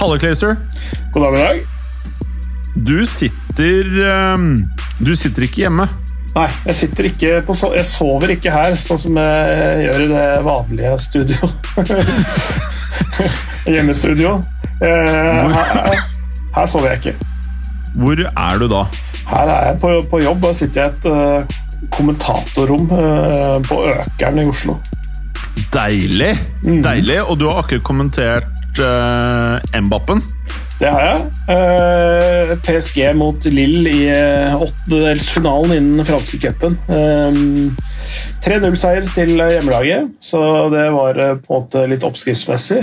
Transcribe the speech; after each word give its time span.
Halle, 0.00 0.18
Clayster. 0.18 0.56
God 1.12 1.22
dag, 1.22 1.30
god 1.30 1.42
dag. 1.42 1.66
Du 2.74 3.06
sitter 3.06 3.84
ehm, 4.08 4.54
Du 4.98 5.12
sitter 5.16 5.44
ikke 5.46 5.66
hjemme. 5.66 5.86
Nei, 6.32 6.46
jeg 6.64 6.76
sitter 6.78 7.08
ikke 7.10 7.32
på 7.44 7.56
so 7.56 7.72
Jeg 7.76 7.84
sover 7.84 8.32
ikke 8.32 8.52
her, 8.54 8.76
sånn 8.80 9.00
som 9.00 9.18
jeg 9.20 9.82
gjør 9.86 10.04
i 10.06 10.08
det 10.14 10.28
vanlige 10.46 10.94
studio. 11.04 11.50
Hjemmestudio. 13.72 14.38
Eh, 14.82 15.52
her, 15.52 16.06
her 16.56 16.70
sover 16.70 16.94
jeg 16.94 17.02
ikke. 17.02 17.28
Hvor 18.00 18.24
er 18.24 18.62
du 18.62 18.66
da? 18.72 18.86
Her 19.28 19.52
er 19.52 19.68
jeg 19.68 19.82
på, 19.82 19.92
på 20.10 20.22
jobb 20.24 20.48
og 20.48 20.56
sitter 20.56 20.80
i 20.80 20.88
et 20.88 21.06
uh, 21.12 21.60
kommentatorrom 21.92 22.88
uh, 22.90 23.60
på 23.68 23.82
Økeren 23.92 24.40
i 24.40 24.48
Oslo. 24.48 24.78
Deilig! 25.72 26.32
Deilig, 26.64 27.20
Og 27.28 27.36
du 27.38 27.46
har 27.50 27.60
akkurat 27.60 27.84
kommentert 27.84 28.51
uh, 28.80 29.80
Mbappen. 29.82 30.22
Det 30.80 30.90
har 30.90 31.02
jeg. 31.04 31.26
Uh, 31.46 32.52
PSG 32.66 33.04
mot 33.14 33.44
Lille 33.46 33.92
i 33.92 34.06
uh, 34.10 34.62
åttendedelsfinalen 34.64 35.76
innen 35.76 36.06
franske 36.08 36.40
cupen. 36.42 36.74
Um, 36.88 37.76
3-0-seier 38.42 39.06
til 39.14 39.36
hjemmelaget, 39.38 40.08
så 40.20 40.40
det 40.72 40.88
var 40.90 41.20
på 41.44 41.54
en 41.54 41.60
måte 41.62 41.84
litt 41.88 42.02
oppskriftsmessig. 42.04 42.80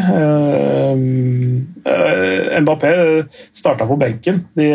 Mbappé 2.64 2.94
starta 3.52 3.88
på 3.90 4.00
benken. 4.00 4.46
De, 4.56 4.70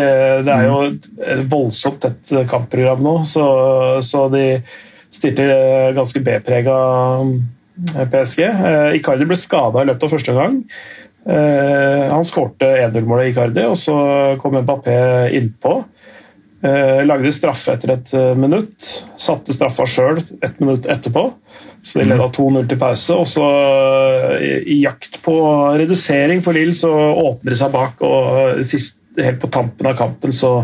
det 0.45 0.53
er 0.53 0.69
jo 0.69 0.83
et 0.85 1.49
voldsomt 1.51 2.05
tett 2.05 2.35
kampprogram 2.53 3.01
nå, 3.03 3.17
så, 3.29 3.47
så 4.05 4.29
de 4.35 4.45
stilte 5.15 5.49
ganske 5.97 6.23
B-prega 6.29 6.79
PSG. 7.75 8.45
Icardi 8.99 9.27
ble 9.29 9.39
skada 9.39 9.83
i 9.83 9.89
løpet 9.89 10.07
av 10.07 10.15
første 10.15 10.35
omgang. 10.35 10.61
Uh, 11.25 12.11
han 12.13 12.27
skårte 12.29 12.69
1-0-målet 12.85 13.33
Icardi, 13.33 13.65
og 13.67 13.79
så 13.81 13.97
kom 14.43 14.59
Mbappé 14.61 14.99
innpå. 15.39 15.81
Lagde 16.65 17.29
straffe 17.37 17.75
etter 17.75 17.91
et 17.93 18.11
minutt. 18.41 18.87
Satte 19.21 19.53
straffa 19.53 19.85
sjøl 19.85 20.23
ett 20.23 20.63
minutt 20.63 20.87
etterpå. 20.89 21.27
Så 21.85 21.99
de 21.99 22.07
leda 22.09 22.31
2-0 22.33 22.69
til 22.69 22.79
pause. 22.81 23.17
Og 23.21 23.29
så, 23.29 23.47
i, 24.41 24.79
jakt 24.81 25.19
på 25.25 25.35
redusering 25.77 26.41
for 26.45 26.57
Lill, 26.57 26.73
så 26.77 26.91
åpner 27.13 27.53
de 27.53 27.59
seg 27.61 27.75
bak. 27.75 28.01
Og 28.01 28.63
sist, 28.65 28.97
helt 29.21 29.43
på 29.43 29.51
tampen 29.53 29.91
av 29.91 29.99
kampen 29.99 30.33
så 30.35 30.55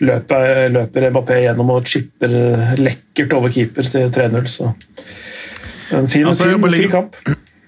løper, 0.00 0.70
løper 0.72 1.10
Mbappé 1.12 1.42
gjennom 1.44 1.74
og 1.76 1.90
chipper 1.90 2.32
lekkert 2.80 3.36
over 3.36 3.52
keeper 3.52 3.92
til 3.92 4.08
3-0. 4.14 4.48
Så 4.50 4.72
en 5.92 6.08
fin, 6.08 6.26
altså, 6.26 6.48
fin, 6.52 6.70
fin 6.72 6.92
kamp. 6.92 7.18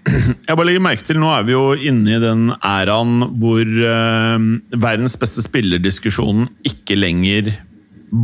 Jeg 0.47 0.55
bare 0.55 0.67
legger 0.69 0.83
merke 0.85 1.03
til, 1.03 1.19
Nå 1.19 1.31
er 1.35 1.47
vi 1.47 1.55
jo 1.57 1.75
inne 1.75 2.15
i 2.15 2.23
den 2.23 2.49
æraen 2.55 3.25
hvor 3.41 3.67
uh, 3.67 4.37
verdens 4.79 5.17
beste 5.19 5.43
spillerdiskusjonen 5.43 6.47
ikke 6.67 6.99
lenger 6.99 7.51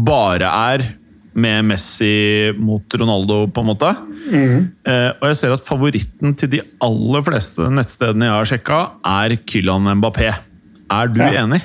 bare 0.06 0.46
er 0.72 0.84
med 1.32 1.64
Messi 1.64 2.52
mot 2.60 2.94
Ronaldo, 3.00 3.46
på 3.48 3.62
en 3.62 3.68
måte. 3.70 3.90
Mm. 4.28 4.56
Uh, 4.84 5.10
og 5.16 5.28
jeg 5.30 5.38
ser 5.40 5.54
at 5.56 5.64
favoritten 5.66 6.36
til 6.38 6.50
de 6.52 6.60
aller 6.84 7.24
fleste 7.26 7.68
nettstedene 7.72 8.28
jeg 8.28 8.36
har 8.36 8.50
sjekka, 8.52 8.80
er 9.08 9.36
Kylan 9.48 9.88
Mbappé. 9.98 10.28
Er 10.92 11.12
du 11.12 11.22
ja. 11.24 11.44
enig? 11.44 11.62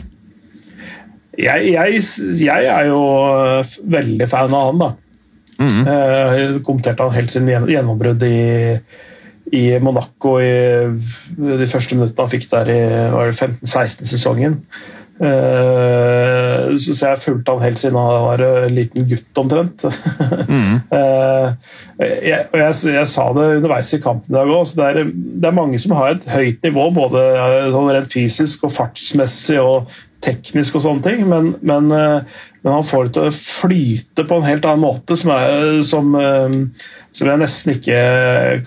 Jeg, 1.38 1.68
jeg, 1.76 2.00
jeg, 2.42 2.70
er 2.72 2.88
jo 2.90 3.02
veldig 3.94 4.28
fan 4.32 4.56
av 4.58 4.72
han, 4.72 4.80
da. 4.82 4.88
Mm. 5.58 5.84
Uh, 5.88 6.58
kommenterte 6.66 7.06
han 7.06 7.16
helt 7.16 7.34
sin 7.34 7.50
gjennombrudd 7.50 8.26
i 8.28 8.38
i 9.56 9.80
Monaco 9.80 10.34
i 10.44 10.52
de 11.38 11.68
første 11.72 11.96
minuttene 11.96 12.26
han 12.26 12.32
fikk 12.34 12.50
der 12.52 12.72
i 12.74 12.80
15-16-sesongen. 13.32 14.58
Uh, 15.18 16.76
så 16.78 16.94
jeg 16.94 17.22
fulgte 17.24 17.56
han 17.56 17.64
helt 17.64 17.80
siden 17.82 17.96
han 17.98 18.26
var 18.28 18.44
en 18.46 18.76
liten 18.76 19.08
gutt, 19.10 19.40
omtrent. 19.42 19.86
Mm. 20.46 20.76
uh, 20.92 21.56
jeg, 22.30 22.44
og 22.52 22.60
jeg, 22.62 22.76
jeg, 22.94 23.08
sa 23.10 23.26
det 23.34 23.48
underveis 23.56 23.94
i 23.98 24.02
kampen 24.04 24.30
i 24.30 24.38
dag 24.38 24.52
òg, 24.54 24.76
det, 24.78 25.08
det, 25.16 25.48
er 25.50 25.58
mange 25.58 25.80
som 25.82 25.96
har 25.98 26.14
et 26.14 26.28
høyt 26.30 26.68
nivå, 26.68 26.90
både 27.00 27.24
sånn 27.74 27.90
rent 27.96 28.14
fysisk 28.14 28.68
og 28.68 28.76
fartsmessig 28.76 29.58
og 29.64 29.90
teknisk 30.22 30.78
og 30.78 30.86
sånne 30.86 31.06
ting, 31.06 31.26
men, 31.30 31.56
men, 31.66 31.90
uh, 31.94 32.46
men 32.68 32.74
han 32.74 32.84
får 32.84 33.06
det 33.06 33.12
til 33.16 33.26
å 33.30 33.32
flyte 33.32 34.24
på 34.28 34.38
en 34.38 34.44
helt 34.44 34.66
annen 34.68 34.84
måte 34.84 35.16
som, 35.16 35.30
er, 35.32 35.78
som, 35.88 36.10
som 37.16 37.30
jeg 37.32 37.40
nesten 37.40 37.78
ikke 37.78 38.00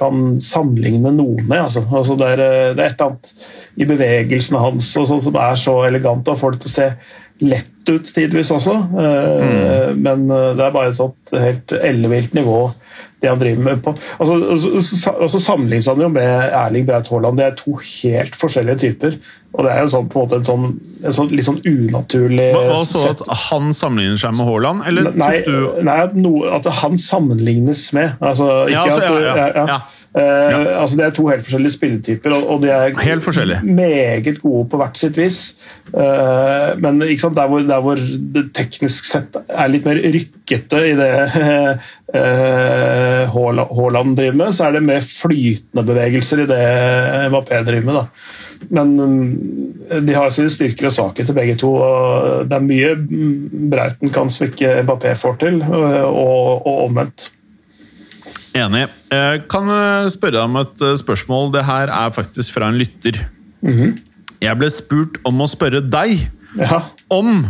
kan 0.01 0.39
sammenligne 0.41 1.13
noe 1.13 1.43
med. 1.43 1.59
Altså. 1.67 1.83
Altså 1.85 2.17
det, 2.17 2.31
er, 2.33 2.41
det, 2.79 2.87
er, 2.87 2.95
et 2.95 2.95
eller 2.95 3.11
annet 3.11 3.35
i 3.77 3.89
bevegelsene 3.91 4.63
hans 4.63 4.89
og 4.97 5.11
sånn 5.11 5.21
som 5.27 5.37
er 5.37 5.61
så 5.61 5.75
elegant 5.85 6.33
og 6.33 6.41
får 6.41 6.57
det 6.57 6.63
til 6.63 6.73
å 6.73 6.77
se 6.79 6.89
lett 7.45 7.93
ut 7.93 8.09
tidvis 8.17 8.55
også. 8.57 8.79
Mm. 8.89 10.01
Men 10.01 10.25
det 10.33 10.65
er 10.65 10.73
bare 10.73 10.95
et 10.95 11.01
sånt 11.03 11.37
helt 11.37 11.77
ellevilt 11.77 12.33
nivå 12.41 12.71
det 13.21 13.29
han 13.29 13.41
driver 13.41 13.63
med 13.63 13.83
på. 13.85 13.95
Altså, 14.17 14.39
altså, 14.57 15.29
så 15.29 15.41
sammenlignes 15.45 15.89
han 15.91 16.01
jo 16.01 16.09
med 16.13 16.55
Erling 16.57 16.89
Braut 16.89 17.09
Haaland. 17.13 17.37
Det 17.37 17.47
er 17.47 17.59
to 17.59 17.77
helt 17.85 18.37
forskjellige 18.41 18.81
typer. 18.87 19.19
Og 19.51 19.67
det 19.67 19.71
er 19.75 19.81
jo 19.83 19.91
sånn, 19.91 20.09
på 20.11 20.21
en 20.21 20.27
måte 20.29 20.39
en 20.39 20.47
sånn, 20.47 20.67
en 21.03 21.15
sånn 21.17 21.31
litt 21.35 21.47
sånn 21.49 21.59
unaturlig 21.67 22.51
Hva, 22.55 22.61
hva 22.71 22.83
så 22.87 23.03
at 23.11 23.23
han 23.49 23.73
sammenligner 23.75 24.21
seg 24.23 24.37
med 24.39 24.47
Haaland, 24.47 24.85
eller 24.87 25.09
nei, 25.19 25.33
du 25.47 25.83
Nei, 25.87 25.97
at, 26.07 26.15
no, 26.15 26.37
at 26.47 26.69
han 26.81 27.01
sammenlignes 27.01 27.89
med. 27.97 28.15
Altså, 28.23 28.47
ikke 28.71 28.77
Ja, 28.77 28.85
altså, 28.85 29.01
at, 29.01 29.27
ja, 29.27 29.49
ja, 29.49 29.65
ja. 29.75 29.81
Eh, 30.11 30.81
altså, 30.81 30.97
det 30.99 31.05
er 31.05 31.13
to 31.15 31.29
helt 31.31 31.45
forskjellige 31.47 31.75
spilletyper, 31.77 32.35
og, 32.35 32.47
og 32.51 32.63
de 32.65 32.71
er 32.75 32.97
Helt 32.99 33.23
forskjellige. 33.23 33.63
meget 33.63 34.41
gode 34.43 34.65
på 34.71 34.81
hvert 34.81 34.99
sitt 34.99 35.19
vis. 35.19 35.39
Uh, 35.91 36.75
men 36.83 37.03
sant, 37.19 37.37
der 37.39 37.47
hvor, 37.51 37.63
der 37.67 37.83
hvor 37.83 37.99
det 38.35 38.45
teknisk 38.55 39.07
sett 39.07 39.35
er 39.35 39.71
litt 39.71 39.87
mer 39.87 39.99
rykkete 39.99 40.83
i 40.87 40.95
det 40.99 41.11
Haaland 43.35 44.13
uh, 44.13 44.19
driver 44.19 44.39
med, 44.43 44.55
så 44.55 44.67
er 44.67 44.79
det 44.79 44.85
mer 44.87 45.03
flytende 45.07 45.87
bevegelser 45.87 46.45
i 46.45 46.51
det 46.51 46.63
Mapé 47.35 47.63
driver 47.67 47.87
med. 47.87 48.01
da. 48.01 48.07
Men 48.69 48.91
mm, 49.01 50.05
de 50.07 50.15
har 50.15 50.29
sine 50.35 50.51
styrker 50.53 50.91
og 50.91 50.93
svakheter 50.93 51.35
begge 51.37 51.57
to. 51.61 51.71
og 51.81 52.49
Det 52.51 52.59
er 52.59 52.67
mye 52.67 52.91
mm, 53.01 53.71
Brauten 53.73 54.13
kan 54.15 54.29
som 54.31 54.47
ikke 54.51 54.83
Bappé 54.89 55.15
får 55.19 55.39
til, 55.41 55.63
og, 55.65 56.67
og 56.69 56.85
omvendt. 56.91 57.31
Enig. 58.59 58.85
Jeg 59.15 59.45
kan 59.51 59.71
eh, 59.71 60.09
spørre 60.11 60.37
deg 60.37 60.45
om 60.49 60.59
et 60.61 60.81
eh, 60.83 60.97
spørsmål. 60.99 61.53
Det 61.55 61.65
her 61.69 61.93
er 61.95 62.13
faktisk 62.15 62.53
fra 62.57 62.69
en 62.73 62.79
lytter. 62.81 63.23
Mhm. 63.65 63.97
Jeg 64.41 64.57
ble 64.57 64.71
spurt 64.73 65.19
om 65.29 65.43
å 65.45 65.49
spørre 65.53 65.83
deg 65.85 66.23
Ja. 66.59 66.81
om 67.13 67.45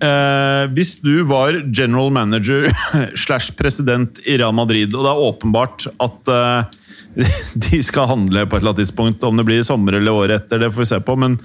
eh, 0.00 0.62
Hvis 0.72 0.94
du 1.02 1.24
var 1.28 1.58
general 1.74 2.10
manager 2.14 2.68
slash 3.24 3.50
president 3.58 4.20
i 4.24 4.36
Real 4.38 4.54
Madrid, 4.56 4.94
og 4.94 5.04
det 5.04 5.10
er 5.12 5.24
åpenbart 5.30 5.86
at 6.00 6.30
eh, 6.32 6.76
de 7.68 7.80
skal 7.84 8.10
handle 8.12 8.46
på 8.46 8.56
et 8.56 8.62
eller 8.62 8.74
annet 8.74 8.84
tidspunkt, 8.84 9.24
om 9.24 9.38
det 9.38 9.46
blir 9.48 9.62
i 9.62 9.66
sommer 9.66 9.98
eller 9.98 10.16
året 10.24 10.44
etter, 10.44 10.60
det 10.62 10.72
får 10.74 10.84
vi 10.84 10.90
se 10.92 11.00
på, 11.04 11.16
men 11.20 11.38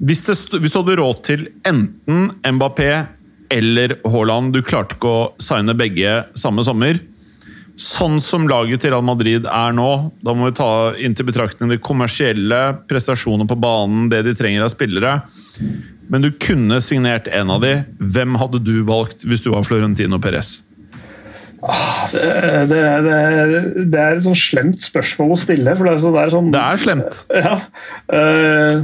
hvis, 0.00 0.24
det, 0.26 0.36
hvis 0.60 0.72
du 0.72 0.80
hadde 0.80 0.98
råd 1.00 1.22
til 1.26 1.46
enten 1.68 2.30
Mbappé 2.40 2.90
eller 3.52 3.98
Haaland, 4.08 4.54
du 4.54 4.62
klarte 4.64 4.96
ikke 4.96 5.10
å 5.10 5.24
signe 5.42 5.74
begge 5.76 6.22
samme 6.38 6.64
sommer, 6.64 7.00
Sånn 7.80 8.18
som 8.20 8.44
laget 8.44 8.82
til 8.82 8.92
Real 8.92 9.04
Madrid 9.06 9.46
er 9.48 9.72
nå, 9.72 9.88
da 10.20 10.34
må 10.36 10.50
vi 10.50 10.56
ta 10.58 10.92
inn 11.00 11.14
til 11.16 11.24
betraktning 11.30 11.70
de 11.72 11.78
kommersielle 11.80 12.58
prestasjonene 12.90 13.48
på 13.48 13.56
banen, 13.56 14.10
det 14.12 14.20
de 14.26 14.34
trenger 14.36 14.66
av 14.66 14.72
spillere. 14.74 15.14
Men 16.12 16.26
du 16.26 16.28
kunne 16.36 16.82
signert 16.84 17.30
en 17.32 17.52
av 17.54 17.64
de. 17.64 17.78
Hvem 17.96 18.36
hadde 18.42 18.60
du 18.66 18.82
valgt 18.84 19.24
hvis 19.24 19.40
du 19.46 19.48
var 19.54 19.64
Florentino 19.64 20.20
Perez? 20.20 20.58
Det, 22.12 22.66
det, 22.70 22.80
det, 23.92 24.00
er 24.00 24.16
et 24.16 24.24
sånn 24.24 24.38
slemt 24.38 24.80
spørsmål 24.82 25.34
å 25.34 25.40
stille. 25.40 25.76
for 25.78 25.88
Det 25.88 25.94
er, 25.94 26.00
så, 26.02 26.14
det 26.14 26.22
er 26.22 26.34
sånn 26.36 26.50
Det 26.54 26.64
er 26.64 26.82
slemt. 26.84 27.20
Ja. 27.34 27.56
eh, 28.16 28.82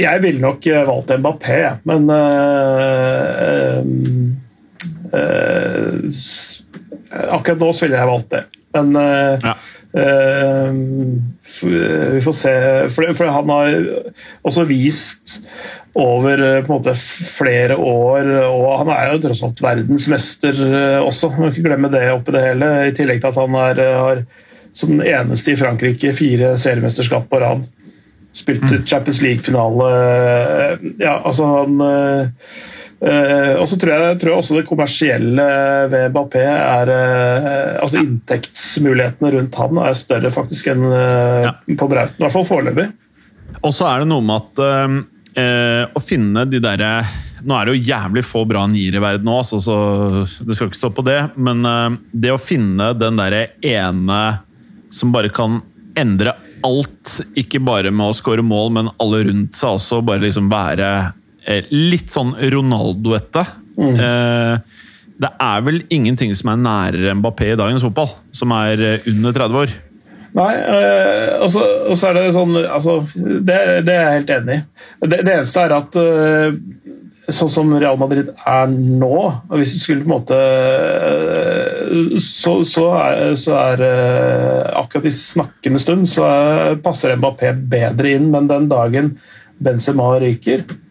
jeg 0.00 0.22
ville 0.22 0.42
nok 0.42 0.66
valgt 0.88 1.12
Mbappé, 1.20 1.60
men 1.88 2.08
eh, 2.14 3.78
eh, 5.12 6.08
eh, 7.10 7.28
Akkurat 7.30 7.60
nå 7.60 7.70
så 7.74 7.86
ville 7.86 7.98
jeg 7.98 8.10
valgt 8.10 8.30
det. 8.34 8.44
Men 8.76 8.94
ja. 8.94 9.54
Uh, 9.96 10.70
vi 12.14 12.20
får 12.24 12.36
se. 12.36 12.54
For, 12.94 13.12
for, 13.16 13.30
han 13.32 13.50
har 13.50 13.78
også 14.46 14.64
vist 14.68 15.40
over 15.98 16.38
på 16.62 16.70
en 16.70 16.76
måte 16.76 16.94
flere 16.94 17.76
år, 17.76 18.28
og 18.46 18.68
han 18.84 18.92
er 18.94 19.10
jo 19.10 19.22
tross 19.24 19.42
alt 19.42 19.62
verdensmester 19.64 20.60
også. 21.02 21.32
Må 21.34 21.50
ikke 21.50 21.66
glemme 21.66 21.90
det 21.92 22.04
oppi 22.12 22.36
det 22.36 22.44
hele. 22.44 22.70
I 22.86 22.94
tillegg 22.94 23.24
til 23.24 23.32
at 23.32 23.40
han 23.42 23.58
er, 23.58 23.82
har 23.98 24.22
som 24.72 24.94
den 24.94 25.02
eneste 25.02 25.54
i 25.54 25.58
Frankrike 25.58 26.12
fire 26.14 26.54
seriemesterskap 26.60 27.26
på 27.30 27.40
rad. 27.42 27.66
Spilte 28.36 28.76
mm. 28.76 28.84
Champions 28.86 29.18
League-finale. 29.24 29.88
Ja, 31.02 31.18
altså 31.18 31.50
han 31.56 31.82
og 33.00 33.64
så 33.64 33.78
tror 33.80 33.94
jeg, 33.94 34.16
tror 34.20 34.28
jeg, 34.28 34.38
også 34.42 34.56
det 34.58 34.66
kommersielle 34.68 35.44
ved 35.88 36.10
Bappé 36.12 36.42
er 36.44 36.90
uh, 36.92 37.78
altså 37.80 38.02
Inntektsmulighetene 38.02 39.30
rundt 39.38 39.56
han 39.56 39.80
er 39.80 39.96
større 39.96 40.32
faktisk 40.34 40.68
enn 40.74 40.84
uh, 40.84 41.46
ja. 41.46 41.54
på 41.80 41.88
Brauten. 41.88 42.18
I 42.18 42.26
hvert 42.26 42.36
fall 42.36 42.44
foreløpig. 42.48 42.90
Og 43.64 43.72
så 43.74 43.88
er 43.88 44.02
det 44.02 44.10
noe 44.10 44.24
med 44.24 44.44
at 44.44 44.62
å 45.30 46.00
finne 46.02 46.42
de 46.50 46.58
derre 46.58 46.88
Nå 47.46 47.54
er 47.54 47.68
det 47.68 47.74
jo 47.76 47.88
jævlig 47.88 48.22
få 48.26 48.42
bra 48.50 48.64
nier 48.68 48.96
i 48.98 49.00
verden 49.00 49.24
nå, 49.24 49.36
altså, 49.40 49.60
så 49.62 49.76
det 50.44 50.56
skal 50.58 50.68
ikke 50.68 50.76
stå 50.76 50.90
på 50.92 51.04
det. 51.06 51.18
Men 51.40 51.62
det 52.12 52.34
å 52.34 52.40
finne 52.42 52.90
den 52.98 53.16
derre 53.16 53.46
ene 53.64 54.18
som 54.92 55.14
bare 55.14 55.30
kan 55.32 55.60
endre 55.96 56.34
alt, 56.66 57.14
ikke 57.38 57.62
bare 57.64 57.94
med 57.94 58.10
å 58.10 58.18
skåre 58.18 58.44
mål, 58.44 58.74
men 58.76 58.92
alle 59.00 59.22
rundt 59.30 59.56
seg 59.56 59.78
også, 59.78 60.02
bare 60.04 60.26
liksom 60.26 60.50
være 60.52 60.90
Eh, 60.98 61.19
litt 61.70 62.12
sånn 62.12 62.34
Ronaldo-ette. 62.52 63.44
Mm. 63.80 63.96
Eh, 63.96 64.80
det 65.20 65.30
er 65.44 65.62
vel 65.66 65.82
ingenting 65.92 66.32
som 66.36 66.52
er 66.52 66.64
nærere 66.64 67.14
Mbappé 67.18 67.52
i 67.52 67.60
dagens 67.60 67.84
fotball, 67.84 68.12
som 68.36 68.52
er 68.56 68.84
eh, 68.86 69.08
under 69.12 69.36
30 69.36 69.62
år. 69.64 69.78
Nei, 70.30 70.52
og 71.42 71.50
så 71.50 72.06
er 72.06 72.14
det 72.14 72.28
sånn 72.36 72.54
altså, 72.60 73.00
det, 73.18 73.56
det, 73.82 73.94
er 73.96 74.04
jeg 74.04 74.18
helt 74.20 74.28
enig 74.36 74.58
i. 74.60 74.62
Det, 75.02 75.16
det, 75.26 75.32
eneste 75.32 75.64
er 75.64 75.74
at 75.74 75.98
sånn 77.34 77.50
som 77.50 77.72
Real 77.74 77.98
Madrid 77.98 78.30
er 78.38 78.70
nå 78.70 79.16
Hvis 79.50 79.72
det 79.74 79.80
skulle 79.82 80.02
på 80.02 80.08
en 80.08 80.14
måte 80.16 80.38
Så, 82.22 82.56
så 82.66 82.86
er, 82.98 83.34
så 83.38 83.54
er 83.58 83.82
akkurat 84.78 85.06
i 85.10 85.12
snakkende 85.14 85.82
stund 85.82 86.06
så 86.10 86.28
passer 86.82 87.18
Mbappé 87.18 87.50
bedre 87.74 88.14
inn, 88.14 88.30
men 88.30 88.46
den 88.50 88.70
dagen 88.70 89.16
Benzema 89.58 90.12
ryker, 90.22 90.62
Eh, 90.62 90.89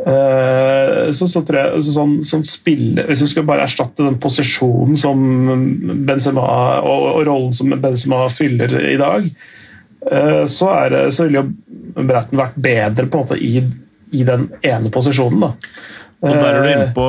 så, 0.00 1.26
så 1.28 1.42
tror 1.44 1.58
jeg 1.58 1.82
så 1.84 1.92
sånn, 1.92 2.12
sånn 2.24 2.44
spille, 2.46 3.04
Hvis 3.08 3.20
du 3.24 3.28
skal 3.28 3.44
bare 3.48 3.66
erstatte 3.66 4.06
den 4.06 4.16
posisjonen 4.22 4.96
som 5.00 5.20
Benzema 6.08 6.44
og, 6.80 7.08
og 7.10 7.24
rollen 7.28 7.52
som 7.56 7.74
Benzema 7.82 8.22
fyller 8.32 8.72
i 8.80 8.96
dag, 9.00 9.26
eh, 10.10 10.44
så, 10.48 10.70
er, 10.72 10.98
så 11.12 11.26
ville 11.26 11.42
jo 11.42 12.06
Bratten 12.06 12.40
vært 12.40 12.56
bedre 12.56 13.08
på 13.10 13.18
en 13.18 13.26
måte 13.26 13.36
i, 13.42 13.60
i 14.16 14.24
den 14.24 14.48
ene 14.64 14.92
posisjonen. 14.94 15.42
Da. 15.42 15.52
Og 16.22 16.32
Der 16.32 16.48
er 16.48 16.62
du 16.62 16.70
inne 16.70 16.90
på 16.96 17.08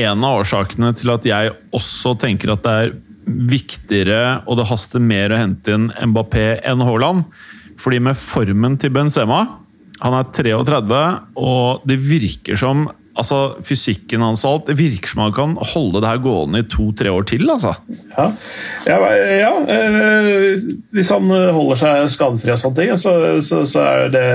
en 0.00 0.24
av 0.24 0.40
årsakene 0.40 0.92
til 0.96 1.10
at 1.12 1.26
jeg 1.26 1.54
også 1.76 2.14
tenker 2.22 2.54
at 2.54 2.64
det 2.64 2.74
er 2.84 2.92
viktigere 3.50 4.20
og 4.46 4.58
det 4.58 4.68
haster 4.70 5.02
mer 5.02 5.34
å 5.34 5.40
hente 5.40 5.74
inn 5.74 5.90
Mbappé 6.12 6.60
enn 6.66 6.84
Haaland. 6.86 7.26
Fordi 7.80 8.00
med 8.02 8.18
formen 8.18 8.76
til 8.80 8.92
Benzema 8.94 9.44
han 10.00 10.16
er 10.16 10.32
33, 10.32 11.02
og 11.40 11.84
det 11.88 12.00
virker 12.00 12.58
som 12.58 12.88
altså 13.20 13.58
Fysikken 13.66 14.22
hans 14.24 14.44
og 14.46 14.52
alt, 14.54 14.70
det 14.70 14.78
virker 14.78 15.10
som 15.10 15.22
han 15.24 15.34
kan 15.36 15.54
holde 15.72 16.00
det 16.00 16.08
her 16.08 16.22
gående 16.24 16.62
i 16.62 16.66
to-tre 16.70 17.10
år 17.12 17.26
til. 17.28 17.44
altså. 17.52 17.74
Ja, 18.14 18.30
ja, 18.86 18.98
ja 19.42 19.52
øh, 19.76 20.64
hvis 20.94 21.10
han 21.12 21.28
holder 21.28 21.80
seg 21.82 22.08
skadefri 22.14 22.54
og 22.54 22.60
sånne 22.62 22.78
ting, 22.78 22.92
så, 23.00 23.14
så, 23.44 23.62
så, 23.68 23.84
er 23.84 24.14
det 24.14 24.26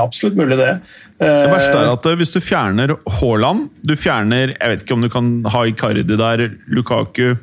absolutt 0.00 0.38
mulig, 0.40 0.58
det. 0.58 0.72
Det 1.20 1.50
verste 1.52 1.78
er 1.78 1.92
at 1.92 2.10
eh, 2.10 2.18
hvis 2.18 2.34
du 2.34 2.40
fjerner 2.42 2.96
Haaland 3.20 3.68
Du 3.86 3.92
fjerner 3.94 4.50
Jeg 4.50 4.70
vet 4.72 4.80
ikke 4.82 4.96
om 4.96 5.04
du 5.04 5.08
kan 5.12 5.28
ha 5.54 5.60
Icardi 5.70 6.02
der, 6.02 6.48
Lukaku 6.66 7.36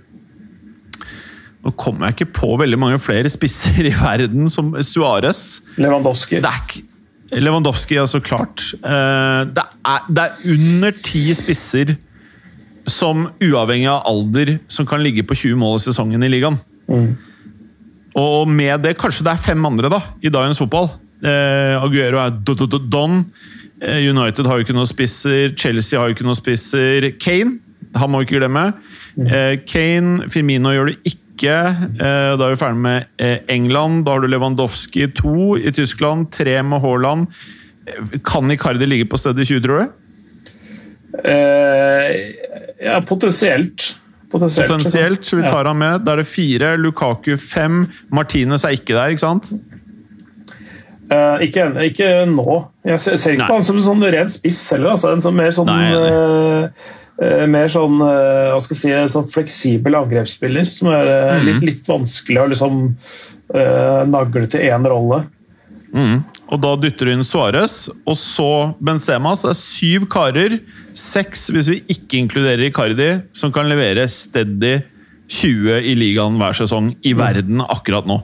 nå 1.62 1.72
kommer 1.78 2.10
jeg 2.10 2.16
ikke 2.16 2.34
på 2.40 2.56
veldig 2.58 2.78
mange 2.82 2.98
flere 3.02 3.30
spisser 3.30 3.86
i 3.86 3.94
verden 3.94 4.50
som 4.50 4.72
Suárez. 4.82 5.62
Lewandowski. 5.78 6.40
Det 6.42 6.50
er, 6.50 6.80
Lewandowski, 7.32 7.96
ja, 7.96 8.08
så 8.08 8.20
klart. 8.24 8.64
Eh, 8.76 9.42
det 9.56 9.64
er, 9.64 10.08
det 10.12 10.24
er 10.26 10.56
under 10.56 10.96
ti 11.04 11.24
spisser 11.38 11.96
som 12.90 13.28
uavhengig 13.40 13.88
av 13.92 14.08
alder 14.10 14.58
som 14.72 14.88
kan 14.90 15.04
ligge 15.04 15.24
på 15.28 15.38
20 15.38 15.60
mål 15.62 15.78
i 15.80 15.86
sesongen 15.86 16.26
i 16.26 16.32
ligaen. 16.32 16.58
Mm. 16.92 17.14
Og 18.20 18.50
med 18.52 18.82
det 18.84 18.98
Kanskje 19.00 19.24
det 19.24 19.36
er 19.36 19.46
fem 19.46 19.66
andre 19.70 19.92
da, 19.94 20.02
i 20.20 20.32
dagens 20.34 20.60
fotball. 20.60 20.90
Eh, 21.22 21.78
Aguero 21.80 22.20
er 22.20 22.36
don. 22.92 23.24
Eh, 23.82 24.10
United 24.10 24.46
har 24.46 24.58
jo 24.58 24.66
ikke 24.66 24.76
noen 24.76 24.90
spisser. 24.90 25.56
Chelsea 25.56 26.00
har 26.00 26.10
jo 26.10 26.18
ikke 26.18 26.28
noen 26.28 26.40
spisser. 26.40 27.12
Kane, 27.22 27.60
han 27.96 28.12
må 28.12 28.22
vi 28.22 28.30
ikke 28.30 28.42
glemme. 28.42 28.72
Mm. 29.16 29.28
Eh, 29.28 29.56
Kane, 29.68 30.30
Firmino 30.34 30.74
gjør 30.76 30.92
det 30.92 31.00
ikke 31.14 31.20
ikke. 31.42 31.56
Eh, 31.98 32.34
da 32.38 32.46
er 32.46 32.54
vi 32.54 32.60
ferdig 32.62 32.84
med 32.86 33.10
eh, 33.18 33.40
England. 33.52 34.06
Da 34.06 34.16
har 34.16 34.24
du 34.24 34.30
Lewandowski 34.30 35.10
to 35.18 35.58
i 35.58 35.74
Tyskland, 35.76 36.30
tre 36.32 36.60
med 36.64 36.84
Haaland. 36.84 37.28
Eh, 37.88 38.20
kan 38.26 38.54
Icardi 38.54 38.86
ligge 38.88 39.10
på 39.10 39.20
stedet 39.20 39.44
i 39.44 39.50
20, 39.56 39.66
tror 39.66 39.82
du? 39.82 39.98
Ja, 42.82 43.02
potensielt. 43.06 43.92
Potensielt, 44.32 44.70
potensielt 44.70 45.26
så 45.28 45.42
vi 45.42 45.44
tar 45.44 45.68
han 45.68 45.78
med. 45.78 46.06
Da 46.06 46.14
er 46.14 46.22
det 46.22 46.30
fire. 46.32 46.78
Lukaku 46.80 47.36
fem. 47.36 47.84
Martinez 48.16 48.64
er 48.64 48.78
ikke 48.78 48.96
der, 48.96 49.12
ikke 49.12 49.26
sant? 49.26 49.52
Uh, 51.12 51.42
ikke, 51.44 51.66
ikke, 51.84 52.08
nå. 52.32 52.62
Jeg 52.88 53.02
ser, 53.04 53.18
ser 53.20 53.36
ikke 53.36 53.44
Nei. 53.44 53.50
på 53.50 53.56
han 53.58 53.66
som 53.68 53.80
en 53.82 53.84
sånn 53.84 54.06
ren 54.16 54.32
spiss 54.32 54.62
heller. 54.72 54.94
Altså. 54.94 55.12
En 55.12 55.24
sånn, 55.26 55.36
mer 55.36 55.52
sånn 55.52 55.68
Nei, 55.68 55.90
uh, 55.92 56.92
mer 57.52 57.70
sånn, 57.70 58.00
eh, 58.02 58.50
hva 58.54 58.62
skal 58.64 58.78
jeg 58.78 58.82
si, 58.82 59.14
sånn 59.14 59.30
fleksibel 59.30 59.98
angrepsspiller, 60.00 60.66
som 60.66 60.90
er 60.94 61.12
mm. 61.12 61.46
litt, 61.48 61.66
litt, 61.68 61.84
vanskelig 61.90 62.42
å 62.42 62.50
liksom 62.54 62.82
uh, 63.54 64.02
nagle 64.10 64.48
til 64.50 64.66
én 64.66 64.88
rolle. 64.90 65.24
Mm. 65.92 66.22
Og 66.52 66.60
da 66.64 66.72
dytter 66.80 67.08
du 67.08 67.14
inn 67.14 67.26
Suárez, 67.28 67.86
og 68.08 68.18
så 68.20 68.50
Benzema. 68.84 69.36
Så 69.36 69.52
det 69.52 69.56
er 69.56 69.62
syv 69.62 70.08
karer, 70.12 70.58
seks 70.98 71.50
hvis 71.54 71.70
vi 71.72 71.80
ikke 71.94 72.20
inkluderer 72.24 72.68
Icardi, 72.68 73.12
som 73.36 73.54
kan 73.56 73.70
levere 73.72 74.08
steady 74.12 74.80
20 75.32 75.88
i 75.88 75.96
ligaen 75.96 76.36
hver 76.40 76.58
sesong 76.58 76.92
i 77.00 77.14
mm. 77.16 77.22
verden 77.22 77.64
akkurat 77.64 78.08
nå. 78.10 78.20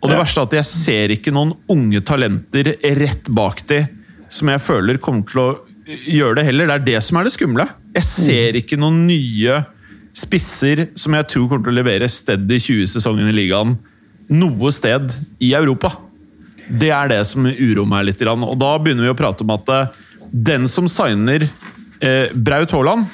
Og 0.00 0.08
det 0.08 0.16
ja. 0.16 0.22
verste 0.22 0.42
er 0.42 0.48
at 0.48 0.56
jeg 0.62 0.70
ser 0.70 1.14
ikke 1.14 1.34
noen 1.34 1.52
unge 1.70 2.00
talenter 2.08 2.72
rett 2.98 3.28
bak 3.36 3.62
de 3.68 3.84
som 4.30 4.48
jeg 4.50 4.62
føler 4.62 4.98
kommer 5.02 5.26
til 5.28 5.42
å 5.42 5.50
gjøre 5.90 6.40
det 6.40 6.46
heller. 6.48 6.70
Det 6.70 6.76
er 6.76 6.86
det 6.88 7.04
som 7.06 7.18
er 7.20 7.26
det 7.26 7.34
skumle. 7.34 7.66
Jeg 7.96 8.06
ser 8.06 8.58
ikke 8.60 8.78
noen 8.80 9.04
nye 9.08 9.60
spisser 10.16 10.88
som 10.98 11.14
jeg 11.14 11.28
tror 11.30 11.48
kommer 11.48 11.68
til 11.68 11.74
å 11.74 11.80
levere 11.80 12.10
steady 12.10 12.58
20 12.58 12.92
sesonger 12.96 13.30
i 13.30 13.36
ligaen 13.36 13.76
noe 14.30 14.70
sted 14.74 15.10
i 15.42 15.52
Europa. 15.58 15.94
Det 16.70 16.92
er 16.94 17.10
det 17.10 17.22
som 17.26 17.48
uroer 17.48 17.88
meg 17.88 18.06
litt. 18.06 18.22
Og 18.22 18.54
da 18.60 18.74
begynner 18.78 19.08
vi 19.08 19.12
å 19.12 19.18
prate 19.18 19.42
om 19.46 19.54
at 19.56 19.72
eh, 19.74 19.98
den 20.30 20.68
som 20.70 20.86
signer 20.90 21.48
eh, 21.48 22.30
Braut 22.34 22.74
Haaland, 22.76 23.10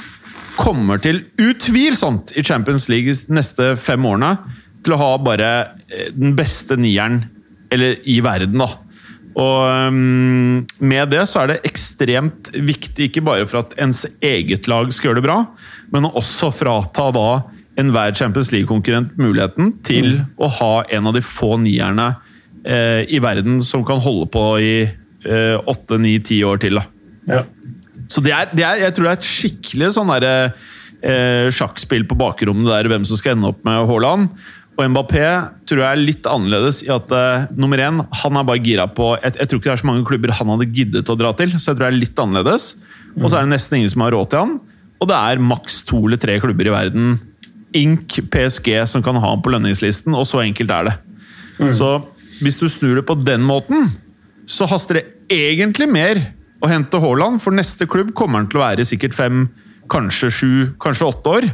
kommer 0.56 0.96
til 1.04 1.18
utvilsomt 1.36 2.30
i 2.32 2.40
Champions 2.40 2.86
League 2.88 3.12
de 3.12 3.34
neste 3.36 3.74
fem 3.76 4.00
årene 4.08 4.38
til 4.84 4.94
å 4.94 5.00
ha 5.02 5.10
bare 5.20 5.50
eh, 5.88 6.08
den 6.16 6.32
beste 6.36 6.78
nieren 6.80 7.26
eller 7.72 7.98
i 8.08 8.20
verden, 8.24 8.60
da. 8.62 8.70
Og 9.36 9.90
um, 9.92 10.62
med 10.80 11.10
det 11.12 11.26
så 11.28 11.42
er 11.42 11.50
det 11.50 11.58
ekstremt 11.68 12.48
viktig, 12.54 13.10
ikke 13.10 13.24
bare 13.26 13.44
for 13.48 13.60
at 13.60 13.74
ens 13.82 14.06
eget 14.24 14.68
lag 14.70 14.88
skal 14.94 15.10
gjøre 15.10 15.20
det 15.20 15.26
bra, 15.26 15.42
men 15.92 16.08
også 16.08 16.48
frata 16.56 17.10
da 17.12 17.28
enhver 17.76 18.14
Champions 18.16 18.48
League-konkurrent 18.54 19.18
muligheten 19.20 19.74
til 19.84 20.14
mm. 20.14 20.30
å 20.40 20.48
ha 20.60 20.72
en 20.96 21.10
av 21.10 21.18
de 21.18 21.22
få 21.24 21.58
nierne 21.60 22.14
eh, 22.64 23.02
i 23.12 23.20
verden 23.20 23.60
som 23.64 23.84
kan 23.84 24.00
holde 24.00 24.30
på 24.32 24.46
i 24.64 24.72
eh, 24.86 25.56
åtte, 25.60 26.00
ni, 26.00 26.16
ti 26.24 26.40
år 26.46 26.62
til. 26.64 26.80
Ja. 27.28 27.44
Så 28.08 28.22
det 28.24 28.32
er, 28.32 28.50
det 28.56 28.64
er, 28.64 28.80
jeg 28.86 28.96
tror 28.96 29.08
det 29.08 29.12
er 29.12 29.20
et 29.20 29.30
skikkelig 29.34 29.92
sånn 29.98 30.12
derre 30.14 30.34
eh, 31.02 31.52
sjakkspill 31.52 32.06
på 32.08 32.18
bakrommet 32.18 32.70
der 32.70 32.88
hvem 32.90 33.04
som 33.08 33.20
skal 33.20 33.36
ende 33.36 33.52
opp 33.52 33.60
med 33.68 33.84
Haaland. 33.90 34.30
Og 34.76 34.90
Mbappé 34.92 35.24
tror 35.64 35.80
jeg 35.80 35.88
er 35.88 36.02
litt 36.02 36.26
annerledes 36.28 36.82
i 36.84 36.90
at 36.92 37.12
uh, 37.14 37.46
nummer 37.56 37.80
én, 37.80 38.02
han 38.20 38.36
er 38.36 38.44
bare 38.44 38.60
gira 38.60 38.84
på 38.92 39.14
jeg, 39.14 39.32
jeg, 39.38 39.48
tror 39.48 39.60
ikke 39.60 39.70
det 39.70 39.72
er 39.72 39.82
så 39.82 39.88
mange 39.88 40.04
klubber 40.08 40.34
han 40.36 40.52
hadde 40.52 40.68
giddet 40.68 41.12
å 41.12 41.16
dra 41.16 41.30
til, 41.38 41.54
så 41.56 41.70
jeg 41.70 41.78
tror 41.78 41.86
det 41.86 41.88
er 41.88 42.02
litt 42.02 42.20
annerledes. 42.20 42.66
Og 43.16 43.30
så 43.30 43.38
er 43.38 43.46
det 43.46 43.54
nesten 43.54 43.78
ingen 43.78 43.92
som 43.94 44.04
har 44.04 44.12
råd 44.12 44.28
til 44.32 44.42
han. 44.42 44.58
Og 45.00 45.08
det 45.08 45.16
er 45.16 45.42
maks 45.44 45.80
to 45.88 46.02
eller 46.04 46.20
tre 46.20 46.36
klubber 46.42 46.68
i 46.68 46.74
verden, 46.74 47.16
ink 47.76 48.18
PSG, 48.32 48.70
som 48.88 49.04
kan 49.04 49.16
ha 49.20 49.32
han 49.32 49.42
på 49.44 49.52
lønningslisten, 49.52 50.14
og 50.16 50.28
så 50.28 50.42
enkelt 50.44 50.72
er 50.72 50.90
det. 50.90 50.94
Mm. 51.56 51.72
Så 51.76 51.90
hvis 52.44 52.60
du 52.60 52.68
snur 52.68 52.98
det 52.98 53.06
på 53.08 53.16
den 53.20 53.44
måten, 53.44 53.88
så 54.48 54.68
haster 54.68 55.00
det 55.00 55.06
egentlig 55.32 55.88
mer 55.90 56.20
å 56.60 56.68
hente 56.70 57.00
Haaland, 57.00 57.40
for 57.42 57.56
neste 57.56 57.88
klubb 57.88 58.12
kommer 58.16 58.42
han 58.42 58.50
til 58.52 58.60
å 58.60 58.66
være 58.66 58.86
sikkert 58.88 59.16
fem, 59.16 59.46
kanskje 59.92 60.30
sju, 60.32 60.52
kanskje 60.82 61.08
åtte 61.08 61.32
år. 61.38 61.48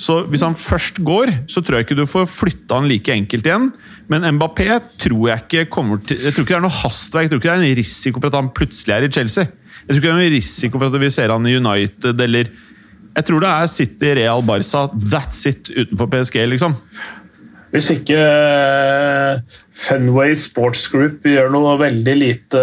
Så 0.00 0.24
hvis 0.26 0.42
han 0.42 0.56
først 0.58 0.98
går, 1.06 1.30
så 1.50 1.62
tror 1.62 1.78
jeg 1.78 1.86
ikke 1.86 1.98
du 2.00 2.06
får 2.10 2.26
flytta 2.26 2.80
han 2.80 2.88
like 2.90 3.14
enkelt 3.14 3.46
igjen. 3.46 3.68
Men 4.10 4.26
Mbappé 4.36 4.66
tror 5.00 5.28
jeg 5.30 5.44
ikke 5.44 5.70
kommer 5.72 6.02
til 6.02 6.18
Jeg 6.18 6.34
tror 6.34 6.44
ikke 6.44 6.54
det 6.54 6.58
er 6.58 6.66
noe 6.66 6.80
hastverk. 6.82 7.26
Jeg 7.26 7.30
tror 7.30 7.42
ikke 7.42 7.50
det 7.50 7.54
er 7.54 7.66
en 7.70 7.78
risiko 7.78 8.20
for 8.20 8.30
at 8.32 8.38
han 8.40 8.50
plutselig 8.56 8.94
er 8.96 9.06
i 9.06 9.12
Chelsea. 9.14 9.44
Jeg 9.44 9.88
tror 9.88 10.00
ikke 10.00 10.08
det 10.08 10.14
er 10.14 10.22
noen 10.22 10.34
risiko 10.34 10.80
for 10.80 10.90
at 10.90 11.04
vi 11.04 11.12
ser 11.14 11.34
han 11.34 11.46
i 11.46 11.56
United 11.58 12.24
eller 12.26 12.54
Jeg 13.14 13.24
tror 13.28 13.44
det 13.44 13.50
er 13.50 13.66
City, 13.70 14.08
Real, 14.18 14.42
Barca. 14.42 14.88
That's 14.98 15.44
it 15.46 15.70
utenfor 15.70 16.10
PSG, 16.10 16.40
liksom. 16.50 16.74
Hvis 17.70 17.90
ikke 17.90 18.18
Fenway 19.74 20.34
Sports 20.38 20.88
Group 20.90 21.26
gjør 21.26 21.50
noe 21.54 21.78
veldig 21.78 22.14
lite 22.18 22.60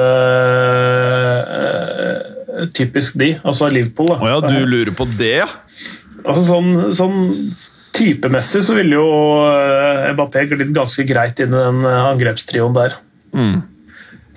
uh, 1.48 2.68
typisk 2.76 3.16
de, 3.20 3.34
altså 3.44 3.68
Liverpool. 3.72 4.12
Å 4.12 4.20
oh 4.20 4.30
ja, 4.32 4.40
du 4.44 4.68
lurer 4.68 4.92
på 4.96 5.08
det, 5.20 5.34
ja? 5.42 5.50
Altså 6.22 6.44
sånn, 6.46 6.72
sånn 6.96 7.20
typemessig 7.98 8.64
så 8.68 8.78
ville 8.78 8.96
jo 8.98 9.08
uh, 9.42 10.12
Mbappé 10.16 10.46
glidd 10.52 10.74
ganske 10.76 11.06
greit 11.10 11.42
inn 11.44 11.54
i 11.54 11.62
den 11.66 11.86
angrepstrioen 11.88 12.78
der. 12.78 12.96
Mm. 13.36 13.62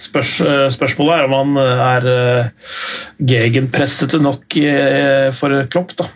Spørs, 0.01 0.37
spørsmålet 0.75 1.21
er 1.21 1.29
om 1.29 1.55
han 1.55 1.59
er 1.63 2.07
gegenpressete 3.23 4.19
nok 4.19 4.57
for 5.39 5.55
Klopp, 5.71 5.95
da. 6.01 6.09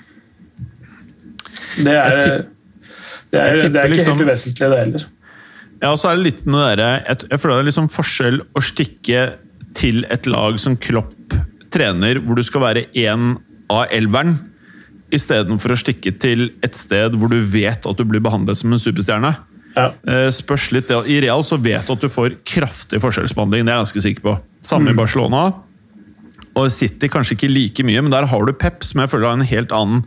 Det 1.78 1.94
er, 1.94 2.18
det 3.30 3.38
er, 3.38 3.60
det 3.68 3.78
er 3.78 3.86
ikke 3.86 3.92
liksom, 3.92 4.18
helt 4.18 4.26
uvesentlig, 4.26 4.70
det 4.72 4.80
heller. 4.80 5.06
Ja, 5.78 5.92
og 5.92 6.00
så 6.00 6.10
er 6.10 6.18
det 6.18 6.26
litt 6.26 6.46
med 6.48 6.80
det 6.80 6.88
jeg, 6.90 7.28
jeg 7.30 7.40
føler 7.40 7.54
det 7.54 7.62
er 7.62 7.70
liksom 7.70 7.90
forskjell 7.94 8.40
å 8.42 8.62
stikke 8.64 9.24
til 9.78 10.02
et 10.10 10.26
lag 10.26 10.58
som 10.58 10.74
Klopp 10.80 11.36
trener, 11.74 12.18
hvor 12.24 12.38
du 12.38 12.42
skal 12.46 12.64
være 12.64 12.86
én 12.98 13.36
av 13.70 13.92
elveren, 13.94 14.38
istedenfor 15.14 15.72
å 15.72 15.78
stikke 15.80 16.12
til 16.20 16.50
et 16.64 16.76
sted 16.76 17.14
hvor 17.16 17.30
du 17.32 17.38
vet 17.40 17.86
at 17.86 18.00
du 18.00 18.04
blir 18.08 18.22
behandlet 18.24 18.60
som 18.60 18.72
en 18.74 18.82
superstjerne. 18.82 19.32
Ja. 19.78 19.92
Spørs 20.34 20.70
litt, 20.74 20.90
I 20.90 21.20
Real 21.22 21.44
så 21.46 21.58
vet 21.60 21.86
du 21.86 21.94
at 21.94 22.04
du 22.04 22.10
får 22.10 22.40
kraftig 22.48 23.00
forskjellsbehandling, 23.04 23.64
det 23.64 23.72
er 23.72 23.78
jeg 23.78 23.86
ganske 23.86 24.04
sikker 24.08 24.24
på. 24.24 24.34
Samme 24.66 24.90
mm. 24.90 24.94
i 24.94 24.98
Barcelona. 24.98 25.42
Og 26.58 26.72
City 26.74 27.10
kanskje 27.12 27.36
ikke 27.36 27.52
like 27.52 27.86
mye, 27.86 28.02
men 28.02 28.12
der 28.12 28.26
har 28.30 28.44
du 28.44 28.54
Pep, 28.56 28.82
som 28.86 29.02
jeg 29.02 29.12
føler 29.12 29.30
har 29.30 29.38
en 29.38 29.46
helt 29.52 29.74
annen 29.74 30.02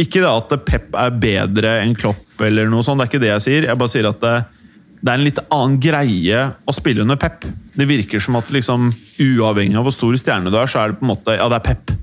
Ikke 0.00 0.18
det 0.18 0.30
at 0.30 0.54
Pep 0.66 0.96
er 0.98 1.18
bedre 1.22 1.76
enn 1.84 1.94
Klopp, 1.94 2.26
eller 2.42 2.66
noe 2.70 2.82
sånt, 2.82 2.98
det 2.98 3.06
er 3.06 3.12
ikke 3.12 3.22
det 3.22 3.30
jeg 3.30 3.44
sier. 3.44 3.66
Jeg 3.68 3.78
bare 3.78 3.92
sier 3.92 4.08
at 4.10 4.18
det, 4.24 4.32
det 4.98 5.12
er 5.12 5.20
en 5.20 5.26
litt 5.28 5.42
annen 5.44 5.76
greie 5.78 6.40
å 6.66 6.74
spille 6.74 7.04
under 7.04 7.20
Pep. 7.20 7.46
Det 7.76 7.86
virker 7.86 8.22
som 8.22 8.40
at 8.40 8.50
liksom, 8.50 8.88
uavhengig 9.22 9.78
av 9.78 9.86
hvor 9.86 9.94
stor 9.94 10.16
stjerne 10.18 10.50
du 10.50 10.58
er, 10.58 10.70
så 10.70 10.82
er 10.82 10.90
det 10.90 10.98
på 10.98 11.06
en 11.06 11.12
måte 11.12 11.38
Ja, 11.38 11.46
det 11.52 11.60
er 11.60 11.68
Pep. 11.68 11.94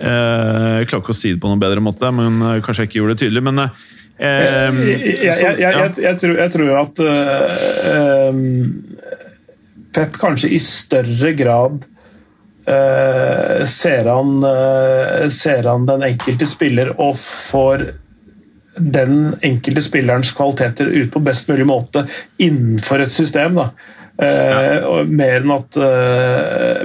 Eh, 0.00 0.70
jeg 0.80 0.88
klarer 0.90 1.02
ikke 1.04 1.14
å 1.14 1.16
si 1.16 1.34
det 1.34 1.40
på 1.42 1.50
noen 1.50 1.62
bedre 1.62 1.82
måte, 1.84 2.10
men 2.14 2.40
eh, 2.42 2.60
kanskje 2.64 2.84
jeg 2.84 2.90
ikke 2.90 3.00
gjorde 3.00 3.14
det 3.14 3.22
tydelig. 3.24 3.42
men 3.46 3.64
eh, 3.64 3.70
jeg, 4.18 5.58
jeg, 5.60 5.90
jeg, 6.02 6.18
tror, 6.22 6.36
jeg, 6.40 6.52
tror, 6.54 6.72
at 6.80 7.02
uh, 7.02 8.30
um, 8.30 8.38
Pep 9.94 10.16
kanskje 10.20 10.54
i 10.54 10.62
større 10.62 11.34
grad 11.38 11.90
Uh, 12.64 13.60
ser, 13.68 14.06
han, 14.08 14.38
uh, 14.40 15.26
ser, 15.28 15.66
han, 15.68 15.82
den 15.84 16.00
enkelte 16.06 16.46
spiller 16.48 16.94
og 16.96 17.18
får 17.20 17.82
den 18.76 19.34
enkelte 19.44 19.84
spillerens 19.84 20.32
kvaliteter 20.36 20.90
ut 20.90 21.12
på 21.14 21.22
best 21.24 21.50
mulig 21.50 21.66
måte 21.68 22.06
innenfor 22.42 23.04
et 23.04 23.12
system. 23.14 23.60
Da. 23.60 23.70
Uh, 24.14 25.02
mer 25.10 25.40
enn 25.40 25.54
at, 25.54 25.80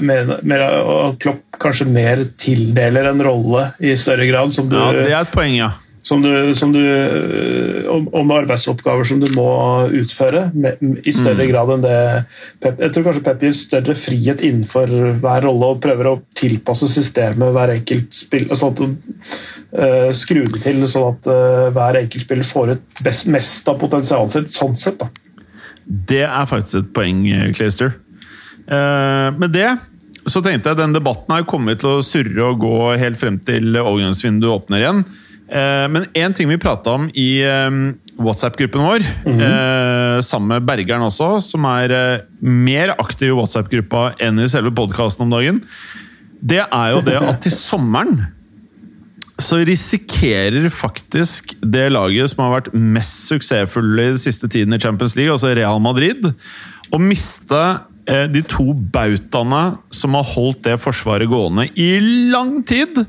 mer, 0.01 0.33
mer, 0.41 0.63
at 0.65 1.19
Klopp 1.21 1.43
kanskje 1.61 1.85
mer 1.89 2.23
tildeler 2.39 3.11
en 3.11 3.21
rolle 3.25 3.67
i 3.83 3.93
større 3.99 4.25
grad. 4.29 4.55
Som 4.55 4.71
du, 4.71 4.79
ja, 4.79 4.89
det 4.95 5.11
er 5.11 5.21
et 5.21 5.35
poeng, 5.35 5.57
ja 5.59 5.73
som 6.09 6.23
du, 6.23 6.31
som 6.57 6.71
du, 6.73 6.81
om 7.89 8.31
arbeidsoppgaver 8.33 9.05
som 9.05 9.19
du 9.21 9.27
må 9.35 9.49
utføre, 9.93 10.47
i 11.05 11.13
større 11.13 11.45
mm. 11.45 11.49
grad 11.51 11.73
enn 11.75 11.83
det 11.85 11.97
Pep, 12.63 12.81
Jeg 12.81 12.93
tror 12.95 13.05
kanskje 13.05 13.23
Pep 13.27 13.45
gir 13.45 13.53
større 13.57 13.95
frihet 13.97 14.41
innenfor 14.45 14.89
hver 15.21 15.45
rolle 15.45 15.69
og 15.75 15.83
prøver 15.83 16.09
å 16.09 16.15
tilpasse 16.39 16.89
systemet 16.89 17.53
hver 17.53 17.75
enkelt 17.75 18.17
spill, 18.17 18.49
sånn 18.57 18.73
at 18.73 18.81
uh, 18.87 20.09
skru 20.17 20.41
det 20.47 20.63
til 20.65 20.81
sånn 20.89 21.13
at 21.13 21.29
uh, 21.29 21.69
hver 21.77 22.01
enkelt 22.01 22.25
spiller 22.25 22.49
får 22.55 22.73
ut 22.73 23.05
best, 23.05 23.29
mest 23.29 23.69
av 23.69 23.77
potensialet 23.81 24.33
sitt. 24.33 24.51
Sånn 24.57 24.77
sett, 24.79 24.97
da. 25.03 25.11
Det 25.85 26.25
er 26.25 26.49
faktisk 26.49 26.81
et 26.81 26.91
poeng, 26.97 27.23
Clayster. 27.53 27.93
Uh, 28.65 29.29
med 29.37 29.53
det 29.53 29.69
så 30.29 30.41
tenkte 30.45 30.71
jeg 30.71 30.81
den 30.81 30.93
debatten 30.93 31.33
har 31.33 31.47
kommet 31.49 31.81
til 31.81 31.99
å 31.99 32.05
surre 32.05 32.51
og 32.51 32.61
gå 32.61 32.75
helt 33.01 33.17
frem 33.19 33.39
til 33.45 33.71
overgangsvinduet 33.77 34.51
åpner 34.57 34.83
igjen. 34.83 35.03
Eh, 35.49 35.85
men 35.89 36.05
én 36.13 36.33
ting 36.35 36.49
vi 36.49 36.59
prata 36.61 36.93
om 36.93 37.07
i 37.17 37.41
eh, 37.41 37.69
WhatsApp-gruppen 38.21 38.83
vår, 38.85 39.05
mm 39.25 39.39
-hmm. 39.39 40.21
sammen 40.21 40.47
med 40.47 40.65
Bergeren 40.65 41.01
også, 41.01 41.41
som 41.41 41.65
er 41.65 42.21
mer 42.39 42.93
aktiv 42.99 43.29
i 43.29 43.37
WhatsApp-gruppa 43.37 44.13
enn 44.19 44.39
i 44.39 44.47
selve 44.47 44.71
podkasten 44.71 45.23
om 45.23 45.29
dagen, 45.29 45.61
det 46.41 46.61
er 46.71 46.89
jo 46.91 47.01
det 47.01 47.17
at 47.31 47.41
til 47.41 47.51
sommeren 47.51 48.27
så 49.39 49.55
risikerer 49.63 50.69
faktisk 50.69 51.55
det 51.61 51.91
laget 51.91 52.29
som 52.29 52.43
har 52.43 52.61
vært 52.61 52.73
mest 52.73 53.29
suksessfulle 53.29 54.09
i 54.11 54.17
siste 54.17 54.49
tiden 54.49 54.73
i 54.73 54.79
Champions 54.79 55.15
League, 55.15 55.31
altså 55.31 55.55
Real 55.55 55.79
Madrid, 55.79 56.33
å 56.91 56.99
miste 56.99 57.79
de 58.05 58.41
to 58.41 58.73
bautaene 58.73 59.77
som 59.91 60.13
har 60.13 60.23
holdt 60.23 60.63
det 60.63 60.79
forsvaret 60.81 61.29
gående 61.29 61.69
i 61.77 61.99
lang 62.31 62.63
tid. 62.65 63.05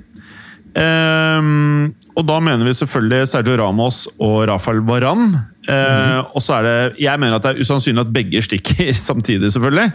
Um, 0.70 1.88
og 2.14 2.26
da 2.28 2.36
mener 2.38 2.62
vi 2.62 2.74
selvfølgelig 2.78 3.26
Sergio 3.26 3.56
Ramos 3.58 4.04
og 4.22 4.44
Rafael 4.50 4.82
Varan. 4.86 5.32
Uh, 5.66 5.72
mm. 5.72 6.28
Og 6.34 6.42
så 6.42 6.54
er 6.56 6.66
det 6.66 7.00
Jeg 7.02 7.20
mener 7.20 7.36
at 7.36 7.44
det 7.44 7.50
er 7.50 7.64
usannsynlig 7.64 8.04
at 8.04 8.12
begge 8.14 8.42
stikker 8.42 8.92
samtidig, 9.08 9.52
selvfølgelig. 9.52 9.90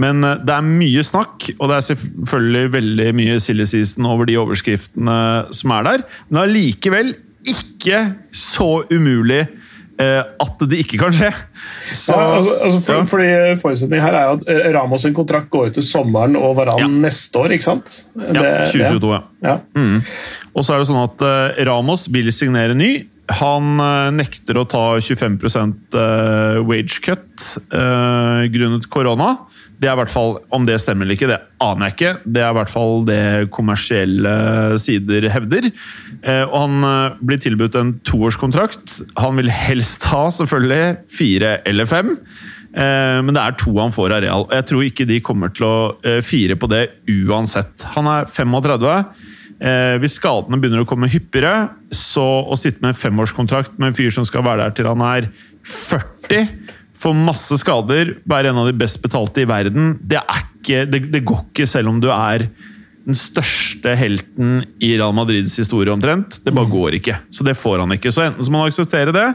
Men 0.00 0.24
uh, 0.24 0.38
det 0.40 0.56
er 0.56 0.64
mye 0.64 1.04
snakk, 1.04 1.50
og 1.58 1.68
det 1.68 1.76
er 1.76 1.88
selvfølgelig 1.90 2.72
veldig 2.72 3.10
mye 3.20 3.36
silly 3.40 3.68
season 3.68 4.06
over 4.06 4.24
de 4.24 4.38
overskriftene 4.40 5.18
som 5.52 5.76
er 5.76 5.90
der. 5.90 6.08
Men 6.30 6.42
allikevel 6.46 7.14
ikke 7.44 8.00
så 8.32 8.82
umulig 8.88 9.44
Eh, 9.44 9.73
at 10.00 10.62
det 10.70 10.80
ikke 10.82 10.98
kan 10.98 11.14
skje. 11.14 11.30
Så, 11.92 12.14
ja, 12.16 12.36
altså, 12.38 12.54
altså 12.66 12.80
for, 12.82 12.98
ja. 12.98 13.04
fordi 13.06 13.60
Forutsetningen 13.60 14.04
her 14.04 14.16
er 14.18 14.32
at 14.34 14.48
eh, 14.50 14.68
Ramos 14.74 15.04
sin 15.06 15.14
kontrakt 15.14 15.50
går 15.54 15.70
ut 15.70 15.78
til 15.78 15.86
sommeren 15.86 16.34
og 16.40 16.56
Varan 16.58 16.82
ja. 16.82 16.88
neste 17.06 17.38
år, 17.38 17.54
ikke 17.54 17.68
sant? 17.68 18.00
Det, 18.16 18.34
ja, 18.34 18.64
2022. 18.72 19.20
ja. 19.46 19.58
Mm. 19.78 20.00
Og 20.54 20.66
så 20.66 20.74
er 20.74 20.82
det 20.82 20.88
sånn 20.90 21.02
at 21.04 21.26
Ramos 21.68 22.08
vil 22.14 22.30
signere 22.34 22.76
ny. 22.78 22.92
Han 23.40 23.80
uh, 23.80 24.12
nekter 24.12 24.58
å 24.60 24.66
ta 24.68 24.84
25 25.00 25.38
uh, 25.96 26.60
wage 26.66 27.00
cut 27.04 27.46
grunnet 28.54 28.88
korona. 28.92 29.34
Det 29.84 29.90
er 29.90 29.96
i 29.96 30.00
hvert 30.00 30.12
fall, 30.12 30.38
Om 30.54 30.66
det 30.68 30.78
stemmer 30.82 31.04
eller 31.04 31.18
ikke, 31.18 31.28
det 31.28 31.40
aner 31.62 31.90
jeg 31.90 31.96
ikke. 31.96 32.12
Det 32.24 32.42
er 32.42 32.52
i 32.52 32.56
hvert 32.58 32.72
fall 32.72 33.04
det 33.08 33.22
kommersielle 33.54 34.34
sider 34.80 35.28
hevder. 35.34 35.70
Eh, 36.22 36.44
og 36.46 36.56
Han 36.62 36.88
eh, 36.88 37.16
blir 37.20 37.42
tilbudt 37.42 37.78
en 37.80 37.94
toårskontrakt. 38.06 39.00
Han 39.20 39.40
vil 39.40 39.52
helst 39.52 40.06
ha 40.12 40.26
selvfølgelig 40.32 41.10
fire 41.10 41.58
eller 41.68 41.90
fem. 41.90 42.14
Eh, 42.74 43.20
men 43.24 43.34
det 43.34 43.42
er 43.42 43.58
to 43.60 43.74
han 43.76 43.94
får 43.94 44.16
av 44.16 44.24
Real. 44.24 44.48
Jeg 44.54 44.68
tror 44.70 44.86
ikke 44.86 45.08
de 45.10 45.20
kommer 45.24 45.52
til 45.54 45.68
å 45.68 46.20
fire 46.24 46.56
på 46.56 46.70
det 46.72 46.86
uansett. 47.10 47.88
Han 47.96 48.08
er 48.10 48.30
35. 48.30 49.04
Hvis 50.02 50.16
skadene 50.18 50.58
begynner 50.60 50.82
å 50.82 50.86
komme 50.88 51.06
hyppigere, 51.08 51.70
så 51.94 52.24
å 52.50 52.56
sitte 52.58 52.82
med 52.82 52.90
en 52.90 52.98
femårskontrakt 52.98 53.76
med 53.78 53.92
en 53.92 53.96
fyr 53.96 54.10
som 54.12 54.26
skal 54.26 54.42
være 54.44 54.66
der 54.66 54.74
til 54.76 54.88
han 54.90 55.04
er 55.06 55.28
40 55.64 56.48
Får 57.04 57.16
masse 57.18 57.56
skader, 57.60 58.14
være 58.28 58.52
en 58.52 58.60
av 58.62 58.68
de 58.70 58.76
best 58.78 59.00
betalte 59.02 59.42
i 59.42 59.48
verden. 59.48 59.96
Det, 60.00 60.20
ikke, 60.20 60.84
det, 60.88 61.02
det, 61.12 61.24
går 61.26 61.42
ikke 61.50 61.66
selv 61.68 61.90
om 61.90 61.98
du 62.00 62.08
er 62.14 62.46
den 63.04 63.18
største 63.18 63.92
helten 64.00 64.62
i 64.80 64.94
Real 64.94 65.12
Madrids 65.16 65.58
historie, 65.60 65.92
omtrent. 65.92 66.38
Det 66.44 66.54
bare 66.54 66.70
mm. 66.70 66.72
går 66.72 66.96
ikke. 67.00 67.18
Så 67.34 67.44
det 67.44 67.56
får 67.60 67.82
han 67.82 67.92
ikke. 67.96 68.12
Så 68.14 68.24
enten 68.24 68.46
så 68.46 68.54
må 68.54 68.62
han 68.62 68.72
akseptere 68.72 69.12
det, 69.12 69.26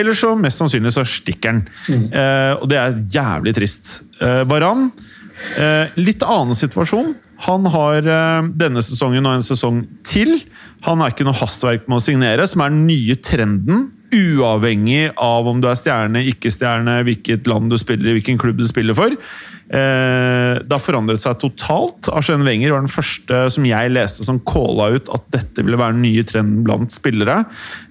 eller 0.00 0.16
så 0.16 0.32
mest 0.38 0.62
sannsynlig 0.62 0.94
så 0.96 1.04
stikker 1.04 1.52
han. 1.52 1.64
Mm. 1.90 2.06
Eh, 2.08 2.52
og 2.56 2.70
det 2.70 2.78
er 2.80 3.00
jævlig 3.18 3.56
trist. 3.58 3.92
Eh, 4.22 4.40
Varan, 4.48 4.88
eh, 5.60 5.98
litt 6.00 6.24
annen 6.24 6.56
situasjon. 6.56 7.12
Han 7.46 7.68
har 7.72 8.04
eh, 8.04 8.48
denne 8.60 8.82
sesongen 8.84 9.28
og 9.28 9.38
en 9.38 9.46
sesong 9.46 9.84
til. 10.06 10.34
Han 10.86 11.02
er 11.02 11.12
ikke 11.12 11.26
noe 11.28 11.36
hastverk 11.36 11.88
med 11.88 12.00
å 12.00 12.04
signere, 12.04 12.46
som 12.48 12.64
er 12.64 12.72
den 12.72 12.86
nye 12.88 13.16
trenden 13.20 13.90
uavhengig 14.10 15.10
av 15.20 15.48
om 15.48 15.60
du 15.62 15.68
er 15.70 15.78
stjerne, 15.78 16.24
ikke 16.32 16.50
stjerne, 16.52 17.00
hvilket 17.06 17.48
land 17.50 17.70
du 17.70 17.78
spiller 17.80 18.10
i, 18.10 18.18
hvilken 18.18 18.40
klubb 18.40 18.58
du 18.60 18.66
spiller 18.68 18.96
for. 18.98 19.14
Eh, 19.70 20.56
det 20.66 20.74
har 20.74 20.82
forandret 20.82 21.22
seg 21.22 21.36
totalt. 21.38 22.08
Arsène 22.10 22.46
Wenger 22.46 22.72
var 22.74 22.82
den 22.82 22.90
første 22.90 23.44
som 23.54 23.66
jeg 23.68 23.92
leste 23.94 24.26
som 24.26 24.40
calla 24.42 24.88
ut 24.96 25.10
at 25.14 25.28
dette 25.30 25.62
ville 25.62 25.78
være 25.78 25.94
den 25.94 26.02
nye 26.08 26.24
trenden 26.26 26.64
blant 26.66 26.94
spillere. 26.94 27.44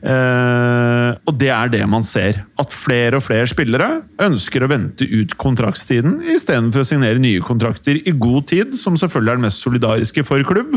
Eh, 0.04 1.12
og 1.24 1.40
det 1.40 1.54
er 1.56 1.72
det 1.72 1.86
man 1.88 2.04
ser. 2.04 2.44
At 2.60 2.76
flere 2.76 3.22
og 3.22 3.26
flere 3.30 3.48
spillere 3.50 4.02
ønsker 4.28 4.66
å 4.66 4.72
vente 4.72 5.08
ut 5.08 5.38
kontraktstiden 5.40 6.20
istedenfor 6.36 6.84
å 6.84 6.90
signere 6.90 7.24
nye 7.24 7.44
kontrakter 7.46 8.02
i 8.04 8.16
god 8.16 8.50
tid, 8.52 8.76
som 8.80 9.00
selvfølgelig 9.00 9.38
er 9.38 9.40
det 9.40 9.48
mest 9.48 9.64
solidariske 9.64 10.26
for 10.28 10.44
klubb. 10.48 10.76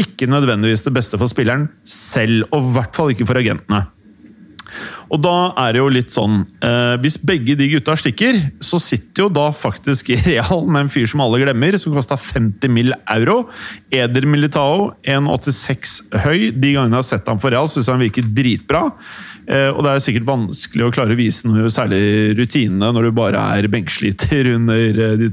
Ikke 0.00 0.30
nødvendigvis 0.30 0.86
det 0.86 0.96
beste 0.96 1.20
for 1.20 1.28
spilleren 1.48 1.70
selv, 1.84 2.48
og 2.52 2.60
i 2.60 2.74
hvert 2.76 2.98
fall 2.98 3.14
ikke 3.14 3.28
for 3.28 3.40
agentene. 3.40 3.86
Og 5.08 5.16
da 5.24 5.54
er 5.56 5.72
det 5.72 5.80
jo 5.80 5.86
litt 5.88 6.10
sånn 6.12 6.42
eh, 6.60 6.98
Hvis 7.00 7.14
begge 7.24 7.54
de 7.56 7.70
gutta 7.72 7.94
stikker, 7.96 8.36
så 8.60 8.76
sitter 8.76 9.24
jo 9.24 9.28
da 9.32 9.46
faktisk 9.56 10.10
i 10.12 10.18
Real 10.26 10.66
med 10.68 10.84
en 10.84 10.92
fyr 10.92 11.08
som 11.08 11.22
alle 11.24 11.40
glemmer, 11.40 11.78
som 11.80 11.94
kosta 11.96 12.18
50 12.20 12.68
mill. 12.68 12.92
euro. 13.14 13.46
Eder 13.88 14.28
Militao, 14.28 14.90
1,86 15.08 15.96
høy. 16.20 16.50
De 16.52 16.74
gangene 16.74 16.98
jeg 16.98 17.00
har 17.00 17.08
sett 17.08 17.32
ham 17.32 17.40
for 17.40 17.54
Real, 17.54 17.70
syns 17.72 17.88
jeg 17.88 17.96
han 17.96 18.04
virker 18.04 18.28
dritbra. 18.36 18.84
Eh, 19.48 19.70
og 19.72 19.80
det 19.86 19.94
er 19.94 20.04
sikkert 20.04 20.28
vanskelig 20.28 20.84
å 20.84 20.92
klare 20.92 21.16
å 21.16 21.22
vise 21.24 21.48
noe 21.48 21.72
særlig 21.72 22.36
rutine 22.36 22.92
når 22.92 23.08
du 23.08 23.16
bare 23.16 23.48
er 23.56 23.72
benksliter 23.72 24.52
under 24.58 25.06
eh, 25.06 25.16
de 25.24 25.32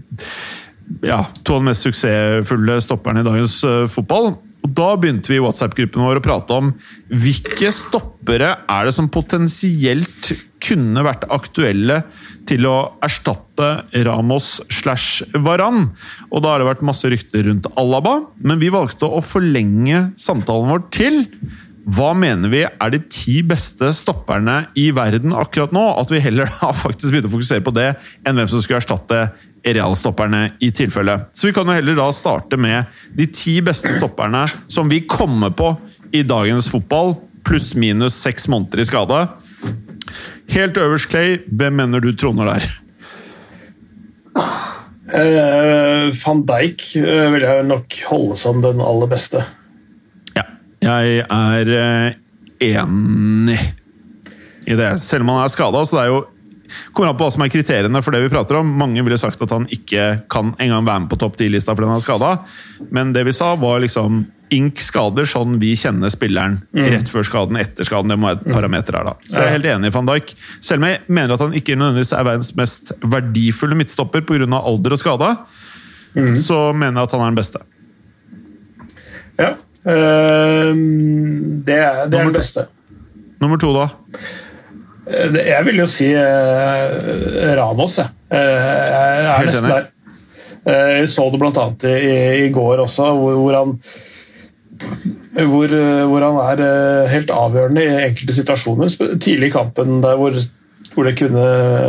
ja, 1.02 1.26
to 1.44 1.58
av 1.58 1.64
de 1.64 1.70
mest 1.70 1.86
suksessfulle 1.86 2.80
stopperne 2.84 3.24
i 3.24 3.28
dagens 3.28 3.60
uh, 3.66 3.86
fotball. 3.92 4.36
Og 4.66 4.74
Da 4.74 4.96
begynte 4.98 5.30
vi 5.30 5.38
i 5.38 5.44
WhatsApp-gruppen 5.44 6.02
vår 6.02 6.18
å 6.18 6.26
prate 6.26 6.58
om 6.58 6.72
hvilke 7.14 7.70
stoppere 7.76 8.56
er 8.66 8.88
det 8.88 8.96
som 8.98 9.12
potensielt 9.14 10.32
kunne 10.66 11.04
vært 11.06 11.28
aktuelle 11.30 12.00
til 12.50 12.66
å 12.66 12.76
erstatte 13.06 13.68
Ramos 14.08 14.64
slash 14.74 15.22
Varan. 15.46 15.92
Og 16.32 16.42
da 16.42 16.56
har 16.56 16.64
det 16.64 16.70
vært 16.72 16.86
masse 16.88 17.10
rykter 17.12 17.46
rundt 17.46 17.70
Alaba, 17.78 18.18
men 18.42 18.62
vi 18.62 18.74
valgte 18.74 19.06
å 19.06 19.22
forlenge 19.22 20.08
samtalen 20.18 20.74
vår 20.74 20.88
til 20.96 21.22
hva 21.86 22.16
mener 22.18 22.50
vi 22.50 22.64
er 22.66 22.94
de 22.94 23.00
ti 23.14 23.40
beste 23.46 23.92
stopperne 23.94 24.64
i 24.80 24.88
verden 24.96 25.36
akkurat 25.38 25.74
nå? 25.76 25.84
At 26.02 26.10
vi 26.10 26.22
heller 26.24 26.50
har 26.62 26.74
faktisk 26.74 27.14
begynt 27.14 27.28
å 27.30 27.34
fokusere 27.36 27.62
på 27.66 27.74
det, 27.76 27.92
enn 28.26 28.40
hvem 28.40 28.50
som 28.50 28.64
skulle 28.64 28.82
erstatte 28.82 29.20
realstopperne 29.66 30.56
i 30.66 30.72
tilfelle. 30.74 31.18
Så 31.34 31.50
vi 31.50 31.54
kan 31.54 31.70
jo 31.70 31.76
heller 31.78 31.98
da 31.98 32.08
starte 32.14 32.58
med 32.58 32.90
de 33.18 33.28
ti 33.30 33.60
beste 33.66 33.94
stopperne 33.98 34.46
som 34.70 34.90
vi 34.90 35.04
kommer 35.10 35.54
på 35.54 35.76
i 36.14 36.24
dagens 36.26 36.70
fotball, 36.74 37.16
pluss 37.46 37.74
minus 37.78 38.18
seks 38.18 38.50
måneder 38.50 38.82
i 38.82 38.88
skade. 38.90 39.20
Helt 40.54 40.78
øverst, 40.82 41.10
Clay, 41.14 41.38
hvem 41.50 41.78
mener 41.82 42.02
du 42.02 42.12
troner 42.18 42.50
der? 42.50 42.66
Uh, 45.06 46.10
Van 46.18 46.42
Dijk 46.50 46.82
uh, 46.98 47.28
vil 47.34 47.46
jeg 47.46 47.68
nok 47.70 48.00
holde 48.10 48.40
som 48.42 48.62
den 48.66 48.82
aller 48.82 49.10
beste. 49.12 49.44
Jeg 50.86 51.26
er 51.26 51.74
uh, 51.74 52.22
enig 52.62 53.60
i 54.66 54.78
det. 54.78 54.96
Selv 55.02 55.26
om 55.26 55.34
han 55.34 55.44
er 55.46 55.54
skada, 55.54 55.84
så 55.86 55.98
det 55.98 56.06
er 56.06 56.14
jo 56.14 56.24
kommer 56.94 57.12
an 57.12 57.18
på 57.18 57.26
hva 57.28 57.34
som 57.34 57.44
er 57.46 57.52
kriteriene 57.54 58.02
for 58.04 58.16
det 58.16 58.24
vi 58.24 58.32
prater 58.34 58.60
om. 58.60 58.72
Mange 58.80 59.04
ville 59.06 59.20
sagt 59.22 59.42
at 59.44 59.54
han 59.54 59.68
ikke 59.74 60.08
kan 60.32 60.54
engang 60.62 60.88
være 60.88 61.04
med 61.04 61.12
på 61.12 61.20
topp 61.22 61.38
10-lista 61.38 61.76
fordi 61.76 61.92
han 61.92 62.00
er 62.00 62.06
skada. 62.06 62.32
Men 62.96 63.14
det 63.16 63.26
vi 63.28 63.36
sa, 63.36 63.54
var 63.60 63.84
liksom 63.84 64.24
ink 64.54 64.82
skader 64.84 65.26
sånn 65.30 65.58
vi 65.62 65.72
kjenner 65.80 66.12
spilleren 66.14 66.60
mm. 66.70 66.88
rett 66.94 67.12
før 67.12 67.26
skaden, 67.28 67.60
etter 67.60 67.88
skaden. 67.88 68.12
Det 68.12 68.18
må 68.20 68.30
være 68.30 68.42
et 68.42 68.50
mm. 68.50 68.56
parameter 68.58 68.98
her, 68.98 69.10
da. 69.10 69.16
Så 69.26 69.40
jeg 69.42 69.50
er 69.50 69.56
helt 69.58 69.70
enig 69.74 69.92
i 69.92 69.96
van 69.96 70.10
Dijk. 70.10 70.34
Selv 70.64 70.82
om 70.82 70.88
jeg 70.90 71.02
mener 71.08 71.36
at 71.36 71.46
han 71.46 71.56
ikke 71.58 71.78
nødvendigvis 71.80 72.14
er 72.18 72.28
verdens 72.28 72.52
mest 72.60 72.92
verdifulle 73.16 73.78
midtstopper 73.80 74.26
pga. 74.28 74.50
alder 74.60 74.98
og 74.98 75.02
skade, 75.02 75.32
mm. 76.14 76.36
så 76.42 76.60
mener 76.74 77.02
jeg 77.02 77.10
at 77.10 77.18
han 77.18 77.26
er 77.26 77.34
den 77.34 77.42
beste. 77.42 77.64
Ja. 79.42 79.56
Øh, 79.86 80.76
det 81.68 81.78
er, 81.78 82.06
det 82.10 82.20
er 82.20 82.24
den 82.24 82.34
beste. 82.34 82.66
Nummer 83.42 83.58
to, 83.62 83.74
da? 83.76 83.88
Eh, 85.06 85.36
jeg 85.38 85.66
vil 85.68 85.84
jo 85.84 85.86
si 85.90 86.08
eh, 86.18 87.52
Ramos, 87.60 88.00
jeg. 88.02 88.10
Eh, 88.34 88.40
jeg 88.40 89.36
er 89.36 89.50
nesten 89.50 89.70
der. 89.74 89.92
Jeg 90.66 91.10
så 91.14 91.28
det 91.30 91.40
bl.a. 91.42 91.66
I, 91.86 92.46
i 92.48 92.52
går 92.54 92.82
også, 92.88 93.12
hvor, 93.14 93.36
hvor 93.38 93.58
han 93.60 93.76
hvor, 95.46 95.72
hvor, 96.10 96.24
han 96.26 96.62
er 96.66 97.08
helt 97.12 97.30
avgjørende 97.32 97.84
i 97.84 98.08
enkelte 98.08 98.34
situasjoner. 98.34 98.90
Tidlig 99.22 99.52
i 99.52 99.54
kampen 99.54 100.02
der 100.04 100.18
hvor, 100.18 100.34
hvor, 100.96 101.08
det, 101.08 101.16
kunne, 101.20 101.46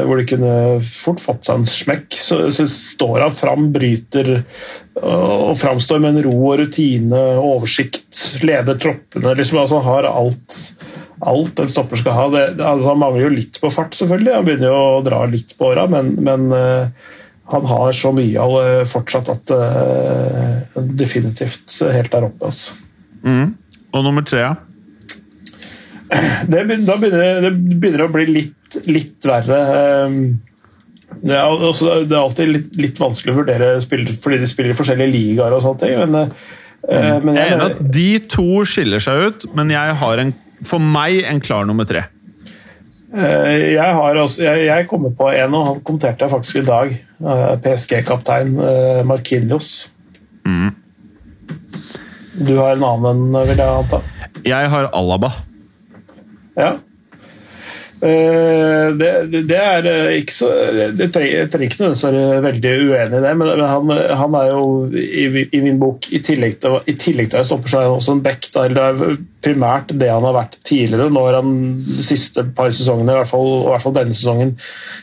hvor 0.09 0.21
det 0.21 0.27
kunne 0.31 0.53
fort 0.85 1.23
fått 1.23 1.47
seg 1.47 1.62
en 1.62 1.71
smekk, 1.71 2.09
så, 2.19 2.40
så 2.55 2.66
står 2.71 3.25
han 3.25 3.35
fram, 3.37 3.71
bryter 3.75 4.33
og 5.01 5.55
framstår 5.61 6.03
med 6.03 6.16
en 6.16 6.27
ro 6.27 6.37
og 6.51 6.61
rutine, 6.62 7.23
oversikt, 7.40 8.09
leder 8.42 8.79
troppene. 8.83 9.37
liksom 9.38 9.62
altså 9.62 9.83
Har 9.87 10.09
alt 10.11 10.57
alt 11.25 11.59
en 11.59 11.69
stopper 11.69 12.01
skal 12.01 12.16
ha. 12.16 12.25
Det, 12.33 12.45
altså 12.61 12.90
han 12.92 13.01
mangler 13.01 13.27
jo 13.27 13.35
litt 13.37 13.61
på 13.61 13.71
fart, 13.73 13.95
selvfølgelig. 13.97 14.35
Han 14.35 14.49
begynner 14.49 14.69
jo 14.69 14.81
å 14.81 15.05
dra 15.07 15.23
litt 15.31 15.55
på 15.59 15.71
åra, 15.71 15.87
men, 15.90 16.12
men 16.27 16.49
uh, 16.53 16.88
han 17.53 17.69
har 17.71 17.92
så 17.97 18.12
mye 18.16 18.42
av 18.42 18.57
det 18.59 18.88
fortsatt 18.90 19.31
at 19.33 19.55
uh, 19.55 20.83
definitivt 20.99 21.79
helt 21.95 22.12
der 22.12 22.29
oppe. 22.29 22.51
Altså. 22.51 22.77
Mm. 23.23 23.55
Og 23.95 24.05
nummer 24.05 24.27
tre? 24.27 24.51
Det, 26.47 26.61
da 26.87 26.95
begynner, 27.01 27.40
det 27.42 27.51
begynner 27.57 28.05
å 28.05 28.12
bli 28.14 28.27
litt, 28.31 28.77
litt 28.87 29.27
verre. 29.27 29.57
Det 31.16 31.35
er, 31.35 31.47
også, 31.47 32.05
det 32.07 32.14
er 32.14 32.21
alltid 32.21 32.53
litt, 32.53 32.69
litt, 32.79 33.01
vanskelig 33.03 33.35
å 33.35 33.38
vurdere 33.40 33.73
spillere 33.83 34.14
fordi 34.21 34.38
de 34.42 34.49
spiller 34.51 34.75
i 34.75 34.79
forskjellige 34.79 35.14
ligaer 35.14 35.57
og 35.57 35.64
sånne 35.64 35.83
ting. 35.83 35.99
men 36.05 36.31
Mm. 36.87 37.25
Men 37.25 37.35
jeg, 37.35 37.40
jeg 37.40 37.51
er 37.51 37.57
enig 37.57 37.64
at 37.66 37.79
de 37.97 38.11
to 38.31 38.51
skiller 38.69 39.03
seg 39.03 39.25
ut, 39.27 39.47
men 39.59 39.73
jeg 39.75 39.95
har 39.99 40.21
en 40.23 40.29
for 40.64 40.83
meg 40.83 41.25
en 41.27 41.40
klar 41.42 41.66
nummer 41.69 41.88
tre. 41.88 42.07
Eh, 43.16 43.75
jeg, 43.75 43.92
har 43.99 44.19
også, 44.21 44.42
jeg, 44.45 44.66
jeg 44.69 44.87
kommer 44.90 45.12
på 45.16 45.29
en, 45.33 45.55
og 45.57 45.66
han 45.71 45.83
kommenterte 45.87 46.27
jeg 46.27 46.33
faktisk 46.33 46.61
i 46.61 46.66
dag. 46.69 46.95
Eh, 47.21 47.53
PSG-kaptein 47.64 48.57
eh, 48.61 49.03
Markinios. 49.09 49.90
Mm. 50.47 50.73
Du 52.47 52.55
har 52.59 52.77
en 52.77 52.87
annen, 52.87 53.29
vil 53.49 53.57
jeg 53.57 53.66
anta? 53.66 54.03
Jeg 54.47 54.73
har 54.73 54.90
Alaba. 54.97 55.33
Ja. 56.57 56.77
Eh, 57.97 58.88
det, 59.01 59.11
det, 59.49 59.57
er 59.57 59.87
eh, 59.88 60.19
ikke 60.21 60.35
så 60.35 60.51
Jeg 60.53 61.09
trenger 61.14 61.62
ikke 61.64 61.79
nødvendigvis 61.81 62.03
være 62.05 62.42
veldig 62.45 62.73
uenig 62.90 63.16
i 63.16 63.23
det, 63.25 63.31
men 63.40 63.62
han, 63.64 63.92
han 64.21 64.35
er 64.37 64.51
jo 64.51 64.66
i, 64.92 65.25
i, 65.47 65.61
min 65.64 65.79
bok 65.81 66.05
I 66.12 66.21
tillegg 66.21 66.59
til, 66.61 66.77
i 66.85 66.92
tillegg 67.01 67.31
til 67.33 67.40
å 67.40 67.47
stoppe, 67.49 67.71
så 67.73 67.81
er 67.81 67.87
han 67.88 67.97
også 67.97 68.19
en 68.19 68.21
back. 68.27 68.51
Det 68.53 68.83
er 68.83 69.16
primært 69.47 69.95
det 69.97 70.11
han 70.12 70.27
har 70.29 70.37
vært 70.37 70.59
tidligere. 70.69 71.09
Nå 71.09 71.23
har 71.25 71.38
han 71.38 71.55
de 71.87 72.05
siste 72.05 72.45
par 72.59 72.69
sesongene, 72.77 73.14
i 73.14 73.21
hvert 73.23 73.33
fall, 73.33 73.49
i 73.62 73.71
hvert 73.73 73.87
fall 73.87 73.97
denne 73.97 74.16
sesongen, 74.19 74.53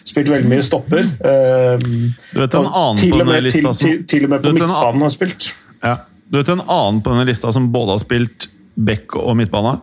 spilt 0.06 0.30
veldig 0.30 0.52
mye 0.52 0.66
stopper. 0.66 1.08
Du 1.18 2.42
vet 2.44 2.60
en 2.60 2.70
annen 2.70 3.02
til, 3.02 3.16
på 3.16 3.24
denne 3.24 3.40
lista 3.48 3.72
som 3.74 3.88
til, 3.88 4.04
til, 4.12 4.28
og 4.28 4.36
med 4.36 4.46
på 4.46 4.54
midtbanen 4.60 5.08
har 5.08 5.16
spilt. 5.16 5.50
Ja. 5.82 5.96
Du 6.30 6.38
vet 6.38 6.54
en 6.54 6.62
annen 6.62 7.02
på 7.02 7.16
denne 7.16 7.26
lista 7.30 7.50
som 7.56 7.72
både 7.74 7.98
har 7.98 8.06
spilt 8.06 8.48
back 8.78 9.18
og 9.18 9.34
midtbane? 9.42 9.80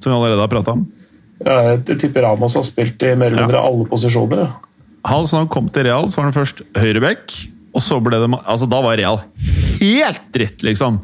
Som 0.00 0.12
vi 0.12 0.16
allerede 0.16 0.42
har 0.42 0.50
prata 0.52 0.74
om? 0.76 0.86
Jeg 1.40 2.00
tipper 2.00 2.26
Ramos 2.26 2.56
har 2.58 2.66
spilt 2.66 3.00
i 3.06 3.14
mer 3.16 3.30
eller 3.30 3.46
mindre 3.46 3.62
alle 3.64 3.86
posisjoner. 3.88 4.44
Ja. 4.44 4.50
Han, 5.08 5.24
så 5.24 5.38
han 5.40 5.48
kom 5.48 5.70
til 5.72 5.86
Real, 5.88 6.10
så 6.12 6.20
var 6.20 6.28
han 6.28 6.36
først 6.36 6.60
høyreback. 6.76 7.32
Og 7.72 7.84
så 7.84 7.96
ble 8.02 8.18
det 8.20 8.28
Altså, 8.42 8.68
da 8.68 8.80
var 8.84 8.98
Real 9.00 9.22
helt 9.80 10.26
dritt, 10.34 10.64
liksom. 10.66 11.00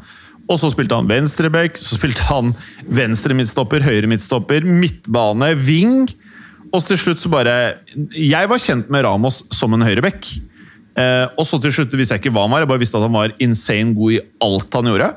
Og 0.47 0.59
så 0.61 0.69
spilte 0.71 0.95
han 0.95 1.09
venstreback, 1.09 1.79
så 1.79 1.97
spilte 1.97 2.27
han 2.29 2.53
venstre 2.85 3.35
midtstopper, 3.35 3.83
høyre 3.83 4.07
midtstopper, 4.07 4.67
midtbane, 4.67 5.51
wing. 5.59 6.05
Og 6.71 6.83
til 6.83 6.99
slutt 6.99 7.21
så 7.23 7.31
bare 7.31 7.79
Jeg 8.13 8.49
var 8.51 8.59
kjent 8.59 8.89
med 8.91 9.05
Ramos 9.07 9.41
som 9.55 9.73
en 9.75 9.83
høyreback. 9.87 10.29
Eh, 10.97 11.25
og 11.37 11.45
så 11.47 11.59
til 11.61 11.73
slutt 11.73 11.93
visste 11.97 12.15
jeg 12.15 12.23
ikke 12.23 12.33
hva 12.35 12.47
han 12.47 12.53
var, 12.53 12.63
jeg 12.63 12.71
bare 12.71 12.81
visste 12.81 12.97
at 12.97 13.05
han 13.05 13.13
var 13.13 13.35
insane 13.43 13.93
god 13.97 14.15
i 14.15 14.23
alt 14.43 14.79
han 14.79 14.89
gjorde. 14.91 15.11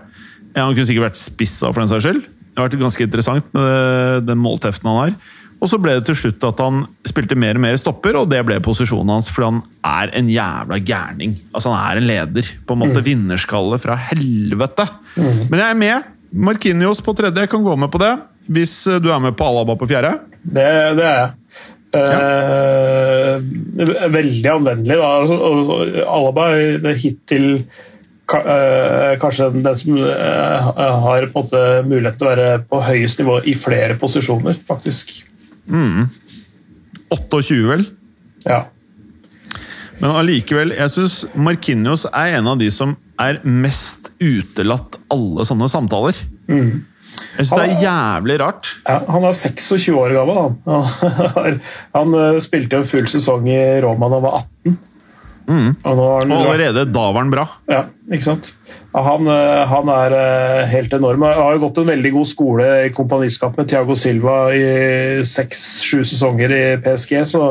Han 0.57 0.75
kunne 0.75 0.88
sikkert 0.88 1.11
vært 1.11 1.21
spissa 1.21 1.71
for 1.71 1.83
den 1.83 1.93
saks 1.93 2.09
skyld. 2.09 2.25
Det 2.61 2.66
har 2.66 2.75
vært 2.75 2.83
ganske 2.83 3.05
interessant 3.07 3.55
med 3.57 4.27
den 4.29 4.37
målteften 4.37 4.88
han 4.90 4.99
har. 4.99 5.14
Og 5.61 5.68
så 5.68 5.79
ble 5.81 5.94
det 5.96 6.05
til 6.09 6.16
slutt 6.16 6.44
at 6.44 6.61
han 6.61 6.83
spilte 7.09 7.37
mer 7.40 7.57
og 7.57 7.64
mer 7.64 7.79
stopper, 7.81 8.18
og 8.20 8.29
det 8.29 8.40
ble 8.44 8.59
posisjonen 8.64 9.14
hans 9.14 9.31
fordi 9.33 9.49
han 9.49 9.62
er 9.88 10.12
en 10.20 10.29
jævla 10.29 10.77
gærning. 10.85 11.35
Altså 11.55 11.73
Han 11.73 11.81
er 11.81 12.01
en 12.01 12.09
leder. 12.11 12.53
På 12.68 12.77
en 12.77 12.83
måte 12.85 13.01
mm. 13.01 13.07
vinnerskalle 13.09 13.81
fra 13.81 13.96
helvete. 14.11 14.88
Mm. 15.16 15.42
Men 15.49 15.57
jeg 15.57 15.66
er 15.68 15.81
med. 15.87 16.14
Markinios 16.31 17.01
på 17.05 17.16
tredje, 17.16 17.46
jeg 17.46 17.53
kan 17.53 17.64
gå 17.64 17.77
med 17.81 17.92
på 17.92 18.01
det. 18.01 18.14
Hvis 18.53 18.75
du 19.01 19.09
er 19.09 19.25
med 19.25 19.37
på 19.37 19.49
Alaba 19.49 19.77
på 19.81 19.88
fjerde? 19.88 20.18
Det, 20.44 20.68
det 21.01 21.07
er 21.09 21.16
jeg. 21.16 21.31
Ja. 21.90 22.18
Eh, 22.20 24.11
veldig 24.12 24.51
anvendelig. 24.53 25.01
da. 25.01 25.09
Altså, 25.25 26.05
Alaba 26.05 26.53
hittil 26.92 27.49
Eh, 27.61 28.00
kanskje 28.31 29.49
den 29.57 29.79
som 29.79 29.97
eh, 29.99 30.69
har 31.05 31.27
på 31.33 31.43
en 31.43 31.47
måte 31.47 31.62
mulighet 31.88 32.19
til 32.21 32.29
å 32.29 32.31
være 32.31 32.51
på 32.71 32.83
høyest 32.87 33.23
nivå 33.23 33.40
i 33.51 33.55
flere 33.59 33.97
posisjoner, 34.01 34.59
faktisk. 34.69 35.16
28, 37.11 37.59
vel? 37.71 37.87
Ja. 38.47 38.64
Men 40.01 40.16
allikevel, 40.16 40.73
jeg 40.79 40.95
syns 40.95 41.25
Markinios 41.37 42.07
er 42.09 42.38
en 42.38 42.49
av 42.49 42.61
de 42.61 42.71
som 42.73 42.95
er 43.21 43.43
mest 43.45 44.09
utelatt 44.23 44.97
alle 45.12 45.45
sånne 45.45 45.69
samtaler. 45.69 46.16
Jeg 46.49 47.47
syns 47.47 47.53
det 47.53 47.64
er 47.66 47.83
jævlig 47.85 48.38
rart. 48.40 48.71
Ja, 48.87 49.01
han 49.11 49.27
er 49.29 49.37
26 49.37 49.90
år 49.99 50.14
gammel. 50.16 50.38
Han, 50.38 50.87
han, 51.35 51.59
han 51.99 52.16
eh, 52.23 52.38
spilte 52.45 52.79
jo 52.79 52.85
en 52.85 52.90
full 52.95 53.11
sesong 53.12 53.51
i 53.51 53.61
Roma 53.85 54.09
da 54.09 54.21
han 54.21 54.27
var 54.27 54.38
18. 54.40 54.79
Har 55.48 56.20
han, 56.20 56.33
allerede 56.33 56.85
da 56.87 57.07
var 57.12 57.20
han 57.22 57.31
bra. 57.33 57.46
ja, 57.70 57.85
ikke 58.12 58.26
sant? 58.26 58.53
Han, 58.92 59.26
eh, 59.31 59.62
han 59.70 59.90
er 59.94 60.14
eh, 60.18 60.68
helt 60.70 60.92
enorm. 60.94 61.22
Han 61.26 61.38
har 61.38 61.57
jo 61.57 61.62
gått 61.64 61.81
en 61.83 61.90
veldig 61.90 62.12
god 62.14 62.29
skole 62.29 62.68
i 62.87 62.92
kompaniskap 62.94 63.59
med 63.59 63.70
Tiago 63.70 63.96
Silva 63.98 64.37
i 64.55 64.64
seks-sju 65.26 66.03
sesonger 66.07 66.55
i 66.55 66.62
PSG, 66.85 67.14
så, 67.31 67.44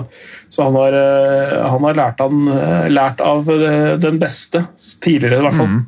så 0.52 0.68
han, 0.68 0.80
har, 0.80 0.98
eh, 1.00 1.56
han 1.74 1.88
har 1.88 2.00
lært, 2.00 2.24
han, 2.24 2.50
lært 2.92 3.24
av 3.24 3.48
den 4.04 4.20
beste, 4.22 4.66
tidligere 5.04 5.40
i 5.40 5.48
hvert 5.48 5.60
fall. 5.60 5.80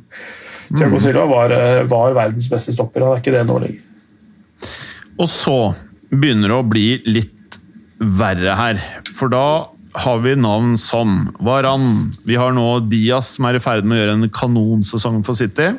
Tiago 0.72 1.00
Silva 1.04 1.26
var, 1.28 1.56
var 1.88 2.16
verdens 2.16 2.48
beste 2.52 2.72
stopper, 2.76 3.04
han 3.04 3.16
er 3.16 3.24
ikke 3.24 3.36
det 3.36 3.46
nå 3.48 3.60
lenger. 3.60 3.88
Og 5.20 5.28
så 5.28 5.58
begynner 6.12 6.48
det 6.48 6.56
å 6.56 6.68
bli 6.68 6.86
litt 7.08 7.58
verre 8.02 8.56
her. 8.58 8.80
For 9.16 9.32
da 9.32 9.46
har 9.92 10.18
vi 10.24 10.34
navn 10.36 10.76
som 10.80 11.36
Varan. 11.40 12.12
Vi 12.24 12.36
har 12.40 12.52
nå 12.56 12.66
Diaz 12.88 13.34
som 13.36 13.48
er 13.48 13.58
i 13.58 13.62
ferd 13.62 13.84
med 13.84 13.98
å 13.98 14.02
gjøre 14.02 14.18
en 14.18 14.32
kanonsesong 14.32 15.22
for 15.26 15.38
City. 15.38 15.72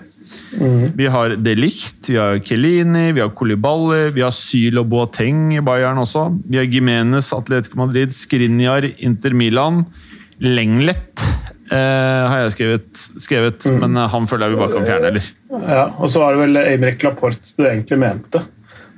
Vi 0.97 1.07
har 1.09 1.35
De 1.35 1.53
Licht, 1.57 2.09
vi 2.09 2.17
har 2.17 2.39
Kelini, 2.45 3.11
vi 3.13 3.21
har 3.21 3.33
Kolibali, 3.37 4.07
vi 4.13 4.23
har 4.23 4.33
Syl 4.33 4.79
og 4.81 4.89
Boateng 4.91 5.51
i 5.57 5.61
Bayern 5.65 6.01
også. 6.01 6.27
Vi 6.47 6.59
har 6.61 6.69
Gimenez, 6.69 7.31
Atletico 7.35 7.81
Madrid, 7.81 8.15
Skrinjar, 8.17 8.87
Inter 8.97 9.35
Milan. 9.37 9.83
Lenglet 10.43 11.21
eh, 11.71 11.77
har 11.77 12.43
jeg 12.43 12.55
skrevet, 12.55 13.03
skrevet 13.21 13.69
men 13.77 13.97
eh, 13.97 14.09
han 14.13 14.27
føler 14.29 14.49
jeg 14.49 14.55
vi 14.55 14.61
bare 14.63 14.77
kan 14.77 14.89
fjerne, 14.89 15.11
eller? 15.13 15.29
Ja, 15.69 15.85
og 15.97 16.09
så 16.09 16.23
var 16.23 16.35
det 16.35 16.45
vel 16.47 16.61
Eimrek 16.63 17.05
Laporte 17.05 17.53
du 17.57 17.65
egentlig 17.67 18.01
mente. 18.01 18.43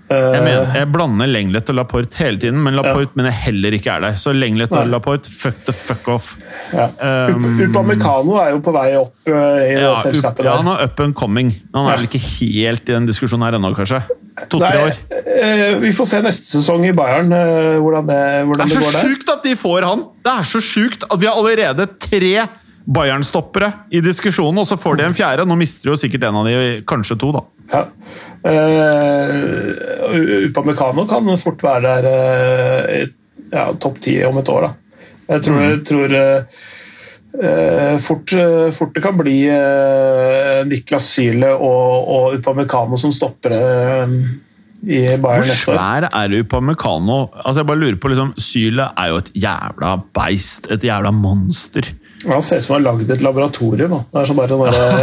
Eh, 0.05 0.15
Jeg, 0.35 0.41
mener, 0.45 0.67
jeg 0.77 0.87
blander 0.93 1.25
Lenglet 1.31 1.69
og 1.71 1.75
Laporte 1.79 2.19
hele 2.21 2.37
tiden, 2.37 2.59
men 2.61 2.75
Laporte 2.77 3.17
mener 3.17 3.31
jeg 3.31 3.39
heller 3.47 3.73
ikke 3.73 3.89
er 3.95 4.03
der. 4.03 4.17
Så 4.21 4.33
Lenglet 4.37 4.69
og. 4.77 4.85
Laporte, 4.91 5.31
fuck 5.33 5.57
the 5.65 5.73
fuck 5.73 6.05
off. 6.13 6.35
Ja. 6.73 6.85
Um, 7.31 7.47
Upamecano 7.63 8.35
er 8.43 8.51
jo 8.53 8.59
på 8.65 8.73
vei 8.75 8.91
opp 8.99 9.15
uh, 9.31 9.33
i 9.65 9.71
Ja, 9.79 9.95
det 9.95 10.03
selskapet 10.11 10.45
ja, 10.45 10.53
han 10.59 10.69
er 10.75 10.83
up 10.85 11.01
and 11.01 11.15
coming. 11.17 11.49
Han 11.73 11.89
er 11.89 11.97
vel 11.97 12.05
ikke 12.09 12.21
helt 12.21 12.85
i 12.85 12.93
den 12.93 13.09
diskusjonen 13.09 13.47
her 13.47 13.57
ennå, 13.57 13.71
kanskje? 13.77 14.03
To-tre 14.51 14.83
år. 14.89 14.99
Uh, 15.25 15.79
vi 15.81 15.93
får 15.95 16.11
se 16.11 16.21
neste 16.25 16.49
sesong 16.59 16.85
i 16.85 16.93
Bayern 16.95 17.33
uh, 17.33 17.79
hvordan 17.81 18.05
det, 18.11 18.19
Det 18.21 18.45
hvordan 18.51 18.61
er 18.67 18.69
det 18.69 18.77
så 18.77 18.85
går 18.85 18.99
der. 18.99 19.09
sjukt 19.09 19.33
at 19.33 19.49
de 19.49 19.55
får 19.63 19.89
han! 19.89 20.05
Det 20.25 20.35
er 20.37 20.47
så 20.53 20.61
sjukt 20.69 21.07
at 21.09 21.17
vi 21.21 21.29
har 21.31 21.41
allerede 21.41 21.89
tre 22.05 22.33
Bayern-stoppere 22.85 23.71
i 23.89 23.97
diskusjonen, 24.05 24.59
og 24.61 24.67
så 24.69 24.75
får 24.77 24.97
de 24.99 25.03
en 25.07 25.15
fjerde. 25.17 25.45
Nå 25.49 25.55
mister 25.57 25.87
de 25.87 25.91
jo 25.95 25.99
sikkert 25.99 26.23
en 26.27 26.37
av 26.41 26.45
de, 26.45 26.53
kanskje 26.85 27.15
to, 27.21 27.27
da. 27.33 27.41
Ja. 27.73 27.81
Uh, 28.45 30.45
Upamecano 30.49 31.05
kan 31.09 31.25
fort 31.41 31.63
være 31.65 31.81
der 31.87 32.03
uh, 32.05 32.81
i 32.93 32.95
ja, 33.55 33.63
topp 33.81 33.97
ti 34.05 34.13
om 34.27 34.37
et 34.41 34.49
år. 34.53 34.61
Da. 34.67 34.71
Jeg 35.33 35.39
tror, 35.47 35.55
Mm. 35.55 35.61
jeg 35.71 35.79
tror 35.89 36.07
uh, 36.13 36.39
eh, 37.41 37.95
fort, 37.99 38.29
uh, 38.37 38.69
fort 38.71 38.93
det 38.93 39.01
kan 39.03 39.17
bli 39.17 39.37
uh, 39.49 40.61
Niklas 40.69 41.07
Syle 41.15 41.49
og, 41.55 42.07
og 42.15 42.33
Upamecano 42.37 42.97
som 43.01 43.11
stopper 43.11 43.51
i 44.85 45.17
Bayern 45.17 45.21
Hvor 45.23 45.41
neste 45.49 45.71
år. 45.73 45.77
svær 45.79 46.03
er 46.11 46.29
Upamecano? 46.43 47.17
Altså, 47.41 47.59
jeg 47.63 47.67
bare 47.67 47.79
lurer 47.81 47.97
på, 47.97 48.07
liksom, 48.13 48.33
Syle 48.37 48.85
er 48.93 49.07
jo 49.09 49.17
et 49.23 49.31
jævla 49.33 49.95
beist. 50.13 50.67
Et 50.69 50.83
jævla 50.85 51.09
monster. 51.11 51.81
Han 52.25 52.41
ser 52.41 52.57
ut 52.57 52.63
som 52.65 52.73
han 52.75 52.81
har 52.81 52.93
lagd 52.93 53.11
et 53.13 53.21
laboratorium. 53.23 53.93
Bare 54.13 54.25
sånn 54.27 54.39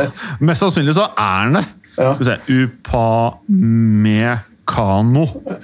Mest 0.49 0.61
sannsynlig 0.65 0.95
så 0.99 1.05
er 1.13 1.39
han 1.47 1.55
det. 1.61 1.67
Ja. 1.97 2.15
Skal 2.15 2.23
vi 2.23 2.27
se 2.29 2.37
Upamecano. 2.65 4.05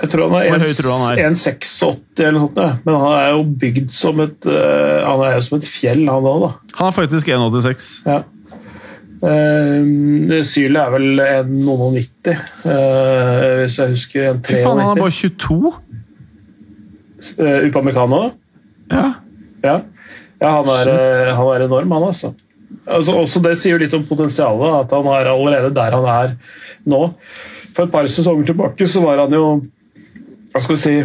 Jeg 0.03 0.09
tror 0.13 0.23
han 0.29 0.37
er 0.39 0.45
Hvor 0.53 0.61
høy 0.65 0.75
tror 0.79 0.89
du 0.89 0.93
han 0.95 1.07
er? 1.11 1.17
1,86 1.31 2.23
eller 2.23 2.37
noe 2.37 2.43
sånt, 2.49 2.59
men 2.85 2.93
han 3.03 3.13
er 3.17 3.29
jo 3.33 3.43
bygd 3.63 3.89
som 3.95 4.17
et 4.25 4.41
eh, 4.51 4.99
Han 5.07 5.19
er 5.25 5.31
jo 5.39 5.43
som 5.47 5.57
et 5.59 5.69
fjell, 5.69 6.03
han 6.11 6.25
òg, 6.33 6.39
da. 6.45 6.51
Han 6.81 6.87
er 6.91 6.95
faktisk 6.99 7.25
1,86. 7.33 7.89
Ja. 8.09 8.19
Uh, 9.19 9.83
Sylet 10.47 10.79
er 10.79 10.91
vel 10.95 11.19
1,90, 11.19 12.37
uh, 12.63 12.71
hvis 13.65 13.79
jeg 13.81 13.89
husker. 13.97 14.21
En 14.31 14.45
Fy 14.47 14.55
faen, 14.61 14.79
han 14.79 14.93
er 14.93 15.01
bare 15.01 15.11
22! 15.11 15.73
Uh, 17.35 17.67
Upamecano? 17.67 18.21
Ja. 18.93 19.09
Ja. 19.65 19.81
Ja 20.39 20.51
han, 20.61 20.69
er, 20.71 20.91
eh, 20.93 21.33
han 21.35 21.53
er 21.55 21.67
enorm, 21.67 21.95
han 21.97 22.09
altså. 22.11 22.33
altså. 22.87 23.17
Også 23.19 23.43
det 23.45 23.57
sier 23.61 23.81
litt 23.83 23.95
om 23.97 24.07
potensialet, 24.07 24.85
at 24.85 24.95
han 24.95 25.09
er 25.15 25.33
allerede 25.33 25.73
der 25.75 25.97
han 25.99 26.11
er 26.15 26.37
nå. 26.89 27.09
For 27.75 27.87
et 27.87 27.95
par 27.95 28.11
sesonger 28.11 28.51
tilbake 28.53 28.87
så 28.91 29.03
var 29.05 29.21
han 29.23 29.35
jo 29.35 29.49
Hva 30.53 30.63
skal 30.65 30.79
vi 30.79 30.85
si 30.85 30.99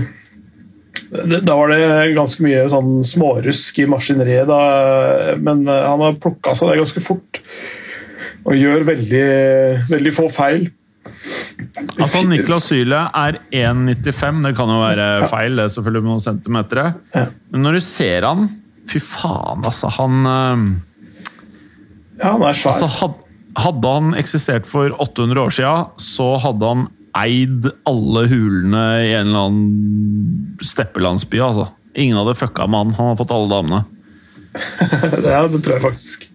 da 1.13 1.55
var 1.57 1.69
det 1.69 2.13
ganske 2.15 2.41
mye 2.41 2.63
sånn 2.71 3.03
smårusk 3.05 3.79
i 3.83 3.85
maskineriet, 3.89 4.47
da, 4.49 5.35
men 5.37 5.65
eh, 5.69 5.85
han 5.85 6.01
har 6.01 6.17
plukka 6.21 6.55
seg 6.57 6.71
det 6.71 6.79
ganske 6.81 7.03
fort. 7.05 7.41
Og 8.43 8.57
gjør 8.57 8.85
veldig, 8.87 9.27
veldig 9.91 10.13
få 10.15 10.25
feil. 10.33 10.65
Altså, 12.01 12.23
Niklas 12.27 12.65
Syle 12.71 13.05
er 13.13 13.37
1,95. 13.53 14.41
Det 14.47 14.53
kan 14.57 14.73
jo 14.73 14.81
være 14.81 15.07
feil, 15.31 15.57
det 15.59 15.67
er 15.67 15.73
selvfølgelig 15.75 16.03
med 16.03 16.13
noen 16.15 16.25
centimeter. 16.25 16.91
Men 17.13 17.65
når 17.67 17.77
du 17.77 17.85
ser 17.85 18.27
han 18.27 18.49
Fy 18.91 18.99
faen, 19.03 19.63
altså. 19.65 19.89
Han 19.99 20.25
Ja, 22.19 22.31
han 22.33 22.41
er 22.45 22.53
svær. 22.57 22.73
altså, 22.73 23.13
Hadde 23.53 23.89
han 23.93 24.13
eksistert 24.17 24.65
for 24.65 24.89
800 25.03 25.37
år 25.43 25.51
siden, 25.53 25.89
så 26.01 26.31
hadde 26.41 26.65
han 26.71 26.87
eid 27.21 27.67
alle 27.85 28.23
hulene 28.31 28.81
i 29.05 29.11
en 29.13 29.27
eller 29.29 29.43
annen 29.45 30.57
steppelandsby. 30.65 31.37
altså. 31.37 31.67
Ingen 31.93 32.17
hadde 32.17 32.33
fucka 32.39 32.65
med 32.65 32.79
han. 32.79 32.93
Han 32.97 33.11
har 33.11 33.19
fått 33.19 33.33
alle 33.35 33.51
damene. 33.51 33.83
ja, 35.33 35.43
det 35.49 35.61
tror 35.61 35.75
jeg 35.77 35.83
faktisk. 35.85 36.25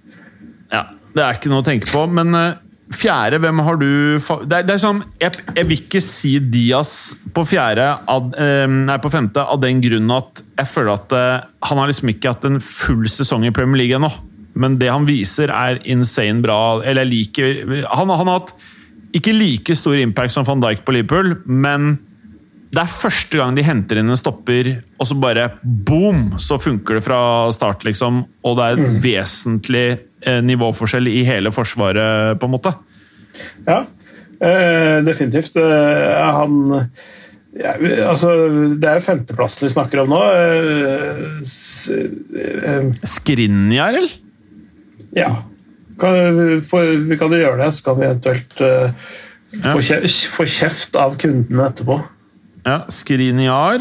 Ja, 0.70 0.84
Det 1.14 1.24
er 1.24 1.34
ikke 1.40 1.50
noe 1.50 1.64
å 1.64 1.66
tenke 1.66 1.90
på. 1.90 2.04
Men 2.06 2.30
eh, 2.38 2.54
fjerde, 2.94 3.38
hvem 3.42 3.58
har 3.66 3.76
du 3.76 3.86
Det 4.18 4.52
er, 4.56 4.62
det 4.64 4.74
er 4.74 4.80
sånn, 4.80 5.02
jeg, 5.20 5.36
jeg 5.54 5.66
vil 5.68 5.80
ikke 5.82 6.00
si 6.04 6.38
Diaz 6.40 6.92
på 7.36 7.44
fjerde, 7.46 7.84
av, 8.08 8.30
eh, 8.40 8.64
nei, 8.66 8.96
på 9.02 9.10
femte, 9.12 9.44
av 9.44 9.60
den 9.60 9.82
grunn 9.84 10.10
at 10.14 10.42
jeg 10.58 10.70
føler 10.72 10.94
at 10.94 11.12
eh, 11.12 11.46
han 11.68 11.78
har 11.82 11.90
liksom 11.90 12.08
ikke 12.14 12.32
hatt 12.32 12.48
en 12.48 12.58
full 12.64 13.04
sesong 13.12 13.44
i 13.44 13.52
Premier 13.54 13.82
League 13.84 13.96
ennå. 13.98 14.10
Men 14.58 14.78
det 14.80 14.88
han 14.90 15.06
viser, 15.06 15.52
er 15.54 15.78
insane 15.86 16.42
bra. 16.42 16.80
Eller 16.82 17.04
jeg 17.04 17.12
liker 17.12 17.60
Han, 17.94 18.08
han 18.10 18.26
har 18.26 18.40
hatt 18.40 18.54
ikke 19.14 19.32
like 19.36 19.76
stor 19.78 19.94
impact 19.96 20.34
som 20.34 20.44
van 20.48 20.60
Dijk 20.60 20.82
på 20.84 20.92
Liverpool, 20.96 21.36
men 21.46 21.94
det 22.68 22.82
er 22.82 22.90
første 22.92 23.38
gang 23.38 23.54
de 23.56 23.62
henter 23.64 23.96
inn 23.96 24.10
en 24.12 24.18
stopper, 24.18 24.82
og 25.00 25.06
så 25.08 25.14
bare 25.16 25.46
boom, 25.62 26.34
så 26.36 26.58
funker 26.60 26.98
det 26.98 27.04
fra 27.06 27.20
start, 27.56 27.86
liksom. 27.88 28.26
Og 28.44 28.58
det 28.58 28.66
er 28.66 28.76
Mm. 28.82 28.98
vesentlig 29.00 29.86
nivåforskjell 30.44 31.08
i 31.10 31.22
hele 31.28 31.52
forsvaret, 31.54 32.38
på 32.40 32.48
en 32.48 32.54
måte. 32.54 32.72
Ja, 33.68 33.82
eh, 34.40 34.98
definitivt. 35.06 35.56
Eh, 35.56 36.32
han 36.38 36.88
ja, 37.58 37.72
altså, 38.06 38.32
Det 38.78 38.86
er 38.86 38.98
jo 39.00 39.04
femteplassen 39.06 39.66
vi 39.66 39.72
snakker 39.72 40.02
om 40.04 40.10
nå. 40.12 40.18
Eh, 40.38 41.22
s, 41.48 41.88
eh, 41.90 42.90
Skrinjar, 43.08 43.96
eller? 44.02 44.16
ja. 45.16 45.30
Kan, 45.98 46.60
for, 46.62 46.84
vi 47.08 47.16
kan 47.18 47.32
jo 47.34 47.40
gjøre 47.40 47.58
det, 47.64 47.72
så 47.74 47.82
kan 47.88 47.96
vi 47.98 48.06
eventuelt 48.06 48.60
eh, 48.62 48.92
Ja. 49.50 49.72
få, 49.72 49.80
kjeft, 49.80 50.26
få 50.30 50.44
kjeft 50.44 50.94
av 51.00 51.14
kundene 51.18 51.70
etterpå. 51.70 51.94
Ja, 52.68 52.82
Skrinjar. 52.92 53.80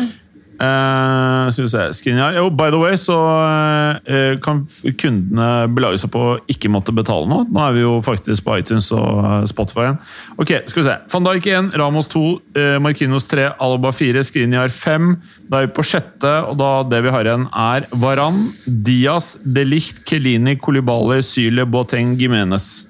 Skrinjar. 0.58 2.36
Jo, 2.38 2.50
by 2.50 2.72
the 2.74 2.80
way, 2.82 2.98
så 2.98 3.16
uh, 3.18 4.40
kan 4.44 4.64
kundene 4.98 5.68
belage 5.74 6.02
seg 6.02 6.12
på 6.14 6.22
å 6.22 6.38
ikke 6.50 6.72
måtte 6.74 6.96
betale 6.96 7.30
noe. 7.30 7.46
Nå 7.46 7.62
er 7.64 7.76
vi 7.76 7.84
jo 7.84 7.98
faktisk 8.06 8.46
på 8.46 8.58
iTunes 8.62 8.90
og 8.96 9.48
Spotify 9.50 9.86
igjen. 9.88 10.00
Ok, 10.38 10.54
skal 10.70 10.82
vi 10.82 10.88
se. 10.90 10.96
Van 11.14 11.28
Dijk 11.28 11.50
1, 11.54 11.72
Ramos 11.82 12.10
2, 12.14 12.24
uh, 12.58 12.78
Markinos 12.84 13.30
3, 13.30 13.52
Alba 13.68 13.94
4, 13.96 14.26
Skriniar 14.28 14.74
5. 14.74 15.14
Da 15.48 15.62
er 15.62 15.70
vi 15.70 15.76
på 15.78 15.86
sjette, 15.86 16.34
og 16.50 16.58
da 16.62 16.72
det 16.90 17.04
vi 17.06 17.14
har 17.14 17.30
igjen, 17.30 17.48
er 17.54 17.90
Varan, 17.94 18.48
Diaz, 18.66 19.36
De 19.44 19.66
Ligt, 19.68 20.04
Kelini, 20.10 20.58
Kolibali, 20.62 21.22
Syle, 21.26 21.68
Boateng, 21.70 22.16
Gimenez. 22.20 22.86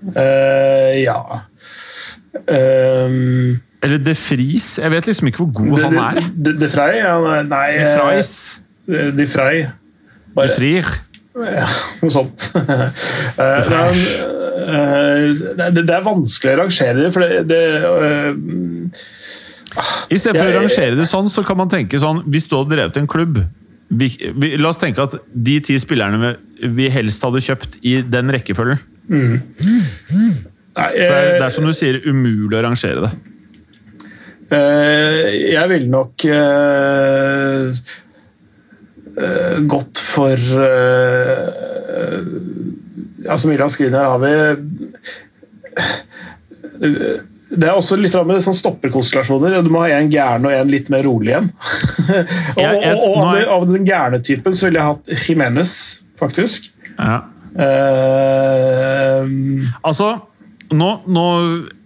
Ja 0.00 1.20
um, 2.48 3.60
Eller 3.82 4.00
De 4.04 4.14
Fries? 4.14 4.72
Jeg 4.78 4.92
vet 4.92 5.06
liksom 5.08 5.30
ikke 5.30 5.44
hvor 5.44 5.52
god 5.56 5.84
han 5.86 6.00
er. 6.02 6.24
De, 6.36 6.56
de 6.60 6.68
Frey? 6.72 6.98
Ja, 7.00 7.14
nei, 7.48 7.68
De 7.80 8.98
eh, 8.98 9.12
De 9.16 9.26
Frey. 9.30 9.62
De 10.36 10.50
Frier. 10.56 10.90
Ja, 11.40 11.68
noe 12.02 12.12
sånt. 12.12 12.48
Eh, 13.40 13.68
det, 13.70 13.76
er, 13.78 13.98
eh, 14.60 15.70
det, 15.72 15.84
det 15.88 15.94
er 15.94 16.02
vanskelig 16.04 16.52
å 16.52 16.58
rangere 16.64 16.96
det, 16.98 17.10
for 17.14 17.24
det, 17.24 17.38
det 17.48 17.60
eh, 17.80 18.34
Istedenfor 20.12 20.50
å 20.50 20.56
rangere 20.58 20.98
det 20.98 21.06
sånn, 21.08 21.30
så 21.32 21.44
kan 21.46 21.56
man 21.56 21.70
tenke 21.72 22.00
sånn 22.02 22.20
Hvis 22.28 22.48
du 22.50 22.56
hadde 22.58 22.74
drevet 22.74 22.98
en 23.00 23.08
klubb 23.08 23.38
vi, 23.88 24.10
vi, 24.34 24.52
La 24.60 24.74
oss 24.74 24.82
tenke 24.82 25.06
at 25.06 25.16
de 25.32 25.56
ti 25.64 25.78
spillerne 25.80 26.34
vi, 26.60 26.90
helst 26.92 27.24
hadde 27.24 27.40
kjøpt 27.46 27.78
i 27.86 27.96
den 28.04 28.30
rekkefølgen. 28.34 28.82
Nei, 29.08 30.90
Det 30.92 31.06
er, 31.06 31.30
det 31.38 31.46
er 31.46 31.54
som 31.54 31.64
du 31.66 31.72
sier, 31.74 32.02
umulig 32.04 32.58
å 32.58 32.64
rangere 32.66 33.06
det. 33.06 33.12
Eh, 34.56 35.26
jeg 35.54 35.70
ville 35.70 35.90
nok 35.92 36.24
eh, 36.26 37.70
eh, 39.16 39.56
gått 39.70 40.02
for 40.02 40.36
Altså, 43.30 43.50
Milan 43.50 43.70
Skriniar 43.70 44.08
har 44.10 44.20
vi 44.22 44.32
det 47.50 47.66
er 47.66 47.74
også 47.74 47.96
litt 47.98 48.14
med 48.26 48.40
sånn 48.44 48.54
stopperkonstellasjoner. 48.56 49.56
Du 49.66 49.70
må 49.74 49.82
ha 49.82 49.90
en 49.96 50.10
gæren 50.12 50.46
og 50.46 50.54
en 50.54 50.70
litt 50.70 50.88
mer 50.92 51.02
rolig 51.06 51.34
en. 51.36 51.48
og, 52.56 52.62
og, 52.62 52.84
og 52.94 53.16
av, 53.18 53.34
den, 53.34 53.48
av 53.56 53.66
den 53.70 53.86
gærne 53.88 54.20
typen 54.24 54.54
så 54.56 54.68
ville 54.68 54.80
jeg 54.80 54.90
hatt 54.92 55.26
Jimenez, 55.26 55.72
faktisk. 56.20 56.70
Ja. 56.94 57.16
Uh, 57.50 59.26
Altså, 59.82 60.12
nå, 60.70 60.90
nå 61.10 61.26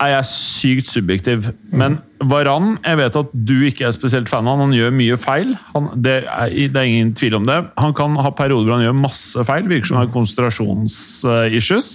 er 0.03 0.11
jeg 0.18 0.29
sykt 0.29 0.92
subjektiv, 0.92 1.48
men 1.72 1.98
Varan 2.30 2.78
Jeg 2.84 2.96
vet 3.00 3.16
at 3.16 3.30
du 3.32 3.54
ikke 3.68 3.87
er 3.88 3.92
spesielt 3.96 4.28
fan 4.28 4.46
av 4.46 4.58
han. 4.58 4.68
Han 4.70 4.76
gjør 4.78 4.92
mye 4.96 5.16
feil. 5.20 5.54
Han, 5.74 5.90
det, 6.02 6.24
er, 6.24 6.48
det 6.50 6.76
er 6.76 6.88
ingen 6.90 7.12
tvil 7.18 7.34
om 7.40 7.46
det. 7.46 7.58
Han 7.80 7.94
kan 7.94 8.16
ha 8.16 8.30
perioder 8.37 8.68
hvor 8.70 8.78
han 8.78 8.87
gjør 8.87 8.98
masse 9.02 9.44
feil. 9.48 9.68
Virker 9.70 9.87
som 9.90 9.96
han 10.00 10.06
har 10.08 10.14
konsentrasjonsissues. 10.14 11.94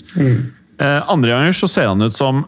Eh, 0.80 1.02
andre 1.12 1.30
ganger 1.36 1.52
så 1.60 1.68
ser 1.72 1.88
han 1.92 2.02
ut 2.06 2.16
som 2.16 2.46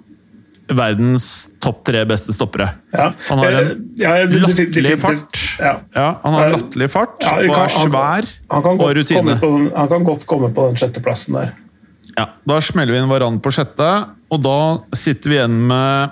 verdens 0.72 1.26
topp 1.60 1.82
tre 1.90 2.06
beste 2.08 2.32
stoppere. 2.32 2.70
ja. 2.96 3.10
Han 3.28 3.40
har 3.42 3.52
en 3.52 3.58
Eh, 3.58 3.72
ja, 4.00 4.14
det- 4.26 4.32
det- 4.32 4.42
latterlig 4.42 5.00
fart. 5.00 5.40
Ja. 5.60 5.74
Ja, 5.96 6.20
han 6.24 6.34
har 6.34 6.50
latterlig 6.54 6.90
fart 6.90 7.18
Ja, 7.22 7.34
og 7.36 7.58
er 7.58 7.68
svær 7.68 8.26
Han 8.50 8.64
kan, 8.64 8.80
og 8.80 8.96
rutine. 8.96 9.36
den- 9.42 9.72
han 9.76 9.88
kan 9.90 10.04
godt 10.06 10.26
komme 10.26 10.54
på 10.54 10.68
den 10.70 10.76
sjetteplassen 10.76 11.34
der. 11.34 11.52
Ja, 12.18 12.26
Da 12.48 12.60
smeller 12.62 12.94
vi 12.94 12.98
inn 13.00 13.10
Varan 13.10 13.40
på 13.42 13.52
sjette, 13.52 14.08
og 14.32 14.42
da 14.44 14.80
sitter 14.94 15.30
vi 15.30 15.36
igjen 15.36 15.68
med 15.68 16.12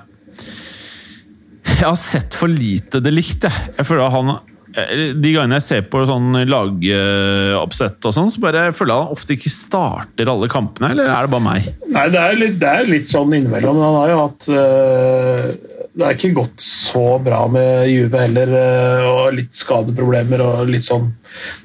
Jeg 1.79 1.87
har 1.87 1.99
sett 1.99 2.35
for 2.35 2.51
lite 2.51 2.99
det 2.99 3.11
likte. 3.15 3.47
jeg. 3.47 3.73
jeg 3.77 3.87
føler 3.87 4.07
at 4.09 4.15
han 4.17 4.37
de 4.69 5.31
gangene 5.33 5.57
jeg 5.57 5.65
ser 5.65 5.85
på 5.89 6.03
sånn 6.05 6.35
lagoppsett, 6.47 7.97
og 8.05 8.13
sånn, 8.13 8.29
så 8.31 8.41
bare 8.43 8.67
føler 8.75 8.93
jeg 8.93 9.05
han 9.07 9.15
ofte 9.15 9.35
ikke 9.35 9.51
starter 9.51 10.29
alle 10.29 10.49
kampene. 10.51 10.91
Eller 10.93 11.09
er 11.09 11.25
det 11.25 11.33
bare 11.33 11.45
meg? 11.45 11.69
Nei, 11.89 12.05
det 12.13 12.21
er 12.21 12.37
litt, 12.37 12.59
det 12.61 12.69
er 12.69 12.91
litt 12.91 13.09
sånn 13.11 13.33
innimellom. 13.33 13.79
Han 13.81 13.97
har 13.97 14.11
jo 14.11 14.19
hatt 14.21 14.49
øh, 14.53 15.47
Det 15.89 16.05
er 16.05 16.19
ikke 16.19 16.35
gått 16.37 16.61
så 16.63 17.05
bra 17.25 17.41
med 17.51 17.89
Juve 17.89 18.21
heller, 18.21 18.53
øh, 18.59 19.07
og 19.09 19.39
litt 19.39 19.57
skadeproblemer 19.57 20.45
og 20.45 20.69
litt 20.69 20.85
sånn 20.87 21.09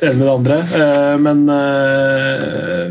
det 0.01 0.09
ene 0.09 0.23
med 0.23 0.27
det 0.27 0.35
andre. 0.39 0.59
Eh, 0.81 1.15
men 1.21 1.45
øh, 1.59 2.89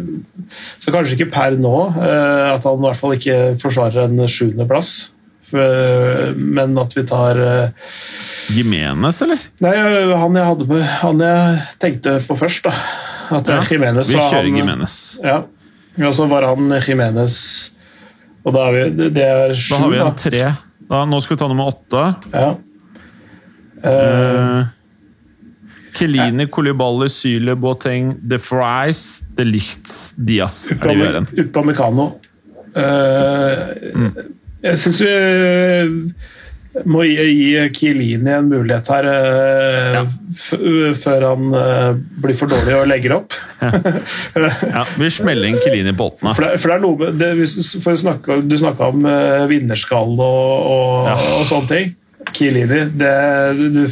Så 0.84 0.94
kanskje 0.94 1.18
ikke 1.18 1.34
per 1.34 1.58
nå 1.58 1.76
eh, 1.90 2.54
at 2.54 2.70
han 2.70 2.80
i 2.80 2.86
hvert 2.86 3.02
fall 3.02 3.18
ikke 3.18 3.42
forsvarer 3.64 4.06
en 4.06 4.28
sjuendeplass. 4.30 5.13
For- 5.54 6.34
Men 6.36 6.74
at 6.82 6.96
vi 6.98 7.04
tar 7.06 7.38
eh, 7.38 7.70
Jimenez, 8.58 9.22
eller? 9.22 9.42
Nei, 9.62 9.74
han 9.78 10.36
jeg, 10.40 10.46
hadde 10.50 10.80
han 11.04 11.22
jeg 11.22 11.62
tenkte 11.84 12.16
på 12.26 12.38
først, 12.40 12.66
da. 12.66 12.74
At 13.38 13.46
det 13.48 13.54
Ja, 13.54 13.62
er 13.62 13.70
Jimenez. 13.78 14.10
Vi 14.10 14.18
kjører 14.20 14.50
han, 14.50 14.58
Jimenez. 14.60 14.96
Ja. 15.24 15.38
Og 16.10 16.14
så 16.18 16.26
var 16.28 16.44
han 16.50 16.74
Jimenez 16.82 17.36
Og 18.44 18.56
da 18.56 18.64
er 18.68 18.74
vi 18.74 19.10
Det 19.14 19.24
er 19.24 19.54
sju, 19.54 19.76
Da 19.76 19.82
har 19.84 19.92
vi 19.94 20.00
en 20.04 20.16
tre. 20.20 20.44
Da, 20.90 21.04
nå 21.08 21.20
skal 21.24 21.38
vi 21.38 21.40
ta 21.44 21.48
nummer 21.52 21.70
åtte. 21.72 22.08
Ja. 22.34 22.50
Eh, 23.84 23.92
Uh, 23.94 24.66
Kelini, 25.94 26.48
Kolibali, 26.50 27.06
Syle, 27.14 27.54
Boateng, 27.60 28.16
De 28.26 28.40
Fries, 28.42 29.22
De 29.38 29.46
Lichts, 29.46 30.14
Diaz. 30.18 30.72
Er 30.72 31.22
Uh, 32.74 34.10
vi 34.10 34.24
Eh, 34.64 34.70
Jeg 34.72 34.80
syns 34.80 35.02
vi 36.74 36.84
må 36.90 37.04
gi, 37.06 37.52
Kielini 37.76 38.32
en 38.34 38.48
mulighet 38.50 38.88
her 38.90 39.06
eh, 39.06 39.94
Ja. 39.94 40.04
før 40.98 41.26
han 41.28 41.52
eh, 41.54 42.00
blir 42.24 42.34
for 42.40 42.50
dårlig 42.50 42.74
og 42.80 42.88
legger 42.90 43.14
opp. 43.20 43.36
Ja, 43.62 44.82
vi 44.98 45.10
smeller 45.14 45.52
inn 45.52 45.60
Kielini 45.62 45.94
på 45.94 46.08
åttende. 46.10 46.34
For 46.34 46.48
det, 46.48 46.56
for 46.64 46.72
det 46.72 46.78
er 46.80 46.82
noe 46.82 47.12
det, 47.20 47.30
for 47.84 48.00
snakke, 48.02 48.40
Du 48.50 48.58
snakka 48.58 48.90
om 48.96 49.06
vinnerskall 49.52 50.16
og, 50.18 50.72
og, 50.74 51.12
Ja. 51.12 51.18
og 51.38 51.46
sånne 51.52 51.70
ting. 51.76 51.94
Kielini, 52.34 52.86
det, 52.98 53.14
du, 53.76 53.84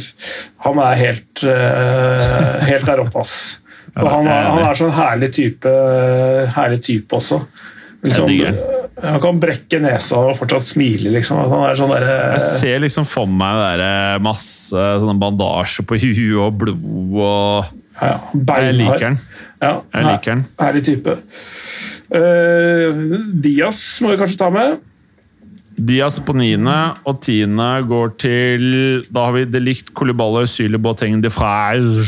han 0.64 0.78
er 0.82 0.98
helt, 1.04 1.42
eh, 1.46 2.62
helt 2.66 2.88
der 2.88 3.04
oppe, 3.04 3.20
ass. 3.22 3.36
Og 3.92 4.08
han, 4.08 4.26
han 4.26 4.62
er 4.64 4.78
sånn 4.78 4.94
herlig 4.96 5.28
type, 5.36 5.72
herlig 6.56 6.80
type 6.86 7.14
også. 7.20 7.42
Liksom, 8.02 8.32
han 9.00 9.20
kan 9.24 9.38
brekke 9.40 9.78
nesa 9.80 10.18
og 10.20 10.36
fortsatt 10.36 10.66
smile, 10.68 11.12
liksom. 11.14 11.40
Han 11.48 11.64
er 11.64 11.78
sånn 11.80 11.92
derre 11.94 12.16
Jeg 12.34 12.42
ser 12.60 12.82
liksom 12.84 13.06
for 13.08 13.30
meg 13.30 13.80
der 13.80 14.22
masse 14.22 14.88
sånne 15.00 15.16
bandasjer 15.20 15.86
på 15.88 15.96
huet 16.02 16.36
og 16.42 16.58
blod 16.60 17.16
og 17.22 17.70
ja, 18.02 18.16
Jeg 18.34 18.76
liker 18.80 19.04
den. 19.06 19.18
Ja, 19.62 19.74
Jeg 19.94 20.08
liker 20.08 20.34
den. 20.34 20.46
Herlig 20.60 20.84
type. 20.88 21.18
Uh, 22.12 23.20
Dias 23.44 23.80
må 24.04 24.12
vi 24.12 24.18
kanskje 24.20 24.40
ta 24.42 24.50
med. 24.52 24.80
Dias 25.72 26.18
på 26.20 26.34
niende, 26.36 26.74
og 27.08 27.22
tiende 27.24 27.68
går 27.88 28.10
til 28.20 28.66
Da 29.08 29.28
har 29.28 29.38
vi 29.38 29.46
Delict, 29.48 29.94
Kolibale, 29.96 30.44
Syle, 30.50 30.80
Boateng, 30.82 31.22
De 31.24 31.30
Frage. 31.32 32.04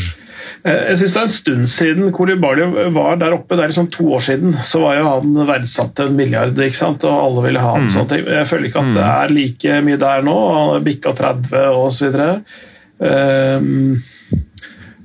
Eh, 0.64 0.84
Jeg 0.90 0.98
synes 0.98 1.12
Det 1.14 1.20
er 1.20 1.26
en 1.28 1.34
stund 1.34 1.66
siden 1.68 2.12
Kolibali 2.16 2.64
var 2.94 3.16
der 3.20 3.34
oppe. 3.36 3.56
Det 3.56 3.64
er 3.66 3.68
liksom 3.72 3.90
to 3.92 4.06
år 4.16 4.22
siden. 4.24 4.54
Så 4.64 4.80
var 4.80 4.96
jo 4.96 5.08
han 5.10 5.34
verdsatt 5.48 5.94
til 5.98 6.08
en 6.10 6.16
milliard, 6.16 6.56
ikke 6.58 6.76
sant? 6.78 7.04
og 7.04 7.18
alle 7.26 7.44
ville 7.48 7.60
ha 7.60 7.74
han. 7.76 7.88
sånn 7.92 8.08
ting. 8.08 8.24
Jeg 8.26 8.48
føler 8.48 8.70
ikke 8.70 8.80
at 8.84 8.94
det 8.96 9.04
er 9.10 9.34
like 9.36 9.80
mye 9.84 10.00
der 10.00 10.22
nå. 10.24 10.36
Han 10.54 10.72
har 10.74 10.86
bikka 10.86 11.12
30 11.18 11.68
osv. 11.84 12.18
Um, 13.04 14.02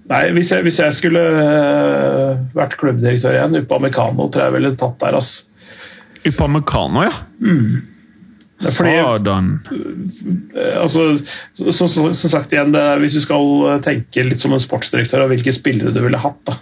nei, 0.09 0.23
hvis 0.37 0.51
jeg, 0.53 0.63
hvis 0.63 0.79
jeg 0.79 0.93
skulle 0.95 1.19
eh, 1.43 2.35
vært 2.55 2.77
klubbdirektør 2.79 3.35
igjen, 3.35 3.59
Upamecano 3.65 4.29
tror 4.31 4.45
jeg 4.47 4.55
ville 4.59 4.75
tatt 4.79 4.99
der. 5.01 5.17
ass. 5.19 5.43
Upamecano, 6.25 7.03
ja. 7.07 7.15
Det 7.39 7.98
Sardan. 8.59 9.53
Eh, 10.55 10.81
altså, 10.81 11.13
så, 11.53 11.71
så, 11.71 11.87
så, 11.87 12.09
som 12.13 12.31
sagt 12.31 12.51
igjen, 12.53 12.73
det 12.75 12.81
er, 12.83 12.99
Hvis 12.99 13.15
du 13.15 13.23
skal 13.23 13.47
eh, 13.69 13.81
tenke 13.85 14.25
litt 14.27 14.43
som 14.43 14.55
en 14.55 14.63
sportsdirektør, 14.63 15.23
og 15.25 15.33
hvilke 15.33 15.53
spillere 15.55 15.95
du 15.95 16.01
ville 16.03 16.19
hatt 16.19 16.41
da. 16.49 16.59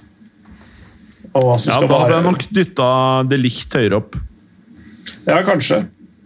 Ja, 1.37 1.81
da 1.85 1.99
hadde 2.01 2.15
jeg 2.15 2.25
nok 2.25 2.43
dytta 2.49 2.89
Delict 3.29 3.75
høyere 3.77 3.99
opp. 3.99 4.15
Ja, 5.27 5.41
kanskje. 5.45 5.83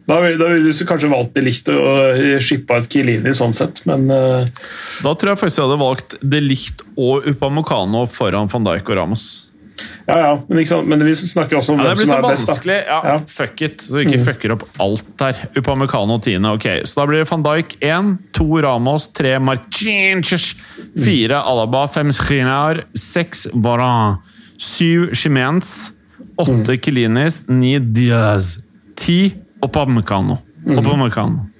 Da 0.08 0.18
ville 0.24 0.48
du 0.64 0.72
kanskje 0.88 1.10
valgt 1.12 1.36
det 1.36 1.44
likt 1.46 1.68
og 1.72 2.22
shippa 2.44 2.80
ut 2.80 2.88
Kilini 2.92 3.34
sånn 3.36 3.54
sett, 3.56 3.84
men 3.90 4.08
uh... 4.12 4.48
Da 5.04 5.14
tror 5.16 5.34
jeg 5.34 5.42
faktisk 5.42 5.62
jeg 5.62 5.68
hadde 5.68 5.82
valgt 5.82 6.16
Delict 6.24 6.86
og 6.96 7.28
Upamokano 7.28 8.06
foran 8.12 8.52
van 8.52 8.68
Dijk 8.68 8.92
og 8.92 9.00
Ramos. 9.02 9.26
Ja, 10.08 10.18
ja. 10.18 10.32
Men, 10.50 10.88
men 10.90 11.06
vi 11.06 11.14
snakker 11.16 11.58
også 11.58 11.74
om 11.74 11.80
Ja, 11.80 11.94
hvem 11.94 11.98
som 11.98 12.08
så 12.08 12.18
er 12.18 12.22
best. 12.30 12.46
da. 12.48 12.54
vanskelig. 12.54 12.78
Ja, 12.88 13.00
Ja. 13.04 13.18
Mm. 13.18 13.28
Fuck 13.28 13.62
it, 13.62 13.82
så 13.82 13.98
vi 13.98 14.06
ikke 14.06 14.20
fucker 14.26 14.52
opp 14.56 14.64
alt 14.80 15.22
her. 15.22 15.36
Upamecano 15.58 16.18
tiende, 16.20 16.52
ok. 16.56 16.68
Så 16.86 17.00
da 17.02 17.06
blir 17.08 17.24
det 17.24 17.30
van 17.32 17.44
Dijk 17.44 17.76
1, 17.82 18.18
2 18.34 18.62
Ramos, 18.62 19.08
3 19.14 19.40
Marcinches, 19.40 20.56
4 20.98 21.42
Alaba, 21.42 21.88
5 21.88 22.12
Skriniar, 22.14 22.84
6 22.96 23.48
Varan, 23.54 24.18
7 24.58 25.12
Chimens, 25.14 25.92
8 26.38 26.52
Mm. 26.52 26.78
Kilinis, 26.82 27.44
9 27.48 27.80
Diaz, 27.94 28.58
10 28.96 29.34
Upamecano. 29.64 30.38
Mm. 30.66 31.51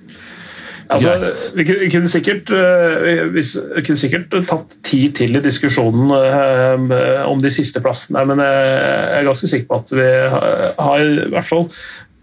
Altså, 0.92 1.54
vi, 1.56 1.64
kunne, 1.92 2.10
sikkert, 2.12 2.52
eh, 2.52 3.24
vi 3.32 3.44
kunne 3.86 4.00
sikkert 4.00 4.34
tatt 4.50 4.76
tid 4.88 5.16
til 5.22 5.38
i 5.40 5.44
diskusjonen 5.44 6.12
eh, 6.18 7.24
om 7.30 7.42
de 7.44 7.52
siste 7.54 7.80
plassene, 7.84 8.26
men 8.28 8.42
jeg 8.44 9.18
er 9.18 9.28
ganske 9.28 9.48
sikker 9.52 9.70
på 9.70 9.80
at 9.82 9.94
vi 9.96 10.08
har, 10.28 11.04
i 11.06 11.32
hvert 11.32 11.48
fall 11.48 11.70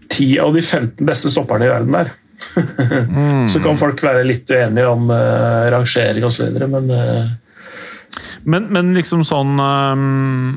10 0.09 0.39
av 0.43 0.53
de 0.57 0.61
15 0.61 1.05
beste 1.07 1.31
stopperne 1.33 1.65
i 1.67 1.71
verden 1.71 1.97
der. 1.97 2.13
Så 3.51 3.59
kan 3.63 3.77
folk 3.79 4.01
være 4.03 4.23
litt 4.27 4.49
uenige 4.51 4.87
om 4.87 5.09
uh, 5.11 5.67
rangering 5.73 6.25
osv., 6.27 6.55
men 6.61 6.89
eh, 6.95 7.31
Men, 8.49 8.69
men 8.73 8.93
liksom 8.95 9.25
sånn 9.27 9.59
um, 9.59 10.55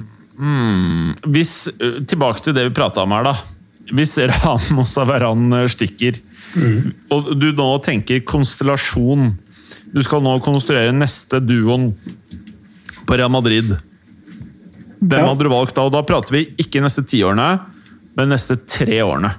Hvis 1.35 1.66
Tilbake 2.09 2.44
til 2.44 2.55
det 2.57 2.68
vi 2.68 2.75
prata 2.77 3.03
om 3.03 3.12
her, 3.16 3.27
da. 3.27 3.35
Hvis 3.92 4.14
Ramos 4.31 4.94
og 5.01 5.11
Verran 5.11 5.51
uh, 5.53 5.66
stikker, 6.52 6.92
og 7.10 7.32
du 7.40 7.52
nå 7.52 7.68
tenker 7.82 8.20
konstellasjon 8.24 9.32
Du 9.92 10.02
skal 10.02 10.22
nå 10.22 10.38
konstruere 10.42 10.92
neste 10.92 11.40
duoen 11.44 11.94
på 13.06 13.16
Real 13.18 13.28
Madrid. 13.30 13.74
Hvem 15.02 15.18
Ja. 15.18 15.26
hadde 15.26 15.42
du 15.44 15.48
valgt 15.50 15.74
da? 15.74 15.82
Og 15.82 15.92
da 15.92 16.02
prater 16.02 16.30
vi 16.32 16.46
ikke 16.56 16.80
neste 16.80 17.02
tiårene, 17.04 17.60
men 18.16 18.28
neste 18.30 18.56
tre 18.66 19.00
årene. 19.02 19.34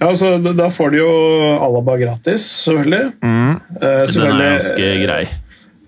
Ja, 0.00 0.08
altså, 0.08 0.38
da- 0.56 0.68
får 0.68 0.90
de 0.92 0.98
jo 0.98 1.10
Alaba 1.60 1.96
gratis, 2.00 2.42
selvfølgelig. 2.66 3.12
Mm. 3.22 3.60
Eh, 3.80 4.06
Den 4.12 4.22
er 4.26 4.58
ganske 4.58 5.06
grei. 5.06 5.28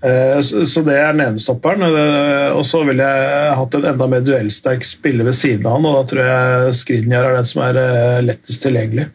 eh, 0.02 0.40
Så 0.42 0.64
så 0.66 0.84
det 0.84 0.94
er 0.94 1.12
den 1.12 1.20
ene 1.26 1.38
stopperen. 1.38 1.82
eh, 1.82 2.52
Og 2.56 2.64
så 2.64 2.84
ville 2.86 3.02
jeg 3.02 3.54
hatt 3.56 3.74
en 3.74 3.84
enda 3.84 4.06
mer 4.08 4.20
duellsterk 4.20 4.82
spiller 4.82 5.24
ved 5.24 5.34
siden 5.34 5.66
av 5.66 5.76
han, 5.76 5.86
og 5.86 5.94
da 6.06 6.14
tror 6.14 6.24
jeg 6.24 6.74
Skriniar 6.74 7.24
er 7.30 7.36
den 7.36 7.44
som 7.44 7.62
er 7.62 7.76
eh, 7.76 8.22
lettest 8.22 8.62
tilgjengelig. 8.62 9.08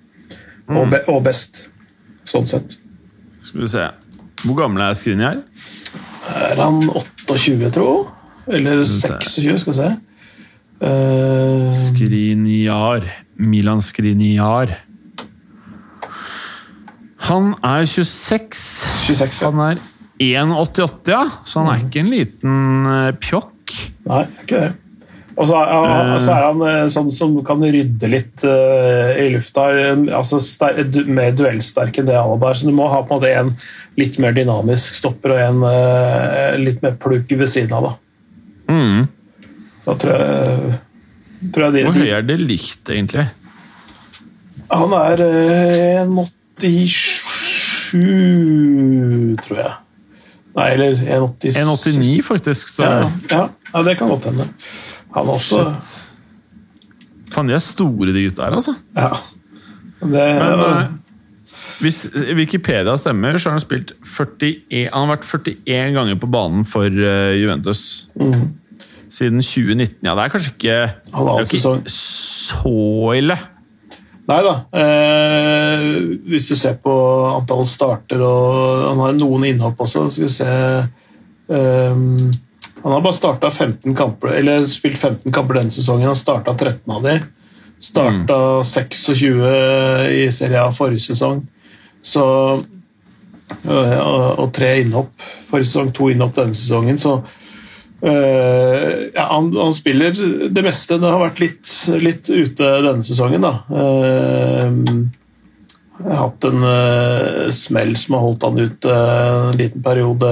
Og, 0.67 0.89
be 0.91 0.99
og 1.11 1.21
best, 1.27 1.67
sånn 2.27 2.47
sett. 2.49 2.75
Skal 3.45 3.63
vi 3.63 3.69
se. 3.71 3.85
Hvor 4.43 4.57
gammel 4.59 4.83
er 4.83 4.97
Skriniar? 4.97 5.41
Er 6.27 6.59
han 6.59 6.81
28, 6.91 7.71
tro? 7.75 7.91
Eller 8.47 8.83
26, 8.85 9.61
skal 9.63 9.73
vi 9.73 9.77
se. 9.77 9.91
Uh... 10.83 11.69
Skriniar. 11.75 13.07
Milan 13.37 13.81
Skriniar. 13.85 14.75
Han 17.27 17.53
er 17.63 17.85
26. 17.85 18.59
26, 19.07 19.41
ja. 19.41 19.51
Han 19.51 19.63
er 19.71 19.81
1,88, 20.19 21.11
ja. 21.11 21.23
Så 21.45 21.61
han 21.61 21.71
er 21.71 21.85
ikke 21.85 22.01
en 22.01 22.11
liten 22.11 22.91
eh, 22.91 23.13
pjokk. 23.21 23.73
Nei, 24.07 24.23
ikke 24.43 24.61
det. 24.61 24.69
Og 25.37 25.45
så 25.45 25.53
ja, 25.69 26.17
så 26.17 26.33
er 26.33 26.45
han 26.47 26.61
eh, 26.65 26.87
sånn 26.89 27.11
som 27.13 27.35
kan 27.45 27.61
rydde 27.61 28.07
litt 28.09 28.41
uh, 28.41 29.13
i 29.21 29.27
lufta. 29.35 29.67
eh, 29.69 29.93
altså 30.17 30.39
Mer 31.05 31.29
duellsterk 31.37 31.93
enn 32.01 32.07
det 32.09 32.15
Alaba 32.17 32.49
er. 32.49 32.57
Så 32.57 32.65
du 32.65 32.73
må 32.73 32.87
ha 32.89 33.03
på 33.05 33.13
en 33.13 33.19
måte 33.21 33.29
en 33.37 33.51
litt 34.01 34.17
mer 34.23 34.33
dynamisk 34.33 34.97
stopper 34.97 35.35
og 35.35 35.43
en 35.43 35.61
uh, 35.61 36.57
litt 36.57 36.81
mer 36.81 36.97
plugg 36.97 37.29
ved 37.29 37.45
siden 37.53 37.69
av. 37.77 37.85
Da, 37.91 37.93
Mm. 38.67 39.05
da 39.85 39.93
tror 39.95 40.11
jeg, 40.11 40.73
tror 41.55 41.63
jeg 41.67 41.73
de, 41.77 41.83
Hvor 41.85 41.95
høy 42.01 42.09
er 42.17 42.25
det 42.27 42.35
likt, 42.41 42.89
egentlig? 42.91 43.23
Han 44.73 44.91
er 44.97 45.21
uh, 45.23 46.27
1,87, 46.57 49.37
tror 49.45 49.59
jeg. 49.61 49.73
Nei, 50.57 50.67
eller 50.73 50.95
1,86. 50.97 51.57
1,89, 51.61 52.23
faktisk. 52.25 52.67
Så 52.73 52.81
Ja, 52.83 53.09
ja, 53.31 53.43
ja, 53.73 53.83
det 53.85 53.97
kan 53.99 54.09
godt 54.09 54.25
hende. 54.25 54.47
Han 55.17 55.33
også 55.33 55.63
Shit. 55.65 55.95
Faen, 57.33 57.49
de 57.49 57.57
er 57.57 57.63
store, 57.63 58.13
de 58.15 58.23
gutta 58.29 58.45
her, 58.47 58.55
altså. 58.55 58.73
Ja. 58.95 59.09
Det, 59.99 60.11
Men 60.13 60.61
eh, 60.63 60.93
hvis 61.81 62.05
Wikipedia 62.37 62.95
stemmer, 62.97 63.37
så 63.37 63.49
har 63.49 63.57
han 63.57 63.63
spilt 63.63 63.91
41, 64.05 64.87
han 64.93 65.03
har 65.03 65.17
vært 65.17 65.27
41 65.27 65.91
ganger 65.97 66.21
på 66.21 66.29
banen 66.31 66.63
for 66.65 66.87
eh, 66.87 67.35
Juventus. 67.41 68.07
mm. 68.15 68.47
Siden 69.09 69.39
2019. 69.39 70.01
Ja, 70.03 70.15
det 70.17 70.23
er 70.25 70.31
kanskje 70.33 70.51
ikke, 70.51 70.79
er 71.15 71.45
ikke 71.45 71.83
så 71.87 73.13
ille. 73.15 73.37
Nei 74.27 74.39
da. 74.43 74.55
Eh, 74.75 75.85
hvis 76.27 76.49
du 76.49 76.57
ser 76.59 76.75
på 76.83 76.91
antall 77.31 77.63
starter 77.67 78.19
og 78.19 78.89
Han 78.89 78.99
har 78.99 79.15
noen 79.15 79.45
innhopp 79.47 79.79
også. 79.85 80.09
Skal 80.11 80.27
vi 80.27 80.33
se 80.33 80.49
eh, 81.55 82.01
Han 82.83 82.91
har 82.91 83.01
bare 83.01 83.51
15 83.51 83.95
kamper, 83.95 84.27
eller 84.27 84.65
spilt 84.65 84.97
15 84.97 85.31
kamper 85.33 85.59
denne 85.59 85.73
sesongen. 85.73 86.07
Han 86.07 86.15
starta 86.15 86.53
13 86.53 86.93
av 86.93 87.03
de. 87.03 87.19
Starta 87.79 88.63
26 88.63 89.27
i 90.13 90.31
Serie 90.31 90.61
A 90.63 90.71
forrige 90.71 91.09
sesong. 91.09 91.43
Så 92.01 92.23
øh, 93.65 93.97
og, 93.99 94.39
og 94.39 94.53
tre 94.53 94.77
innhopp. 94.81 95.11
Forrige 95.49 95.71
sesong 95.71 95.91
to 95.93 96.09
innhopp 96.13 96.37
denne 96.37 96.57
sesongen. 96.57 96.97
Så 97.01 97.19
øh, 98.01 98.89
ja, 99.13 99.25
han, 99.33 99.51
han 99.57 99.75
spiller 99.77 100.13
det 100.49 100.65
meste. 100.65 100.99
Det 101.01 101.11
har 101.11 101.21
vært 101.25 101.41
litt, 101.43 101.73
litt 102.01 102.29
ute 102.29 102.71
denne 102.87 103.05
sesongen, 103.05 103.45
da. 103.45 103.53
Uh, 103.73 105.07
jeg 105.97 106.13
har 106.13 106.27
hatt 106.27 106.45
en 106.45 106.61
uh, 106.61 107.47
smell 107.57 107.95
som 107.97 108.15
har 108.15 108.25
holdt 108.27 108.43
han 108.45 108.59
ute 108.61 108.97
en 109.01 109.57
liten 109.57 109.85
periode. 109.85 110.31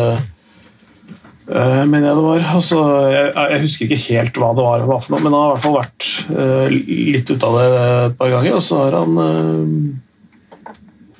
Uh, 1.45 1.83
men 1.85 2.01
jeg 2.01 2.17
det 2.17 2.23
var. 2.25 2.45
Altså, 2.57 2.79
jeg, 3.13 3.27
jeg 3.35 3.61
husker 3.65 3.85
ikke 3.85 4.01
helt 4.05 4.39
hva 4.41 4.49
det 4.57 4.65
var, 4.65 4.85
hva 4.89 4.97
for 5.03 5.15
noe, 5.15 5.23
men 5.25 5.35
han 5.35 5.43
har 5.43 5.51
i 5.51 5.53
hvert 5.53 5.65
fall 5.67 5.77
vært 5.77 6.09
uh, 6.31 6.65
litt 7.15 7.29
ute 7.29 7.51
av 7.51 7.59
det 7.59 7.67
et 7.75 8.17
par 8.21 8.33
ganger. 8.33 8.57
Og 8.57 8.65
så 8.65 8.81
har 8.81 8.97
han 9.01 9.19
uh, 9.21 10.73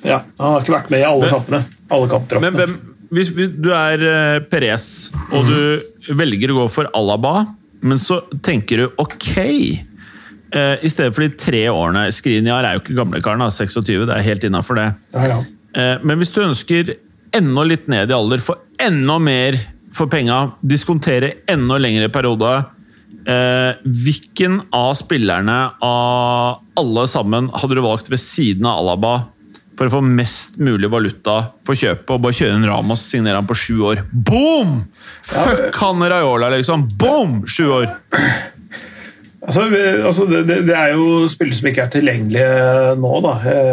Ja, 0.06 0.20
han 0.40 0.56
har 0.56 0.64
ikke 0.64 0.76
vært 0.78 0.92
med 0.94 1.04
i 1.04 1.08
alle 1.08 1.30
kampene. 1.30 1.62
Alle 1.94 2.10
kamptroppene. 2.10 2.50
Men 2.50 2.58
hvem, 2.58 2.74
hvis, 3.14 3.30
hvis 3.36 3.54
du 3.54 3.70
er 3.76 4.02
uh, 4.02 4.40
Perez, 4.50 4.88
og 5.30 5.46
du 5.46 6.16
velger 6.18 6.52
å 6.52 6.60
gå 6.62 6.66
for 6.74 6.90
Alaba, 6.96 7.46
men 7.86 8.00
så 8.02 8.20
tenker 8.42 8.80
du 8.80 8.86
ok 9.00 9.36
eh, 9.36 10.84
I 10.84 10.90
stedet 10.90 11.12
for 11.14 11.24
de 11.24 11.30
tre 11.38 11.66
årene 11.70 12.06
Skriniar 12.14 12.66
er 12.66 12.76
jo 12.76 12.82
ikke 12.84 12.96
gamlekaren, 12.98 13.44
26, 13.52 14.06
det 14.08 14.14
er 14.16 14.26
helt 14.26 14.46
innafor 14.48 14.80
det. 14.80 14.86
Ja, 15.14 15.26
ja. 15.34 15.40
Eh, 15.76 15.94
Men 16.06 16.20
hvis 16.20 16.32
du 16.34 16.42
ønsker 16.44 16.96
enda 17.36 17.66
litt 17.68 17.88
ned 17.90 18.10
i 18.10 18.16
alder, 18.16 18.42
få 18.42 18.56
enda 18.80 19.18
mer 19.20 19.58
for 19.96 20.10
penga, 20.12 20.52
diskontere 20.60 21.32
enda 21.50 21.78
lengre 21.80 22.10
periode 22.12 22.50
eh, 23.26 23.78
Hvilken 23.84 24.60
av 24.76 24.92
spillerne 24.98 25.56
av 25.82 26.60
alle 26.76 27.06
sammen 27.10 27.48
hadde 27.56 27.78
du 27.78 27.82
valgt 27.84 28.10
ved 28.12 28.20
siden 28.22 28.68
av 28.68 28.82
Alaba 28.84 29.14
for 29.76 29.88
å 29.90 29.96
få 29.98 30.02
mest 30.04 30.54
mulig 30.56 30.88
valuta 30.88 31.50
for 31.68 31.76
kjøpet 31.76 32.12
og 32.14 32.22
bare 32.24 32.36
kjøre 32.38 32.54
en 32.56 32.68
Ramos, 32.68 33.02
signere 33.10 33.36
han 33.36 33.48
på 33.48 33.56
sju 33.60 33.74
år? 33.90 34.04
Boom! 34.12 34.78
Fuck 35.26 35.76
han 35.82 36.04
Raiola, 36.08 36.48
liksom! 36.54 36.86
Boom! 36.96 37.42
Sju 37.44 37.66
år! 37.82 37.90
Altså, 39.46 39.66
altså 40.02 40.24
det, 40.30 40.40
det, 40.48 40.56
det 40.70 40.74
er 40.74 40.94
jo 40.96 41.26
spillere 41.30 41.58
som 41.58 41.68
ikke 41.70 41.84
er 41.84 41.92
tilgjengelige 41.92 42.94
nå. 43.02 43.12
Da. 43.26 43.34
Eh, 43.44 43.68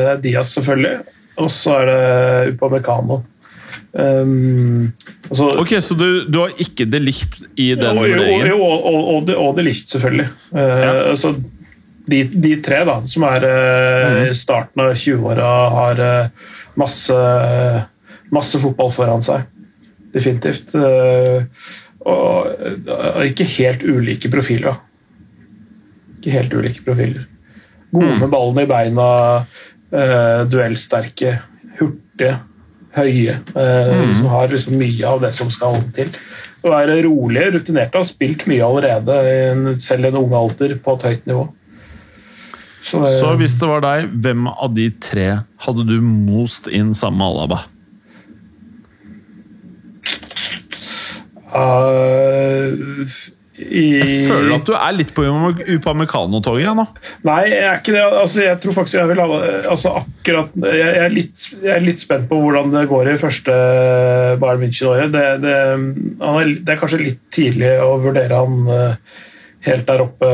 Det 0.00 0.08
er 0.14 0.24
Diaz, 0.24 0.54
selvfølgelig. 0.56 0.96
Og 1.44 1.52
så 1.52 1.76
er 1.82 1.90
det 1.90 2.54
Upamecano. 2.54 3.20
Um, 3.94 4.92
altså, 5.28 5.52
Ok, 5.62 5.76
Så 5.78 5.94
du, 5.94 6.24
du 6.26 6.40
har 6.40 6.54
ikke 6.58 6.86
det 6.90 6.98
likt 7.02 7.44
i 7.54 7.70
den 7.78 7.94
vurderingen? 7.94 8.48
Jo, 8.48 8.56
jo, 8.56 8.62
og, 8.66 8.86
og, 8.90 9.02
og, 9.12 9.26
det, 9.28 9.36
og 9.38 9.52
det 9.54 9.66
likt, 9.68 9.90
selvfølgelig. 9.92 10.26
Eh, 10.50 11.02
altså, 11.12 11.34
de, 12.10 12.22
de 12.26 12.56
tre 12.64 12.80
da, 12.88 12.96
som 13.08 13.26
er 13.28 13.46
eh, 13.48 14.16
i 14.26 14.34
starten 14.36 14.82
av 14.82 14.96
20-åra, 14.98 15.50
har 15.76 16.02
uh, 16.02 16.48
masse, 16.80 17.18
masse 18.34 18.60
fotball 18.64 18.90
foran 18.94 19.22
seg. 19.24 19.46
Definitivt. 20.14 20.74
Og 22.06 23.22
ikke 23.26 23.46
helt 23.56 23.82
ulike 23.82 24.30
profiler, 24.30 24.74
da. 24.74 26.18
Ikke 26.18 26.34
helt 26.36 26.54
ulike 26.54 26.84
profiler. 26.86 27.24
Gode 27.94 28.18
med 28.20 28.30
ballen 28.30 28.60
i 28.62 28.66
beina, 28.70 29.08
duellsterke, 30.50 31.32
hurtige, 31.80 32.36
høye. 32.94 33.36
Mm. 33.54 34.14
Som 34.18 34.30
har 34.32 34.52
liksom 34.52 34.78
mye 34.80 35.08
av 35.08 35.22
det 35.24 35.32
som 35.36 35.50
skal 35.52 35.80
til. 35.96 36.14
Å 36.64 36.72
være 36.72 37.02
rolige, 37.04 37.50
rutinerte, 37.58 38.00
har 38.00 38.08
spilt 38.08 38.46
mye 38.48 38.64
allerede, 38.64 39.76
selv 39.82 40.06
i 40.06 40.10
en 40.12 40.22
ung 40.22 40.32
alder, 40.38 40.78
på 40.80 40.96
et 40.96 41.06
høyt 41.10 41.28
nivå. 41.28 41.44
Så, 42.84 43.02
eh, 43.04 43.20
Så 43.20 43.36
hvis 43.40 43.56
det 43.60 43.68
var 43.68 43.80
deg, 43.80 44.10
hvem 44.22 44.48
av 44.48 44.74
de 44.74 44.90
tre 45.00 45.28
hadde 45.64 45.86
du 45.88 46.00
most 46.00 46.68
inn 46.68 46.92
sammen 46.94 47.18
med 47.18 47.28
Alaba? 47.32 47.60
eh, 51.54 52.72
i, 53.54 53.82
Jeg 54.00 54.22
føler 54.26 54.56
at 54.56 54.64
du 54.66 54.72
er 54.74 54.94
litt 54.96 55.12
på 55.14 55.22
Upamecano-toget 55.24 56.74
nå. 56.74 56.84
Nei, 57.26 57.42
jeg 57.52 57.66
er 57.68 57.76
ikke 57.78 57.92
det. 57.94 58.02
Altså, 58.02 58.40
jeg 58.42 58.58
tror 58.62 58.74
faktisk 58.80 58.98
jeg 58.98 59.10
vil 59.12 59.20
ha 59.22 59.26
altså, 59.70 59.92
akkurat 60.00 60.56
jeg, 60.58 60.94
er 61.04 61.12
litt, 61.14 61.44
jeg 61.62 61.70
er 61.76 61.84
litt 61.84 62.02
spent 62.02 62.26
på 62.30 62.40
hvordan 62.42 62.72
det 62.74 62.88
går 62.90 63.12
i 63.12 63.20
første 63.20 63.54
Bayern 64.42 64.64
München-året. 64.64 65.14
Det, 65.14 65.26
det, 65.44 65.54
det 66.66 66.74
er 66.74 66.80
kanskje 66.80 67.04
litt 67.04 67.20
tidlig 67.34 67.70
å 67.84 67.92
vurdere 68.02 68.40
han 68.42 68.72
eh, 68.74 69.20
helt 69.68 69.86
der 69.86 70.02
oppe. 70.02 70.30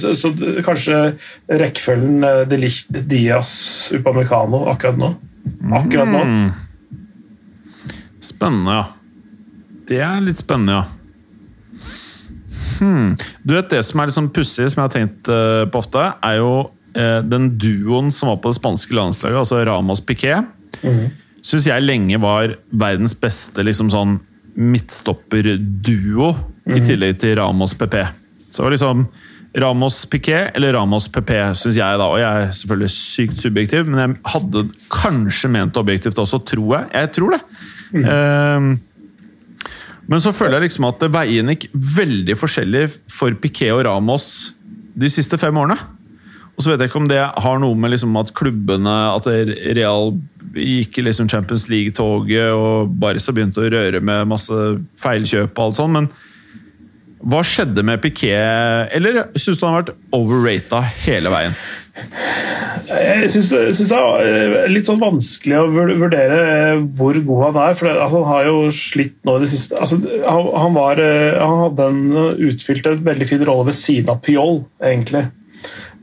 Så, 0.00 0.12
så 0.20 0.32
kanskje 0.66 0.98
rekkefølgen 1.48 2.26
eh, 2.28 2.42
De 2.50 2.58
Licht 2.60 2.92
Diaz, 3.08 3.54
Upamecano 3.96 4.66
akkurat 4.74 5.00
nå. 5.00 5.14
Akkurat 5.80 6.12
nå. 6.12 6.20
Mm. 6.28 7.88
Spennende, 8.24 8.76
ja. 8.76 8.84
Det 9.88 10.04
er 10.04 10.20
litt 10.24 10.44
spennende, 10.44 10.82
ja. 10.82 11.03
Hmm. 12.78 13.12
Du 13.44 13.54
vet 13.54 13.70
Det 13.70 13.82
som 13.86 14.00
er 14.00 14.08
litt 14.10 14.16
sånn 14.16 14.32
pussig, 14.34 14.68
som 14.72 14.82
jeg 14.82 14.88
har 14.88 14.94
tenkt 14.94 15.30
uh, 15.30 15.64
på 15.70 15.82
ofte, 15.82 16.06
er 16.24 16.38
jo 16.40 16.52
uh, 16.68 17.20
den 17.26 17.52
duoen 17.60 18.12
som 18.14 18.32
var 18.32 18.40
på 18.42 18.52
det 18.52 18.58
spanske 18.60 18.96
landslaget, 18.96 19.42
altså 19.44 19.62
Ramos 19.66 20.02
Piquet. 20.04 20.48
Mhm. 20.82 21.12
Syns 21.44 21.66
jeg 21.68 21.84
lenge 21.84 22.16
var 22.22 22.54
verdens 22.72 23.12
beste 23.20 23.60
liksom 23.66 23.90
sånn 23.92 24.14
midtstopperduo, 24.56 26.30
i 26.72 26.80
tillegg 26.80 27.18
til 27.20 27.34
Ramos 27.36 27.74
PP. 27.76 27.98
Så 28.48 28.62
det 28.62 28.64
var 28.64 28.72
liksom 28.72 29.02
Ramos 29.60 29.98
Piquet 30.10 30.56
eller 30.56 30.72
Ramos 30.74 31.06
PP, 31.12 31.30
syns 31.58 31.76
jeg, 31.78 31.98
da. 32.00 32.06
Og 32.08 32.18
jeg 32.18 32.46
er 32.46 32.54
selvfølgelig 32.58 32.90
sykt 32.94 33.42
subjektiv, 33.42 33.86
men 33.90 34.00
jeg 34.00 34.16
hadde 34.32 34.64
kanskje 34.90 35.50
ment 35.52 35.78
objektivt 35.78 36.18
også, 36.18 36.40
tror 36.48 36.78
jeg. 36.78 36.88
Jeg 36.94 37.12
tror 37.18 37.36
det. 37.36 37.42
Ehm, 37.94 38.70
men 40.10 40.20
så 40.20 40.34
føler 40.36 40.58
jeg 40.58 40.68
liksom 40.68 40.88
at 40.90 41.04
veien 41.14 41.50
gikk 41.52 41.68
veldig 41.72 42.36
forskjellig 42.36 42.84
for 43.12 43.36
Piquet 43.40 43.72
og 43.72 43.84
Ramos 43.86 44.26
de 44.94 45.10
siste 45.10 45.38
fem 45.40 45.56
årene. 45.56 45.78
Og 46.54 46.62
så 46.62 46.70
vet 46.70 46.84
jeg 46.84 46.92
ikke 46.92 47.00
om 47.02 47.10
det 47.10 47.18
har 47.18 47.58
noe 47.58 47.74
med 47.74 47.90
liksom 47.90 48.14
at 48.20 48.28
klubbene 48.36 48.92
At 49.10 49.26
Real 49.26 50.12
gikk 50.54 51.00
i 51.00 51.02
liksom 51.08 51.26
Champions 51.26 51.64
League-toget, 51.66 52.52
og 52.54 52.92
Barca 53.02 53.34
begynte 53.34 53.64
å 53.64 53.72
røre 53.72 53.98
med 54.04 54.28
masse 54.30 54.58
feilkjøp 55.02 55.50
og 55.56 55.64
alt 55.64 55.80
sånt, 55.80 55.96
men 55.96 56.06
hva 57.24 57.40
skjedde 57.46 57.82
med 57.86 58.02
Piquet? 58.04 58.92
Eller 58.94 59.24
syns 59.34 59.58
du 59.58 59.64
han 59.64 59.74
har 59.74 59.82
vært 59.82 59.96
overrata 60.14 60.82
hele 61.06 61.32
veien? 61.32 61.56
Jeg 61.94 63.28
syns 63.30 63.52
det 63.54 63.86
er 63.96 64.72
litt 64.72 64.88
sånn 64.88 65.00
vanskelig 65.02 65.60
å 65.60 65.68
vurdere 65.70 66.40
hvor 66.98 67.16
god 67.28 67.44
han 67.46 67.60
er. 67.68 67.76
for 67.78 67.90
altså, 67.92 68.18
Han 68.18 68.26
har 68.32 68.48
jo 68.48 68.56
slitt 68.74 69.16
nå 69.24 69.36
i 69.38 69.44
det 69.44 69.52
siste. 69.52 69.78
Altså, 69.78 70.00
han, 70.26 70.74
var, 70.74 71.00
han 71.38 71.62
hadde 71.68 71.88
en, 71.92 72.02
utfylt 72.50 72.90
en 72.90 73.06
veldig 73.06 73.30
fin 73.30 73.46
rolle 73.46 73.68
ved 73.70 73.78
siden 73.78 74.12
av 74.16 74.20
Pyol, 74.26 74.64
egentlig. 74.82 75.26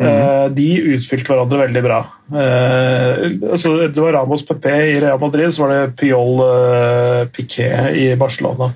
Mm. 0.01 0.53
De 0.55 0.67
utfylte 0.95 1.29
hverandre 1.29 1.59
veldig 1.61 1.81
bra. 1.85 1.99
Eh, 2.31 3.25
altså, 3.51 3.73
det 3.91 4.01
var 4.01 4.15
Ramos 4.15 4.45
PP 4.47 4.65
i 4.71 4.99
Real 5.03 5.19
Madrid, 5.21 5.51
så 5.53 5.65
var 5.65 5.73
det 5.73 5.95
Piol 5.99 6.41
uh, 6.41 7.27
Piquet 7.35 7.97
i 7.99 8.07
Barcelona. 8.19 8.71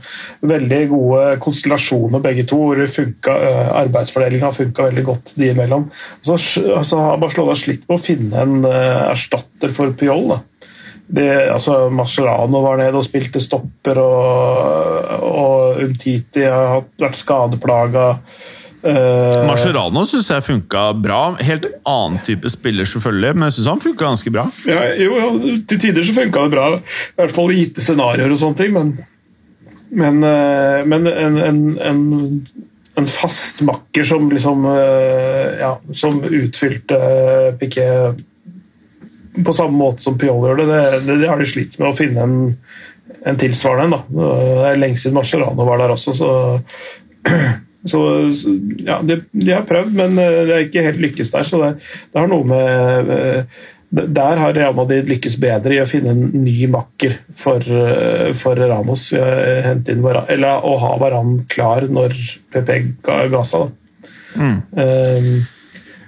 Veldig 0.45 0.81
gode 0.91 1.23
konstellasjoner 1.43 2.23
begge 2.23 2.45
to. 2.49 2.59
Arbeidsfordelinga 2.75 4.53
funka 4.55 4.89
veldig 4.89 5.05
godt 5.07 5.35
de 5.39 5.51
imellom. 5.53 5.89
Så 6.25 6.37
har 6.37 7.21
Barcelona 7.21 7.57
slitt 7.57 7.87
med 7.87 7.97
å 7.97 8.03
finne 8.03 8.45
en 8.45 8.57
erstatter 8.65 9.73
for 9.73 9.95
Piol. 9.97 10.27
da. 10.35 10.41
Det, 11.07 11.29
altså, 11.53 11.89
Mascherano 11.93 12.63
var 12.63 12.79
nede 12.81 12.97
og 12.97 13.05
spilte 13.05 13.41
stopper, 13.43 13.99
og, 14.01 15.11
og 15.21 15.81
Umtiti 15.85 16.45
har 16.49 16.85
vært 17.01 17.19
skadeplaga. 17.19 18.07
Uh, 18.85 19.47
Mascherano 19.49 20.03
syns 20.05 20.27
jeg 20.29 20.45
funka 20.45 20.83
bra. 21.01 21.21
Helt 21.41 21.65
annen 21.89 22.19
type 22.27 22.49
spiller, 22.53 22.85
selvfølgelig, 22.89 23.33
men 23.33 23.47
jeg 23.47 23.57
syns 23.57 23.71
han 23.71 23.81
funka 23.81 24.05
ganske 24.05 24.33
bra. 24.35 24.45
Ja, 24.69 24.83
jo, 25.01 25.15
ja, 25.17 25.31
Til 25.71 25.81
tider 25.81 26.05
så 26.05 26.13
funka 26.13 26.45
det 26.45 26.53
bra, 26.53 26.67
i 26.77 27.17
hvert 27.17 27.33
fall 27.33 27.53
i 27.53 27.63
gitte 27.63 27.81
scenarioer 27.81 28.35
og 28.35 28.41
sånne 28.43 28.59
ting, 28.61 28.75
men, 28.75 28.93
men, 29.89 30.21
uh, 30.21 30.85
men 30.85 31.09
en, 31.09 31.41
en, 31.47 31.59
en, 31.89 32.05
en, 33.01 33.09
fast 33.09 33.65
makker 33.65 34.05
som 34.07 34.29
liksom 34.31 34.69
uh, 34.69 35.57
Ja, 35.59 35.73
som 35.97 36.21
utfylte 36.21 37.01
Piquet 37.59 38.21
på 39.35 39.51
samme 39.51 39.75
måte 39.75 40.05
som 40.05 40.15
Piol 40.19 40.45
gjør 40.45 40.61
det, 40.61 40.65
det, 40.69 40.81
det, 41.07 41.15
det, 41.23 41.27
har 41.27 41.41
de 41.41 41.47
slitt 41.49 41.73
med 41.81 41.89
å 41.89 41.97
finne 41.97 42.21
en, 42.23 42.35
en 43.27 43.39
tilsvarende. 43.41 43.97
Da. 43.97 44.29
Det 44.55 44.69
er 44.69 44.79
lenge 44.79 45.01
siden 45.01 45.17
Mascherano 45.17 45.65
var 45.67 45.81
der 45.81 45.91
også, 45.97 46.13
så 46.15 46.29
Så, 47.85 48.01
ja, 48.81 48.99
de, 49.05 49.19
de, 49.31 49.53
har 49.53 49.65
prøvd, 49.69 49.93
men 49.93 50.17
eh, 50.17 50.41
det 50.47 50.55
er 50.55 50.67
ikke 50.67 50.85
helt 50.87 51.01
lykkes 51.03 51.31
der. 51.35 51.47
Så 51.47 51.61
det, 51.61 51.71
det 52.11 52.21
har 52.21 52.29
noe 52.31 52.47
med 52.49 53.11
eh, 53.13 53.63
Der 53.95 54.41
har 54.41 54.55
Real 54.57 54.75
Madrid 54.75 55.09
lykkes 55.09 55.37
bedre 55.41 55.77
i 55.77 55.81
å 55.83 55.87
finne 55.89 56.15
en 56.15 56.31
ny 56.33 56.65
makker 56.73 57.19
for, 57.37 57.61
eh, 57.61 58.31
for 58.37 58.57
Ramos. 58.57 59.11
Inn, 59.13 60.05
eller 60.05 60.65
å 60.65 60.77
ha 60.81 60.95
Varan 61.01 61.43
klar 61.51 61.85
når 61.85 62.15
PP 62.55 62.71
ga, 63.05 63.25
ga 63.31 63.43
seg. 63.45 63.75
Mm. 64.35 64.57
Um, 64.75 65.29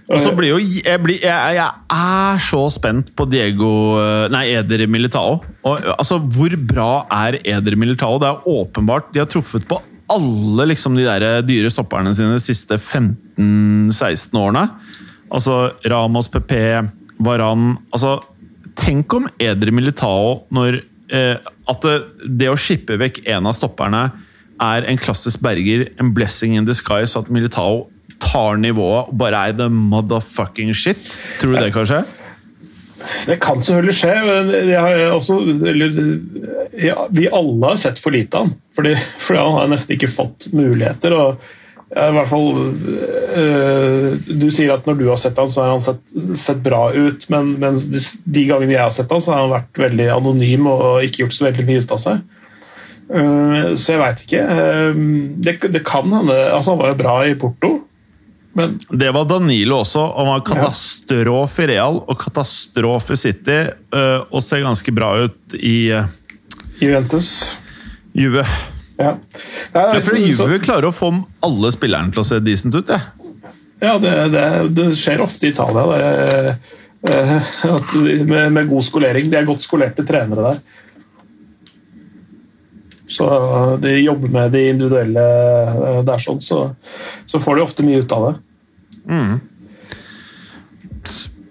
og 0.07 0.19
så 0.23 0.31
blir 0.35 0.49
jo, 0.53 0.57
jeg, 0.59 0.99
blir, 1.03 1.19
jeg, 1.23 1.55
jeg, 1.55 1.67
er 1.93 2.41
så 2.43 2.61
spent 2.71 3.13
på 3.15 3.25
Diego 3.27 3.69
Nei, 4.31 4.45
Eder 4.55 4.85
Militao. 4.87 5.37
Og, 5.67 5.87
altså, 5.93 6.17
hvor 6.19 6.55
bra 6.69 6.91
er 7.27 7.37
Eder 7.43 7.75
Militao? 7.79 8.15
Det 8.23 8.31
er 8.31 8.49
åpenbart 8.51 9.11
de 9.13 9.21
har 9.23 9.29
truffet 9.31 9.67
på 9.67 9.81
alle 10.11 10.69
liksom 10.71 10.95
de 10.97 11.05
der 11.07 11.41
dyre 11.45 11.71
stopperne 11.71 12.13
sine 12.15 12.37
de 12.37 12.43
siste 12.43 12.77
15-16 12.79 14.37
årene. 14.39 14.63
Altså 15.27 15.73
Ramos, 15.85 16.29
PP, 16.31 16.53
Varan 17.23 17.75
altså, 17.91 18.17
Tenk 18.77 19.13
om 19.17 19.25
Edre 19.41 19.73
Militao 19.73 20.45
når 20.53 20.79
eh, 21.11 21.35
At 21.67 21.83
det, 21.83 21.95
det, 22.39 22.47
å 22.51 22.59
skippe 22.59 22.95
vekk 23.01 23.23
en 23.25 23.49
av 23.49 23.55
stopperne 23.57 24.03
er 24.63 24.85
en 24.89 24.97
klassisk 24.97 25.41
berger, 25.45 25.89
en 26.01 26.13
blessing 26.15 26.55
in 26.57 26.65
disguise, 26.65 27.17
at 27.19 27.27
Militao 27.29 27.87
tar 28.23 28.57
nivået 28.57 29.11
og 29.11 29.17
bare 29.19 29.43
er 29.49 29.57
the 29.59 29.67
motherfucking 29.69 30.71
shit. 30.73 30.97
Tror 31.41 31.53
du 31.53 31.59
det 31.61 31.73
kan 31.75 31.85
skje? 31.85 31.99
Det 33.27 33.37
kan 33.43 33.61
selvfølgelig 33.63 33.95
skje. 33.97 34.15
men 34.25 35.11
også, 35.13 35.37
eller, 35.69 36.01
ja, 36.81 37.07
vi 37.13 37.29
alle 37.29 37.71
har 37.71 37.79
sett 37.79 38.01
for 38.01 38.15
lite 38.15 38.37
av 38.37 38.47
han. 38.47 38.57
Fordi, 38.75 38.95
fordi, 39.19 39.39
han 39.39 39.57
har 39.59 39.71
nesten 39.71 39.97
ikke 39.97 40.11
fått 40.11 40.49
muligheter. 40.55 41.15
og 41.17 41.47
i 41.87 42.11
hvert 42.11 42.27
fall 42.27 42.57
øh, 43.39 44.15
Du 44.27 44.49
sier 44.51 44.73
at 44.73 44.87
når 44.89 44.97
du 44.99 45.05
har 45.07 45.19
sett 45.21 45.37
han, 45.39 45.51
så 45.51 45.63
har 45.63 45.69
han 45.71 45.83
sett, 45.83 46.01
sett 46.35 46.59
bra 46.63 46.89
ut. 46.93 47.29
Men, 47.31 47.53
men, 47.61 47.79
de 47.79 48.47
gangene 48.49 48.75
jeg 48.75 48.83
har 48.83 48.95
sett 48.95 49.13
han, 49.13 49.23
så 49.23 49.33
har 49.33 49.45
han 49.45 49.55
vært 49.55 49.83
veldig 49.87 50.09
anonym 50.17 50.67
og 50.71 51.05
ikke 51.07 51.23
gjort 51.23 51.37
så 51.37 51.47
veldig 51.47 51.67
mye 51.69 51.85
ut 51.85 51.95
av 51.95 52.03
seg. 52.03 52.25
Uh, 53.07 53.75
så 53.79 53.93
jeg 53.93 54.01
veit 54.01 54.23
ikke. 54.25 54.43
Uh, 54.43 55.01
det, 55.39 55.59
det, 55.71 55.83
kan 55.87 56.11
hende 56.11 56.35
altså 56.51 56.73
Han 56.73 56.81
var 56.81 56.91
jo 56.91 56.99
bra 56.99 57.13
i 57.23 57.37
Porto. 57.39 57.71
Men, 58.57 58.79
det 58.89 59.11
var 59.13 59.27
Danilo 59.29 59.83
også. 59.83 60.01
Han 60.17 60.31
var 60.31 60.39
katastrofe 60.47 61.67
i 61.67 61.67
Real 61.75 61.99
og 62.01 62.15
katastrofe 62.17 63.13
i 63.13 63.19
City. 63.21 63.57
Øh, 63.93 64.23
og 64.31 64.41
ser 64.41 64.63
ganske 64.65 64.93
bra 64.97 65.11
ut 65.27 65.57
i 65.59 65.91
uh, 65.93 66.07
Juventus. 66.81 67.29
Juve. 68.17 68.41
Ja. 68.97 69.11
Nei, 69.75 69.83
jeg 69.99 70.07
tror 70.07 70.17
Juve 70.23 70.57
klarer 70.63 70.89
å 70.89 70.95
få 70.95 71.11
alle 71.45 71.69
spillerne 71.75 72.09
til 72.15 72.23
å 72.23 72.25
se 72.25 72.39
decent 72.41 72.79
ut. 72.79 72.89
Ja, 72.89 72.97
ja 73.83 73.93
det, 74.01 74.15
det, 74.33 74.47
det, 74.79 74.87
skjer 74.97 75.21
ofte 75.27 75.45
i 75.45 75.53
Italia. 75.53 75.85
Det, 75.93 76.57
uh, 77.13 77.93
med, 78.25 78.57
med, 78.57 78.63
god 78.73 78.89
skolering. 78.89 79.29
De 79.29 79.37
er 79.37 79.45
godt 79.45 79.67
skolerte 79.67 80.07
trenere 80.07 80.47
der. 80.47 80.65
Så 83.07 83.29
de 83.85 83.93
jobber 84.01 84.33
med 84.33 84.49
de 84.57 84.65
individuelle 84.73 85.29
der, 86.09 86.19
sånn, 86.19 86.41
så, 86.43 86.71
så 87.29 87.39
får 87.39 87.55
de 87.55 87.67
ofte 87.69 87.85
mye 87.85 88.01
ut 88.01 88.17
av 88.17 88.25
det. 88.25 88.35
Mm. 89.09 89.37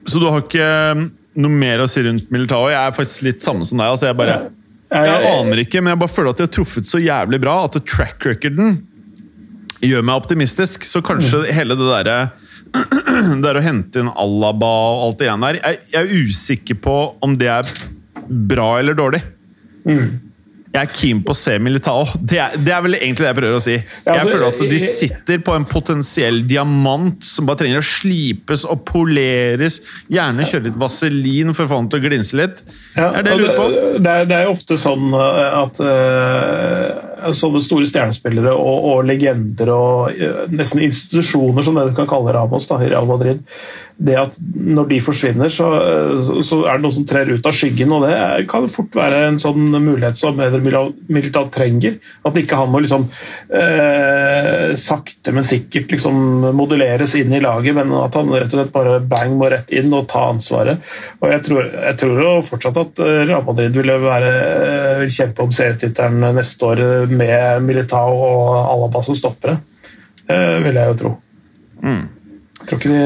Så 0.06 0.20
du 0.22 0.26
har 0.28 0.42
ikke 0.44 0.66
um, 0.96 1.06
noe 1.42 1.60
mer 1.62 1.82
å 1.82 1.88
si 1.90 2.04
rundt 2.06 2.28
Militao? 2.34 2.68
Jeg 2.72 2.78
er 2.80 2.96
faktisk 2.96 3.26
litt 3.26 3.44
samme 3.44 3.66
som 3.68 3.80
deg. 3.80 3.88
altså 3.90 4.10
jeg 4.10 4.18
bare... 4.18 4.38
Jeg 4.86 5.30
aner 5.32 5.60
ikke, 5.64 5.80
men 5.82 5.96
jeg 5.96 5.98
bare 5.98 6.14
føler 6.14 6.30
at 6.30 6.38
de 6.38 6.44
har 6.46 6.52
truffet 6.54 6.86
så 6.86 7.00
jævlig 7.02 7.40
bra 7.42 7.56
at 7.66 7.74
track 7.90 8.22
recorden 8.28 8.76
gjør 9.82 10.04
meg 10.06 10.20
optimistisk. 10.20 10.86
Så 10.86 11.02
kanskje 11.04 11.42
mm. 11.42 11.48
hele 11.56 11.78
det 11.78 11.88
derre 11.90 12.18
der 13.44 13.58
å 13.58 13.64
hente 13.64 14.02
inn 14.02 14.12
Alaba 14.14 14.70
og 14.92 15.02
alt 15.08 15.18
det 15.18 15.26
igjen 15.28 15.44
der 15.46 15.58
jeg, 15.58 15.82
jeg, 15.90 16.00
er 16.00 16.24
usikker 16.26 16.78
på 16.82 16.96
om 17.24 17.34
det 17.40 17.50
er 17.50 17.74
bra 18.26 18.70
eller 18.78 18.96
dårlig. 18.98 19.22
Mm 19.86 20.25
jeg 20.76 20.84
er 20.84 20.92
keen 20.92 21.22
på 21.24 21.32
å 21.32 21.38
se 21.38 21.56
Militao. 21.62 22.04
Det 22.20 22.38
er, 22.42 22.56
det 22.60 22.72
er, 22.74 22.82
vel 22.84 22.98
egentlig 22.98 23.24
det 23.24 23.30
jeg 23.30 23.38
prøver 23.38 23.56
å 23.56 23.62
si. 23.64 23.76
Jeg 23.76 24.12
altså, 24.12 24.32
føler 24.32 24.46
at 24.48 24.62
de 24.72 24.80
sitter 24.82 25.42
på 25.46 25.54
en 25.56 25.66
potensiell 25.68 26.42
diamant 26.48 27.24
som 27.24 27.48
bare 27.48 27.62
trenger 27.62 27.80
å 27.80 27.86
slipes 27.86 28.66
og 28.68 28.82
poleres. 28.88 29.80
Gjerne 30.12 30.46
kjøre 30.48 30.68
litt 30.68 30.80
vaselin 30.80 31.54
for 31.56 31.66
å 31.66 31.72
få 31.72 31.80
den 31.82 31.90
til 31.92 32.02
å 32.02 32.06
glinse 32.06 32.40
litt. 32.40 32.62
Ja, 32.96 33.10
er 33.10 33.24
det 33.24 33.34
jeg 33.34 33.42
lurer 33.42 33.58
på? 33.58 33.68
Det 33.96 34.12
er, 34.12 34.28
det 34.28 34.40
er 34.42 34.52
ofte 34.52 34.78
sånn 34.80 35.08
eh, 35.16 35.58
at 35.62 35.80
uh, 35.80 37.05
sånne 37.36 37.62
store 37.64 37.88
stjernespillere 37.88 38.52
og, 38.54 38.88
og 38.90 39.08
legender 39.08 39.72
og 39.72 40.14
uh, 40.20 40.44
nesten 40.52 40.84
institusjoner, 40.86 41.64
som 41.66 41.78
dere 41.78 41.96
kan 41.96 42.10
kalle 42.10 42.34
Ramos 42.36 42.68
da, 42.70 42.80
i 42.82 42.90
Real 42.92 43.08
Madrid, 43.08 43.42
det 43.96 44.16
at 44.20 44.34
når 44.40 44.90
de 44.90 44.98
forsvinner, 45.00 45.48
så, 45.52 45.66
så, 46.44 46.58
er 46.68 46.76
det 46.76 46.84
noe 46.84 46.92
som 46.92 47.06
trer 47.08 47.30
ut 47.32 47.46
av 47.48 47.54
skyggen. 47.56 47.92
og 47.96 48.04
Det 48.04 48.44
kan 48.50 48.68
fort 48.68 48.96
være 48.96 49.22
en 49.30 49.38
sånn 49.40 49.70
mulighet 49.72 50.18
som 50.18 50.40
Eder 50.44 50.60
Militao 50.60 51.46
trenger. 51.52 51.96
At 52.28 52.36
ikke 52.36 52.58
han 52.60 52.72
må 52.74 52.82
liksom 52.84 53.06
eh, 53.48 54.74
sakte, 54.80 55.32
men 55.32 55.48
sikkert 55.48 55.94
liksom 55.94 56.18
modelleres 56.58 57.16
inn 57.16 57.32
i 57.32 57.40
laget, 57.40 57.76
men 57.78 57.94
at 57.96 58.18
han 58.20 58.32
rett 58.34 58.52
og 58.52 58.60
slett 58.60 58.74
bare 58.74 58.98
bang 59.00 59.38
må 59.40 59.48
rett 59.52 59.72
inn 59.72 59.94
og 59.96 60.10
ta 60.12 60.26
ansvaret. 60.34 60.84
og 61.22 61.32
Jeg 61.32 61.46
tror, 61.48 61.72
jeg 61.72 62.00
tror 62.02 62.22
jo 62.26 62.34
fortsatt 62.50 62.82
at 62.82 63.04
eh, 63.06 63.22
Real 63.24 63.48
Madrid 63.48 63.80
ville 63.80 63.96
være, 64.04 64.34
eh, 64.50 64.92
vil 65.04 65.14
kjempe 65.16 65.46
om 65.46 65.56
serietittelen 65.56 66.36
neste 66.36 66.68
år 66.68 66.84
med 67.12 67.62
Militao 67.66 68.12
og 68.16 68.50
Alaba 68.60 69.02
som 69.04 69.16
stoppere. 69.18 69.58
Det 70.26 70.62
vil 70.64 70.78
jeg 70.78 70.90
jo 70.90 70.98
tro. 71.00 71.14
Mm. 71.84 72.04
De, 72.66 73.00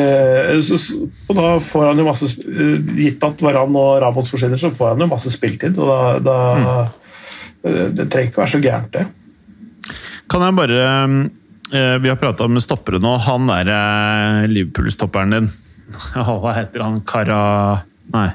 og 1.29 1.37
da 1.37 1.49
får 1.61 1.89
han 1.91 1.99
jo 2.01 2.07
masse 2.07 2.29
Gitt 2.97 3.25
at 3.27 3.43
Varan 3.45 3.75
og 3.77 3.99
Ramos 4.01 4.31
forsvinner, 4.33 4.57
så 4.61 4.71
får 4.73 4.95
han 4.95 5.05
jo 5.05 5.11
masse 5.11 5.33
spiltid. 5.35 5.77
og 5.77 5.91
da, 5.91 5.99
da 6.25 6.37
mm. 6.57 7.97
Det 7.99 8.07
trenger 8.09 8.31
ikke 8.31 8.41
å 8.41 8.45
være 8.45 8.55
så 8.55 8.63
gærent, 8.65 8.95
det. 8.95 9.05
Kan 10.31 10.45
jeg 10.47 10.57
bare 10.57 10.85
eh, 10.87 11.97
Vi 12.01 12.09
har 12.09 12.17
prata 12.21 12.47
med 12.49 12.65
stoppere 12.65 13.01
nå. 13.03 13.17
Han 13.27 13.51
er 13.53 13.73
eh, 13.75 14.47
Liverpool-stopperen 14.49 15.37
din. 15.37 15.51
Hva 16.15 16.55
heter 16.57 16.87
han? 16.87 17.01
Kara... 17.05 17.41
Nei. 18.15 18.31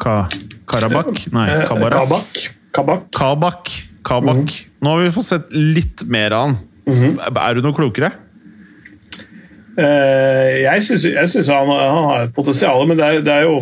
Ka, 0.00 0.24
Karabakh? 0.68 1.28
Nei, 1.36 1.46
eh, 1.52 1.66
Kabarak. 1.68 2.02
Kabak. 2.02 2.42
Kabak. 2.74 3.06
Kabak. 3.14 3.76
Mm. 4.08 4.46
Nå 4.84 4.94
har 4.94 5.04
vi 5.04 5.14
fått 5.14 5.28
sett 5.28 5.52
litt 5.54 6.06
mer 6.10 6.34
av 6.36 6.46
han. 6.46 6.56
Mm. 6.88 7.18
Er 7.28 7.58
du 7.58 7.62
noe 7.64 7.76
klokere? 7.76 8.14
Jeg 9.78 10.82
syns 10.82 11.50
han, 11.52 11.68
han, 11.70 12.06
har 12.08 12.24
et 12.24 12.32
potensial, 12.34 12.80
men 12.88 12.98
det 12.98 13.04
er, 13.06 13.20
det 13.22 13.34
er 13.34 13.44
jo 13.46 13.60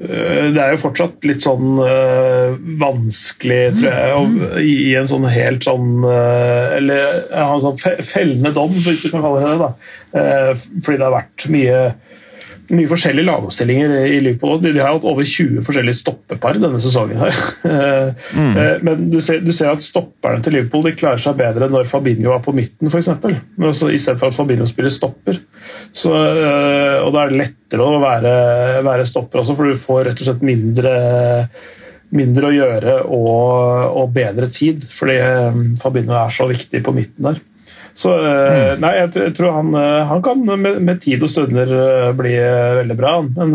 det 0.00 0.56
er 0.56 0.72
jo 0.72 0.80
fortsatt 0.80 1.26
litt 1.28 1.42
sånn 1.44 1.76
øh, 1.84 2.54
vanskelig, 2.80 3.58
tror 3.76 3.90
jeg, 3.90 4.12
å 4.16 4.60
gi 4.64 4.94
en 4.96 5.10
sånn 5.10 5.26
helt 5.28 5.66
sånn 5.66 6.06
øh, 6.08 6.76
Eller 6.78 7.18
ha 7.34 7.58
en 7.58 7.64
sånn 7.66 8.06
fellende 8.08 8.54
dom, 8.56 8.72
hvis 8.80 9.04
du 9.04 9.10
kan 9.10 9.20
kalle 9.26 9.42
det 9.42 9.50
det. 9.50 9.66
da. 9.66 9.72
Uh, 10.10 10.54
fordi 10.82 10.96
det 10.96 11.04
har 11.04 11.14
vært 11.14 11.44
mye 11.52 11.82
mye 12.74 12.88
forskjellige 12.90 13.26
lagoppstillinger 13.26 13.92
i 14.06 14.18
Liverpool. 14.22 14.60
De, 14.62 14.72
har 14.78 14.94
hatt 14.94 15.06
over 15.08 15.26
20 15.26 15.64
forskjellige 15.66 15.98
stoppepar 16.00 16.60
denne 16.60 16.80
sesongen. 16.82 17.18
her. 17.20 17.40
mm. 18.36 18.54
Eh, 18.60 18.72
men 18.86 19.08
du 19.12 19.18
ser, 19.24 19.42
du 19.44 19.52
ser, 19.54 19.72
at 19.72 19.84
stopperne 19.84 20.42
til 20.44 20.56
Liverpool 20.56 20.86
de 20.86 20.94
klarer 20.98 21.22
seg 21.22 21.38
bedre 21.40 21.70
når 21.72 21.88
Fabinho 21.90 22.34
er 22.34 22.44
på 22.44 22.54
midten, 22.56 22.90
f.eks. 22.90 23.10
Altså, 23.10 23.90
Istedenfor 23.90 24.30
at 24.30 24.38
Fabinho 24.38 24.68
spiller 24.70 24.94
stopper. 24.94 25.42
Så, 25.90 26.14
eh, 26.14 26.96
og 27.02 27.12
da 27.14 27.24
er 27.24 27.34
det 27.34 27.42
lettere 27.42 27.86
å 27.86 28.00
være, 28.02 28.32
være, 28.86 29.08
stopper 29.08 29.42
også, 29.42 29.58
for 29.58 29.70
du 29.70 29.78
får 29.78 30.08
rett 30.10 30.24
og 30.24 30.30
slett 30.30 30.46
mindre 30.46 30.96
mindre 32.10 32.48
å 32.48 32.50
gjøre 32.50 32.94
og, 33.14 33.98
og 34.00 34.14
bedre 34.14 34.48
tid, 34.50 34.82
fordi 34.90 35.14
eh, 35.22 35.60
Fabinho 35.78 36.16
er 36.18 36.34
så 36.34 36.48
viktig 36.50 36.82
på 36.86 36.94
midten 36.96 37.30
der. 37.30 37.38
Så 37.94 38.12
eh, 38.14 38.72
mm. 38.74 38.82
nei, 38.82 38.92
jeg, 39.00 39.34
tror 39.36 39.54
han, 39.58 39.74
eh, 39.76 40.00
han 40.08 40.24
kan 40.24 40.42
med, 40.46 40.80
med, 40.80 41.00
tid 41.02 41.22
og 41.24 41.32
stunder 41.32 41.70
eh, 41.76 42.10
bli 42.16 42.34
veldig 42.80 42.98
bra. 42.98 43.14
Men 43.26 43.54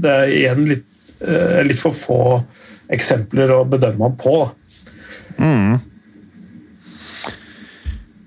det 0.00 0.12
er 0.12 0.34
igjen 0.34 0.68
litt, 0.70 0.86
litt 1.64 1.80
for 1.80 1.96
få 1.96 2.20
eksempler 2.92 3.52
å 3.54 3.64
bedømme 3.68 4.10
ham 4.10 4.16
på. 4.20 4.38
Mm. 5.38 5.76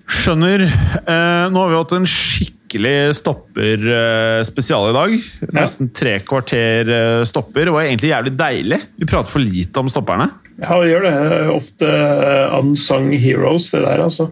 Skjønner. 0.07 0.67
Eh, 0.67 1.43
nå 1.51 1.63
har 1.63 1.73
vi 1.73 1.79
hatt 1.81 1.97
en 1.97 2.07
skikkelig 2.07 2.97
stopper-spesial 3.19 4.89
i 4.89 4.95
dag. 4.95 5.13
Nesten 5.55 5.91
tre 5.95 6.17
kvarter 6.25 6.91
stopper. 7.27 7.67
Det 7.67 7.75
var 7.75 7.87
egentlig 7.87 8.11
jævlig 8.11 8.35
deilig. 8.39 8.81
Vi 8.97 9.07
prater 9.09 9.33
for 9.35 9.43
lite 9.43 9.83
om 9.83 9.91
stopperne. 9.91 10.31
Ja, 10.57 10.79
vi 10.81 10.89
gjør 10.89 11.05
det. 11.05 11.15
Ofte 11.53 11.89
unsung 12.57 13.11
heroes, 13.13 13.69
det 13.71 13.83
der, 13.85 14.07
altså. 14.07 14.31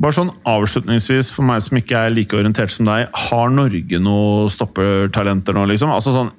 Bare 0.00 0.16
sånn 0.16 0.30
avslutningsvis, 0.48 1.28
for 1.34 1.44
meg 1.44 1.60
som 1.64 1.76
ikke 1.76 2.06
er 2.06 2.14
like 2.14 2.36
orientert 2.36 2.72
som 2.72 2.88
deg, 2.88 3.10
har 3.26 3.50
Norge 3.52 4.00
noe 4.00 4.48
stoppertalenter 4.52 5.56
nå, 5.56 5.66
liksom? 5.72 5.92
Altså 5.92 6.14
sånn 6.14 6.30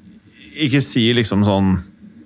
Ikke 0.65 0.81
si 0.83 1.05
liksom 1.15 1.45
sånn 1.47 1.75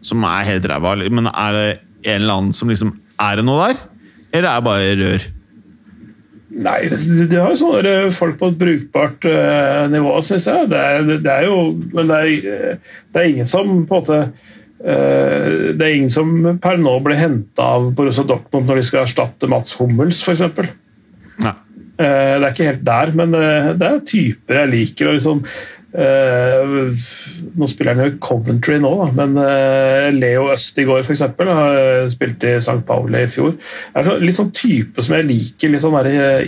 som 0.06 0.24
er 0.30 0.48
helt 0.48 0.68
ræva, 0.70 0.96
men 1.10 1.28
er 1.32 1.58
det 1.58 1.68
en 2.06 2.22
eller 2.22 2.38
annen 2.38 2.56
som 2.56 2.72
liksom 2.72 2.94
Er 3.22 3.40
det 3.40 3.48
noe 3.48 3.68
der? 3.68 3.82
Eller 4.36 4.50
er 4.50 4.62
det 4.62 4.68
bare 4.70 4.94
rør? 5.02 5.26
Nei, 6.56 6.80
de 6.88 7.36
har 7.36 7.52
jo 7.52 7.60
sånne 7.60 7.94
folk 8.16 8.38
på 8.40 8.48
et 8.52 8.60
brukbart 8.60 9.26
uh, 9.28 9.88
nivå, 9.92 10.14
syns 10.24 10.46
jeg. 10.48 10.70
Det 10.72 10.80
er, 10.80 11.10
det 11.20 11.32
er, 11.32 11.48
jo 11.50 11.74
Men 11.92 12.12
det 12.12 12.20
er, 12.20 12.78
det 13.12 13.22
er, 13.22 13.32
ingen 13.34 13.50
som 13.50 13.74
på 13.90 13.98
en 13.98 14.06
måte 14.06 14.20
uh, 14.86 15.50
Det 15.76 15.84
er 15.84 15.98
ingen 15.98 16.14
som 16.14 16.32
per 16.64 16.80
nå 16.80 16.96
blir 17.04 17.20
henta 17.20 17.74
av 17.76 17.90
Borussia 17.98 18.24
Dortmund 18.28 18.70
når 18.70 18.80
de 18.80 18.88
skal 18.88 19.04
erstatte 19.04 19.52
Mats 19.52 19.76
Hummels, 19.82 20.22
f.eks. 20.24 20.72
Nei. 21.44 21.56
Eh, 21.96 22.36
det 22.36 22.44
er 22.44 22.52
ikke 22.52 22.68
helt 22.68 22.84
der, 22.84 23.12
men 23.16 23.36
eh, 23.40 23.72
det 23.80 23.88
er 23.88 24.06
typer 24.12 24.64
jeg 24.64 24.76
liker. 24.76 25.16
liksom 25.16 25.44
Uh, 25.96 26.92
nå 27.56 27.68
spiller 27.72 27.96
han 27.96 28.02
jo 28.04 28.18
Coventry 28.20 28.82
nå, 28.84 28.90
men 29.16 29.38
Leo 30.18 30.50
går 30.50 31.06
f.eks. 31.06 31.22
har 31.24 32.10
spilt 32.12 32.44
i 32.44 32.52
St. 32.58 32.82
Pauli 32.84 33.22
i 33.24 33.30
fjor. 33.32 33.54
Det 33.94 34.04
er 34.04 34.20
litt 34.20 34.36
sånn 34.36 34.52
type 34.52 35.06
som 35.06 35.16
jeg 35.16 35.30
liker 35.30 35.72
litt 35.72 35.86
sånn 35.86 35.96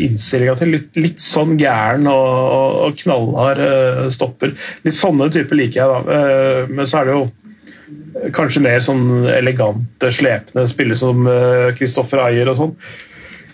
innstillinga 0.04 0.58
til. 0.60 0.76
Litt, 0.76 0.92
litt, 1.00 1.24
sånn 1.24 1.56
gæren 1.62 2.12
og, 2.12 2.28
og, 2.90 3.00
knallhard 3.00 4.12
stopper. 4.12 4.58
Litt 4.84 5.00
sånne 5.00 5.32
typer 5.32 5.62
liker 5.62 5.80
jeg, 5.80 5.96
da. 5.96 6.20
men 6.68 6.84
så 6.84 7.06
er 7.06 7.08
det 7.08 7.16
jo 7.16 8.32
kanskje 8.36 8.68
mer 8.68 8.84
sånn 8.84 9.30
elegante, 9.32 10.12
slepne 10.12 10.68
spillere 10.68 11.00
som 11.00 11.24
Kristoffer 11.80 12.28
Ayer 12.28 12.52
og 12.52 12.60
sånn 12.66 12.76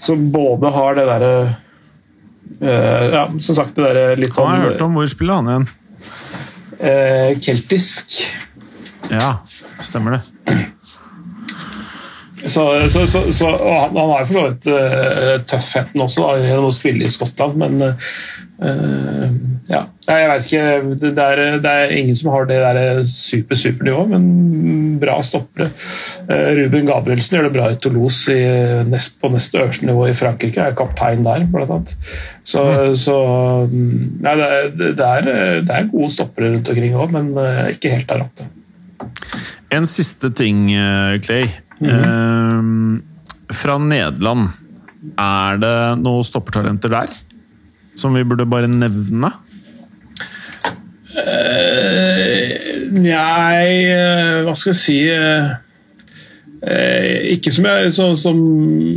som 0.04 0.28
både 0.34 0.72
har 0.76 0.98
det 1.00 1.06
derre 1.10 1.34
uh, 2.62 3.06
Ja, 3.14 3.24
som 3.40 3.56
sagt, 3.56 3.76
det 3.78 3.88
derre 3.88 4.20
litt 4.20 4.36
sånn 4.36 4.50
Hva 4.50 4.56
har 4.56 4.62
jeg 4.62 4.74
hørt 4.74 4.86
om. 4.86 5.00
Hvor 5.00 5.10
spiller 5.12 5.42
han 5.42 5.52
igjen? 5.54 5.68
Uh, 6.84 7.40
keltisk. 7.44 8.20
Ja, 9.12 9.38
stemmer 9.84 10.18
det. 10.18 10.24
Så, 12.44 12.90
så, 12.92 13.08
så, 13.08 13.32
så 13.32 13.50
han, 13.50 13.96
han, 13.96 14.10
har 14.10 14.24
jo 14.24 14.28
for 14.28 14.34
så 14.36 14.46
vidt 14.50 14.66
uh, 14.68 15.36
tøffheten 15.48 16.04
også 16.04 16.26
da, 16.26 16.34
gjennom 16.44 16.68
å 16.68 16.76
spille 16.76 17.08
i 17.08 17.12
Skottland, 17.12 17.56
men 17.62 17.80
uh, 17.80 18.10
ja. 18.62 19.80
Jeg 20.06 20.28
vet 20.30 20.46
ikke 20.48 20.64
det 21.02 21.24
er, 21.24 21.40
det 21.64 21.72
er, 21.72 21.94
ingen 21.96 22.16
som 22.16 22.30
har 22.34 22.46
det 22.48 22.60
der 22.62 23.00
super, 23.08 23.58
supernivået, 23.58 24.12
men 24.12 25.00
bra 25.02 25.18
stoppere. 25.26 25.70
Uh, 26.28 26.52
Ruben 26.60 26.88
Gabrielsen 26.88 27.38
gjør 27.38 27.48
det 27.48 27.54
bra 27.56 27.70
i 27.72 27.80
Toulouse 27.82 28.34
i, 28.34 28.44
nest, 28.90 29.16
på 29.22 29.32
nest 29.34 29.56
øverste 29.58 29.88
nivå 29.90 30.08
i 30.10 30.18
Frankrike. 30.18 30.62
Er 30.62 30.78
kaptein 30.78 31.26
der, 31.26 31.48
blant 31.52 31.74
annet. 31.74 31.96
Så, 32.44 32.64
mm. 32.64 32.96
så 33.00 33.18
ja, 34.24 34.36
det, 34.38 34.50
er, 34.50 34.70
det, 34.78 34.92
er, 35.08 35.30
det, 35.64 35.74
er, 35.74 35.92
gode 35.92 36.12
stoppere 36.14 36.54
rundt 36.54 36.70
omkring 36.70 36.98
òg, 37.00 37.16
men 37.16 37.34
ikke 37.74 37.96
helt 37.96 38.10
der 38.12 38.28
oppe. 38.28 38.50
En 39.74 39.90
siste 39.90 40.30
ting, 40.38 40.68
Clay. 41.26 41.50
Mm. 41.84 43.02
fra 43.52 43.74
Nederland, 43.82 44.54
er 45.20 45.58
det 45.60 45.78
noen 46.00 46.24
stoppertalenter 46.24 46.92
der? 46.94 47.16
Som 48.00 48.16
vi 48.18 48.24
burde 48.26 48.46
bare 48.50 48.70
nevne? 48.70 49.32
Uh, 51.14 52.50
nei, 52.98 53.68
uh, 53.94 54.42
hva 54.48 54.56
skal 54.58 54.72
jeg 54.74 54.80
si 54.80 54.96
uh, 55.14 55.54
Ikke 57.30 57.54
som 57.54 57.68
jeg, 57.70 57.92
så, 57.94 58.08
som 58.18 58.40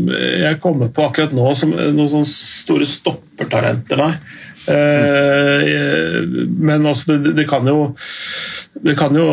jeg 0.09 0.61
kommer 0.62 0.88
på 0.94 1.05
akkurat 1.05 1.34
nå, 1.36 1.44
som 1.59 1.74
noen 1.74 2.09
sånne 2.09 2.30
store 2.30 2.86
stoppertalenter, 2.88 3.99
nei. 3.99 4.14
men 6.66 6.86
altså, 6.86 7.16
det, 7.18 7.34
det, 7.38 7.47
kan 7.51 7.66
jo 7.70 7.90
det 8.85 8.95
kan 8.99 9.16
jo 9.16 9.24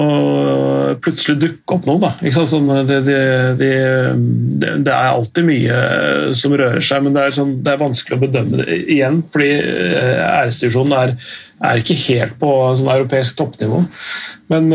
plutselig 1.03 1.35
dukke 1.41 1.75
opp 1.75 1.87
noe. 1.89 1.99
Da. 2.01 2.31
Sånn, 2.47 2.69
det, 2.87 3.01
det, 3.07 3.19
det, 3.59 3.71
det, 4.85 4.93
er 4.93 5.09
alltid 5.09 5.47
mye 5.47 5.79
som 6.37 6.55
rører 6.55 6.83
seg, 6.83 7.03
men 7.03 7.17
det 7.17 7.25
er, 7.25 7.35
sånn, 7.35 7.53
er 7.67 7.81
vanskelig 7.81 8.17
å 8.17 8.23
bedømme 8.23 8.61
det 8.61 8.79
igjen. 8.95 9.21
Fordi 9.33 9.51
æresdivisjonen 10.23 10.97
er, 10.99 11.15
er, 11.59 11.83
ikke 11.83 11.99
helt 12.05 12.39
på 12.41 12.51
sånn 12.79 12.91
europeisk 12.95 13.39
toppnivå. 13.41 13.83
Men, 14.53 14.71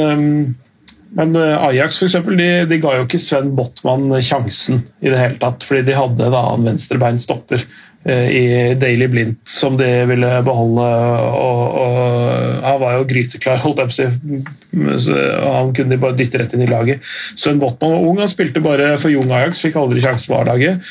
men 1.16 1.40
Ajax 1.40 2.02
for 2.02 2.10
eksempel, 2.10 2.38
de, 2.40 2.50
de, 2.68 2.80
ga 2.84 2.98
jo 2.98 3.08
ikke 3.08 3.22
Sven 3.22 3.54
Botman 3.56 4.10
sjansen 4.20 4.84
i 5.00 5.08
det 5.08 5.20
hele 5.20 5.40
tatt, 5.40 5.64
fordi 5.64 5.86
de 5.88 5.96
hadde 5.96 6.32
da 6.34 6.44
en 6.52 6.68
venstrebeint 6.68 7.24
stopper 7.24 7.64
i 8.08 8.74
Daily 8.78 9.08
Blint, 9.10 9.40
som 9.48 9.74
de 9.76 9.88
ville 10.08 10.28
beholde. 10.46 10.84
Og, 11.34 11.62
og 11.82 12.07
Han 12.64 12.80
var 12.82 12.96
jo 12.98 13.06
gryteklar, 13.10 13.60
holdt 13.62 13.82
jeg 13.82 13.90
på 13.90 13.96
å 13.96 14.98
si. 15.02 15.18
Han 15.42 15.74
kunne 15.76 15.94
de 15.94 16.00
bare 16.02 16.18
dytte 16.18 16.40
rett 16.42 16.54
inn 16.56 16.64
i 16.66 16.70
laget. 16.70 17.04
Sven 17.38 17.60
Botman 17.62 17.94
var 17.94 18.08
ung, 18.08 18.22
han 18.22 18.32
spilte 18.32 18.64
bare 18.64 18.94
for 19.00 19.12
Jung 19.12 19.32
Ajax, 19.34 19.64
fikk 19.66 19.78
aldri 19.80 20.04
sjansen 20.04 20.32
på 20.32 20.40
A-laget. 20.40 20.88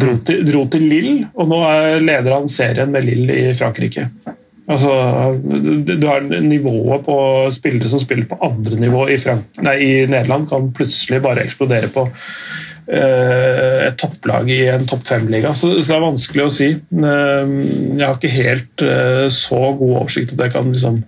Dro, 0.00 0.14
dro, 0.22 0.66
til 0.70 0.84
Lill, 0.86 1.24
og 1.34 1.48
nå 1.50 1.64
er 1.66 2.04
leder 2.04 2.36
han 2.36 2.46
serien 2.50 2.92
med 2.94 3.08
Lill 3.08 3.32
i 3.34 3.40
Frankrike. 3.58 4.06
Altså, 4.70 4.92
du 5.42 6.06
har 6.06 6.22
Nivået 6.22 7.02
på 7.02 7.16
spillere 7.54 7.90
som 7.90 8.02
spiller 8.02 8.28
på 8.30 8.38
andre 8.46 8.78
nivå 8.78 9.08
i, 9.10 9.18
Frank 9.18 9.58
nei, 9.66 9.76
i 9.82 9.92
Nederland, 10.06 10.46
kan 10.50 10.70
plutselig 10.76 11.18
bare 11.24 11.42
eksplodere 11.42 11.90
på 11.90 12.06
et 12.90 13.96
topplag 14.00 14.48
i 14.50 14.60
en 14.72 14.86
topp 14.88 15.04
fem-liga. 15.06 15.52
Så, 15.54 15.72
så, 15.78 15.86
det 15.86 15.96
er 15.96 16.04
vanskelig 16.04 16.44
å 16.44 16.52
si. 16.52 16.68
Eh, 16.74 17.52
jeg 17.98 18.02
har 18.02 18.16
ikke 18.16 18.32
helt 18.34 18.84
eh, 18.86 19.26
så 19.34 19.60
god 19.78 19.96
oversikt 20.00 20.34
at 20.34 20.44
jeg 20.46 20.54
kan 20.56 20.72
liksom 20.72 21.02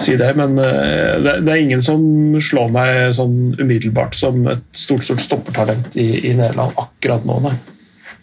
si 0.00 0.16
det, 0.20 0.30
men 0.38 0.56
det, 0.58 1.34
det, 1.44 1.52
er 1.52 1.60
ingen 1.60 1.82
som 1.84 2.00
slår 2.42 2.70
meg 2.72 3.00
sånn 3.18 3.58
umiddelbart 3.58 4.16
som 4.16 4.46
et 4.50 4.64
stort, 4.76 5.04
stort 5.06 5.24
stoppertalent 5.24 5.98
i, 6.00 6.30
i 6.30 6.32
Nederland 6.38 6.78
akkurat 6.80 7.26
nå, 7.28 7.40
nei. 7.44 7.56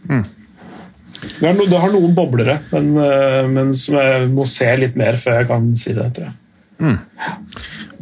Mm. 0.10 0.26
Det, 1.26 1.52
no, 1.58 1.66
det, 1.66 1.78
har 1.82 1.94
noen 1.94 2.16
boblere, 2.18 2.60
men, 2.74 2.92
men, 3.54 3.72
som 3.80 3.98
jeg 4.00 4.32
må 4.34 4.46
se 4.50 4.68
litt 4.80 4.98
mer 5.00 5.18
før 5.20 5.40
jeg 5.42 5.50
kan 5.52 5.70
si 5.80 5.94
det, 5.98 6.10
tror 6.18 6.30
jeg. 6.30 6.36
Mm. 6.82 6.98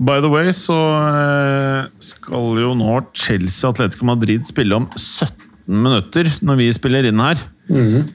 By 0.01 0.17
the 0.23 0.31
way 0.31 0.49
så 0.57 0.75
eh, 1.05 1.91
skal 2.01 2.59
jo 2.63 2.73
nå 2.77 2.97
Chelsea 3.13 3.69
Atletico 3.69 4.07
Madrid 4.09 4.49
spille 4.49 4.79
om 4.79 4.89
17 4.97 5.29
minutter 5.69 6.29
når 6.41 6.59
vi 6.59 6.73
spiller 6.75 7.07
inn 7.07 7.21
her. 7.23 7.39
Mm. 7.69 8.09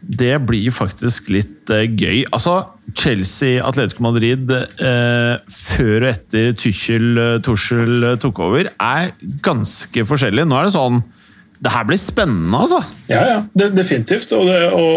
Det 0.00 0.32
blir 0.48 0.72
faktisk 0.74 1.28
litt 1.30 1.70
uh, 1.70 1.84
gøy. 1.84 2.24
Altså, 2.34 2.56
Chelsea 2.98 3.60
Atletico 3.62 4.02
Madrid 4.08 4.48
uh, 4.50 5.36
før 5.46 6.06
og 6.06 6.08
etter 6.10 6.50
Tuchel, 6.58 7.12
uh, 7.20 7.36
Tuchel 7.44 8.08
tok 8.22 8.40
over, 8.42 8.72
er 8.74 9.12
ganske 9.44 10.06
forskjellig. 10.08 10.48
Nå 10.48 10.58
er 10.58 10.66
det 10.66 10.74
sånn 10.74 11.02
det 11.60 11.72
her 11.74 11.84
blir 11.84 11.98
spennende, 12.00 12.56
altså. 12.56 12.78
Ja, 13.10 13.20
ja, 13.28 13.40
det, 13.52 13.66
definitivt. 13.76 14.30
Og, 14.32 14.46
det, 14.48 14.60
og, 14.72 14.92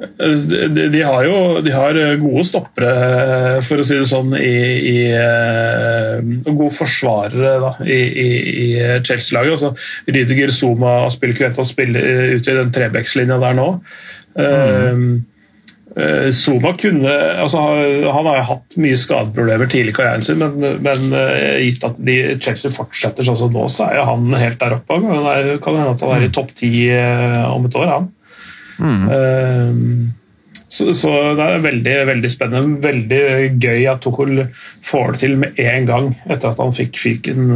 og 0.00 0.38
de, 0.48 0.86
de, 0.94 1.02
har 1.04 1.26
jo 1.26 1.60
de 1.64 1.74
har 1.74 1.98
gode 2.22 2.44
stoppere, 2.48 3.60
for 3.66 3.82
å 3.82 3.86
si 3.86 3.98
det 4.00 4.08
sånn, 4.08 4.32
i, 4.40 4.56
i 4.88 4.96
og 6.46 6.48
gode 6.62 6.72
forsvarere 6.78 7.54
da, 7.60 7.74
i, 7.84 8.00
i, 8.24 8.28
i 8.64 8.66
Chelsea-laget. 9.04 9.58
Altså, 9.58 9.74
Rydiger 10.08 10.54
Zuma 10.56 10.98
spiller 11.12 11.40
Kveta 11.42 11.68
spiller 11.68 12.36
ute 12.38 12.54
i 12.54 12.60
den 12.62 12.72
Trebekslinja 12.72 13.40
der 13.42 13.58
nå. 13.58 13.70
Mm. 14.36 14.40
Uh, 14.40 15.35
Zuma 16.36 16.74
kunne 16.76 17.12
altså, 17.40 17.60
Han 18.12 18.26
har 18.28 18.42
hatt 18.44 18.74
mye 18.76 18.98
skadeproblemer 19.00 19.70
tidlig 19.72 19.94
i 19.94 19.96
karrieren 19.96 20.24
sin, 20.26 20.42
men, 20.42 20.82
men 20.84 21.06
uh, 21.14 21.56
gitt 21.62 21.86
at 21.88 21.96
de, 22.04 22.16
Chelsea 22.42 22.74
fortsetter 22.74 23.24
sånn 23.24 23.38
som 23.40 23.54
nå, 23.54 23.62
så 23.72 23.88
er 23.88 24.02
han 24.04 24.28
helt 24.36 24.60
der 24.60 24.76
oppe. 24.76 24.98
Det 25.00 25.56
kan 25.64 25.78
hende 25.80 25.94
at 25.94 26.04
han 26.04 26.12
er 26.18 26.26
i 26.28 26.34
topp 26.36 26.52
ti 26.58 26.70
uh, 26.92 27.46
om 27.54 27.64
et 27.64 27.78
år, 27.80 27.88
han. 27.94 28.10
Mm. 28.76 30.12
Så, 30.66 30.90
så, 30.98 31.10
det 31.38 31.44
er 31.44 31.62
veldig 31.62 31.94
veldig 32.08 32.30
spennende. 32.30 32.80
Veldig 32.82 33.20
gøy 33.62 33.86
at 33.92 34.02
Tuchel 34.02 34.46
får 34.86 35.14
det 35.14 35.20
til 35.22 35.36
med 35.38 35.60
en 35.62 35.86
gang 35.86 36.08
etter 36.26 36.50
at 36.50 36.62
han 36.62 36.74
fikk 36.74 36.98
fyken 36.98 37.52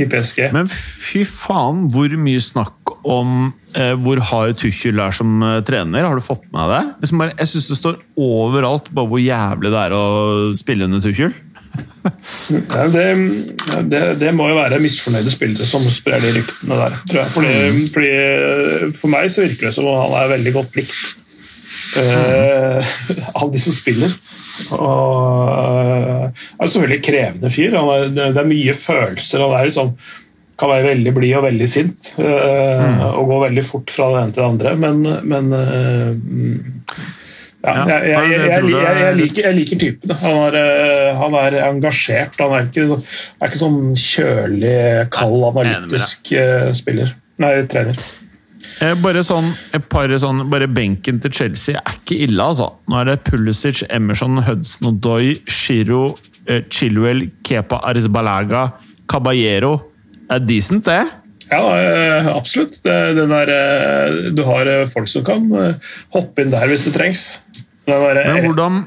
i 0.00 0.06
PSG. 0.08 0.46
Men 0.56 0.70
fy 0.70 1.26
faen, 1.28 1.86
hvor 1.92 2.14
mye 2.16 2.40
snakk 2.42 2.94
om 3.04 3.52
eh, 3.76 3.92
hvor 4.00 4.20
hard 4.30 4.56
Tuchel 4.62 5.02
er 5.04 5.12
som 5.14 5.42
eh, 5.44 5.60
trener. 5.66 6.08
Har 6.08 6.16
du 6.16 6.24
fått 6.24 6.46
med 6.48 6.70
deg 6.72 6.74
det? 6.74 6.94
Liksom 7.04 7.24
bare, 7.24 7.36
jeg 7.42 7.52
syns 7.52 7.72
det 7.72 7.80
står 7.82 7.98
overalt 8.16 8.88
bare 8.94 9.12
hvor 9.12 9.20
jævlig 9.20 9.74
det 9.74 9.82
er 9.82 9.96
å 9.98 10.06
spille 10.56 10.88
under 10.88 11.04
Tuchel. 11.04 11.34
ja, 12.54 12.84
det, 12.94 13.04
det, 13.90 14.00
det, 14.20 14.30
må 14.36 14.46
jo 14.46 14.56
være 14.56 14.78
misfornøyde 14.82 15.32
spillere 15.34 15.66
som 15.66 15.84
sprer 15.90 16.22
de 16.22 16.32
ryktene 16.36 16.78
der. 16.78 16.96
Tror 17.10 17.20
jeg. 17.20 17.32
Fordi, 17.34 17.52
mm. 17.74 17.84
fordi 17.92 18.96
For 18.96 19.12
meg 19.12 19.32
så 19.34 19.44
virker 19.44 19.68
det 19.68 19.74
som 19.76 19.90
om 19.90 19.98
han 19.98 20.16
er 20.22 20.32
veldig 20.36 20.54
godt 20.54 20.78
likt 20.78 21.23
av 23.40 23.50
de 23.52 23.60
som 23.62 23.74
spiller. 23.76 24.12
Og 24.76 25.48
uh, 25.50 26.28
er 26.28 26.68
selvfølgelig 26.68 27.00
en 27.00 27.08
krevende 27.08 27.50
fyr. 27.52 27.74
Det, 28.14 28.28
er 28.30 28.52
mye 28.52 28.76
følelser. 28.78 29.42
Han 29.44 29.56
er 29.56 29.70
liksom 29.70 29.96
kan 30.54 30.70
være 30.70 30.86
veldig 30.86 31.12
blid 31.16 31.34
og 31.40 31.44
veldig 31.48 31.68
sint. 31.70 32.12
Uh, 32.18 32.24
mm. 32.24 33.04
Og 33.18 33.28
gå 33.32 33.42
veldig 33.48 33.66
fort 33.66 33.94
fra 33.94 34.10
det 34.12 34.22
ene 34.22 34.36
til 34.36 34.42
det 34.42 34.50
andre. 34.52 34.74
Men, 34.78 34.96
men 35.26 35.44
jeg 37.64 39.54
liker 39.58 39.80
typen. 39.80 40.16
Han 40.22 40.40
er, 40.50 41.14
han 41.18 41.38
er 41.40 41.60
engasjert. 41.66 42.38
Han 42.42 42.54
er 42.54 42.68
ikke, 42.68 43.00
er 43.40 43.50
ikke 43.50 43.62
sånn 43.62 43.80
kjølig, 43.98 44.76
kald, 45.14 45.40
analytisk 45.50 46.34
spiller. 46.78 47.16
Nei, 47.42 47.56
trener. 47.66 47.98
Eh, 48.82 48.94
bare 48.98 49.22
sånn, 49.26 49.52
et 49.76 49.84
par 49.90 50.10
sånn, 50.18 50.44
bare 50.50 50.66
Benken 50.70 51.20
til 51.22 51.32
Chelsea 51.34 51.78
er 51.78 51.98
ikke 51.98 52.18
ille, 52.26 52.42
altså. 52.42 52.72
Nå 52.90 53.00
er 53.00 53.12
det 53.12 53.20
Pulisic, 53.28 53.84
Emerson, 53.94 54.40
Hudson 54.46 54.90
Odoi, 54.90 55.36
Shiro, 55.46 56.16
eh, 56.46 56.64
Chilwell, 56.70 57.28
Kepa 57.46 57.80
Arizbalaga, 57.86 58.72
Caballero. 59.10 59.76
Det 60.24 60.40
er 60.40 60.48
decent, 60.48 60.88
det? 60.88 61.02
Ja, 61.50 61.60
eh, 61.76 62.30
absolutt. 62.32 62.80
Der, 62.82 64.32
du 64.34 64.42
har 64.48 64.72
folk 64.90 65.08
som 65.12 65.24
kan 65.26 65.46
hoppe 66.14 66.42
inn 66.42 66.50
der 66.54 66.66
hvis 66.70 66.88
det 66.88 66.96
trengs. 66.96 67.28
Der, 67.86 68.22
Men 68.24 68.46
hvordan, 68.48 68.82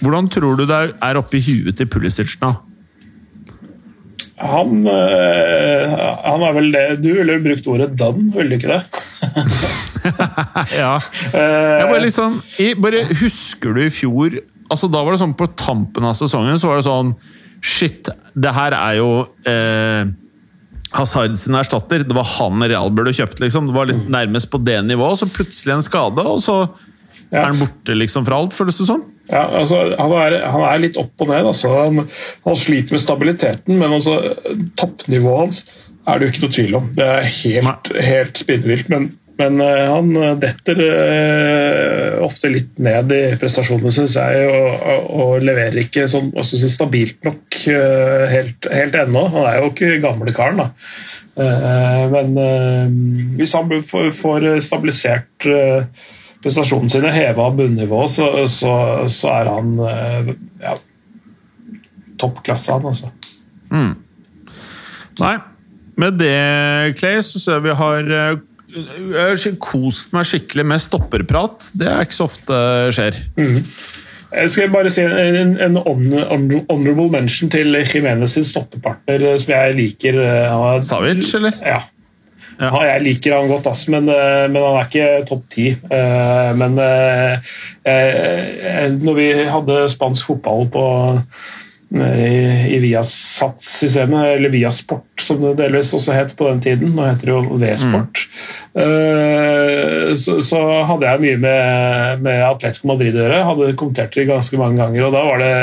hvordan 0.00 0.28
tror 0.30 0.56
du 0.56 0.64
det 0.70 0.94
er 1.02 1.18
oppi 1.18 1.42
huet 1.42 1.76
til 1.76 1.90
Pulisic 1.90 2.38
nå? 2.40 2.54
Han, 4.38 4.84
han 4.86 6.42
er 6.46 6.52
vel 6.54 6.68
det 6.70 6.82
Du 7.02 7.08
ville 7.16 7.40
brukt 7.42 7.66
ordet 7.66 7.88
'done', 7.98 8.28
ville 8.36 8.54
du 8.54 8.60
ikke 8.60 8.76
det? 8.76 9.00
ja. 10.82 10.92
Jeg 11.34 11.88
bare 11.90 12.04
liksom 12.04 12.38
bare 12.78 13.02
Husker 13.18 13.74
du 13.74 13.82
i 13.82 13.90
fjor 13.90 14.38
altså 14.68 14.88
Da 14.92 15.02
var 15.02 15.16
det 15.16 15.22
sånn 15.24 15.34
på 15.38 15.48
tampen 15.58 16.06
av 16.06 16.14
sesongen 16.18 16.60
så 16.60 16.70
var 16.70 16.80
det 16.80 16.86
sånn 16.86 17.12
Shit, 17.58 18.06
det 18.38 18.52
her 18.54 18.76
er 18.76 18.98
jo 19.00 19.10
eh, 19.48 20.06
Hazard 20.94 21.34
sin 21.36 21.56
erstatter. 21.58 22.04
Det 22.06 22.16
var 22.16 22.26
han 22.38 22.62
Real 22.62 22.92
burde 22.94 23.12
kjøpt. 23.16 23.40
liksom. 23.42 23.66
Det 23.68 23.74
var 23.74 23.88
liksom 23.90 24.08
nærmest 24.14 24.50
på 24.52 24.60
det 24.62 24.78
nivået. 24.86 25.20
Så 25.20 25.28
plutselig 25.32 25.74
en 25.74 25.84
skade, 25.84 26.22
og 26.22 26.40
så 26.44 26.58
ja. 27.32 27.42
er 27.42 27.50
han 27.50 27.58
borte 27.60 27.96
liksom 27.96 28.26
fra 28.28 28.38
alt, 28.40 28.56
føles 28.56 28.78
det 28.80 28.86
som. 28.88 29.02
Ja, 29.28 29.44
altså, 29.60 29.82
han, 29.98 30.14
er, 30.16 30.38
han 30.48 30.64
er 30.64 30.82
litt 30.82 30.98
opp 31.00 31.24
og 31.24 31.32
ned. 31.32 31.50
Altså. 31.52 31.72
Han, 31.76 32.04
han, 32.46 32.58
sliter 32.58 32.96
med 32.96 33.04
stabiliteten, 33.04 33.78
men 33.80 33.94
altså, 33.98 34.18
toppnivået 34.80 35.44
hans 35.44 35.62
er 36.08 36.18
det 36.18 36.26
jo 36.28 36.32
ikke 36.32 36.44
noe 36.46 36.56
tvil 36.56 36.76
om. 36.78 36.92
Det 36.96 37.08
er 37.08 37.32
helt, 37.42 37.90
helt 38.08 38.40
spinnvilt. 38.40 38.88
Men 38.92 39.10
men 39.38 39.60
uh, 39.62 39.84
han 39.92 40.10
eh, 40.18 40.34
detter 40.42 40.80
uh, 40.82 42.24
ofte 42.26 42.50
litt 42.50 42.80
ned 42.82 43.12
i 43.14 43.20
prestasjonene, 43.38 43.92
syns 43.94 44.16
jeg, 44.18 44.48
og, 44.50 44.66
og, 44.74 45.04
og, 45.14 45.34
leverer 45.46 45.78
ikke 45.84 46.08
sånn, 46.10 46.32
si, 46.42 46.58
stabilt 46.72 47.22
nok 47.26 47.60
uh, 47.70 48.26
helt, 48.32 48.66
helt 48.74 48.98
ennå. 48.98 49.28
Han 49.36 49.46
er 49.46 49.60
jo 49.60 49.70
ikke 49.70 50.00
gamle 50.02 50.34
karen, 50.34 50.64
da. 50.64 50.72
men 52.10 52.32
hvis 53.38 53.52
han 53.54 53.70
får, 53.86 54.08
får 54.16 54.46
stabilisert 54.66 55.46
prestasjonene 56.42 56.92
sine, 56.92 57.12
heva 57.14 57.48
bunnivået, 57.54 58.12
så, 58.14 58.28
så, 58.50 58.72
så, 59.10 59.32
er 59.40 59.50
han 59.50 59.72
ja, 60.62 60.76
toppklasse, 62.20 62.76
han, 62.76 62.86
altså. 62.86 63.10
Mm. 63.72 63.94
Nei, 65.18 65.34
med 65.98 66.20
det, 66.20 66.36
Clay, 67.00 67.22
så 67.26 67.42
ser 67.42 67.64
vi 67.64 67.74
har 67.74 68.06
jeg 68.08 68.38
har 69.16 69.54
kost 69.64 70.12
meg 70.12 70.26
skikkelig 70.28 70.64
med 70.68 70.82
stopperprat. 70.84 71.70
Det 71.78 71.88
er 71.88 72.04
ikke 72.04 72.18
så 72.18 72.26
ofte 72.28 72.58
skjer. 72.94 73.16
Mm. 73.40 73.62
Jeg 74.28 74.50
skal 74.52 74.72
bare 74.72 74.90
si 74.92 75.04
en, 75.06 75.54
en 75.56 75.78
honorable 75.80 77.08
mention 77.14 77.48
til 77.52 77.72
Jimenez 77.80 78.36
sin 78.36 78.44
stoppepartner, 78.44 79.24
eh, 79.24 79.38
som 79.40 79.54
jeg 79.54 79.76
liker. 79.78 80.18
Eh, 80.20 80.66
Savic, 80.84 81.30
eller? 81.38 81.56
Ja. 81.64 81.80
Ja. 82.58 82.70
Jeg 82.88 83.04
liker 83.06 83.36
han 83.36 83.50
godt, 83.50 83.68
ass, 83.70 83.86
men, 83.90 84.08
eh, 84.12 84.46
men, 84.50 84.62
han 84.62 84.78
er 84.80 84.88
ikke 84.88 85.26
topp 85.30 85.44
ti. 85.54 85.68
Men 86.58 86.78
når 89.04 89.18
vi 89.18 89.28
hadde 89.48 89.78
spansk 89.94 90.32
fotball 90.32 90.68
på 90.74 90.84
i, 91.94 92.74
i 92.74 92.78
Viasat-systemet, 92.82 94.34
eller 94.36 94.52
Viasport 94.52 95.08
som 95.28 95.40
det 95.42 95.54
delvis 95.60 95.92
også 95.96 96.16
het 96.16 96.34
på 96.36 96.48
den 96.50 96.60
tiden. 96.64 96.92
Nå 96.96 97.06
heter 97.06 97.30
det 97.30 97.34
jo 97.34 97.58
V-sport. 97.60 98.24
Mm. 98.24 98.82
Uh, 98.82 100.10
så, 100.18 100.38
så, 100.44 100.60
hadde 100.88 101.08
jeg 101.08 101.24
mye 101.24 101.38
med, 101.42 102.26
med 102.26 102.42
Atletico 102.46 102.90
Madrid 102.92 103.16
å 103.16 103.24
gjøre. 103.24 103.40
Hadde 103.50 103.70
kommentert 103.80 104.18
det 104.18 104.28
ganske 104.28 104.60
mange 104.60 104.80
ganger. 104.80 105.08
og 105.08 105.16
Da 105.16 105.24
var 105.30 105.42
det 105.42 105.54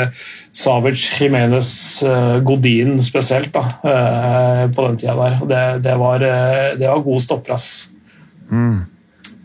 Savic, 0.56 1.06
Jimenez, 1.20 1.70
uh, 2.06 2.38
Godin 2.46 2.98
spesielt 3.06 3.52
da, 3.54 3.64
uh, 3.86 4.66
på 4.74 4.88
den 4.88 5.00
tida 5.02 5.16
der. 5.22 5.38
Det, 5.52 5.64
det, 5.86 5.96
var, 6.02 6.26
det 6.76 6.90
var 6.90 7.06
god 7.06 7.24
stopplass. 7.24 7.70
Mm. 8.50 8.84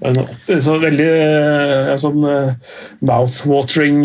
Så 0.01 0.79
veldig 0.81 1.09
sånn 2.01 2.23
mouth-watering 3.05 3.99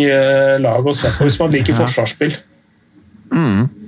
lag 0.61 0.85
å 0.85 0.93
se 0.93 1.09
på 1.15 1.25
hvis 1.25 1.39
man 1.41 1.55
liker 1.55 1.73
ja. 1.73 1.79
forsvarsspill. 1.87 2.37
Mm. 3.37 3.87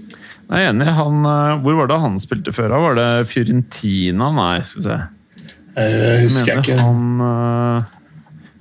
Jeg 0.49 0.65
er 0.65 0.71
enig. 0.71 0.89
Han, 0.97 1.21
eh, 1.29 1.59
hvor 1.65 1.77
var 1.83 1.91
det 1.91 2.01
han 2.01 2.17
spilte 2.23 2.55
før? 2.57 2.73
Var 2.87 2.99
det 2.99 3.11
Fiorentina? 3.29 4.31
Nei, 4.37 4.55
skal 4.65 4.81
vi 4.81 4.87
se. 4.87 4.99
Jeg 5.79 6.25
husker 6.25 6.53
jeg, 6.55 6.65
ikke. 6.65 6.81
Han, 6.81 7.05
eh, 7.27 7.93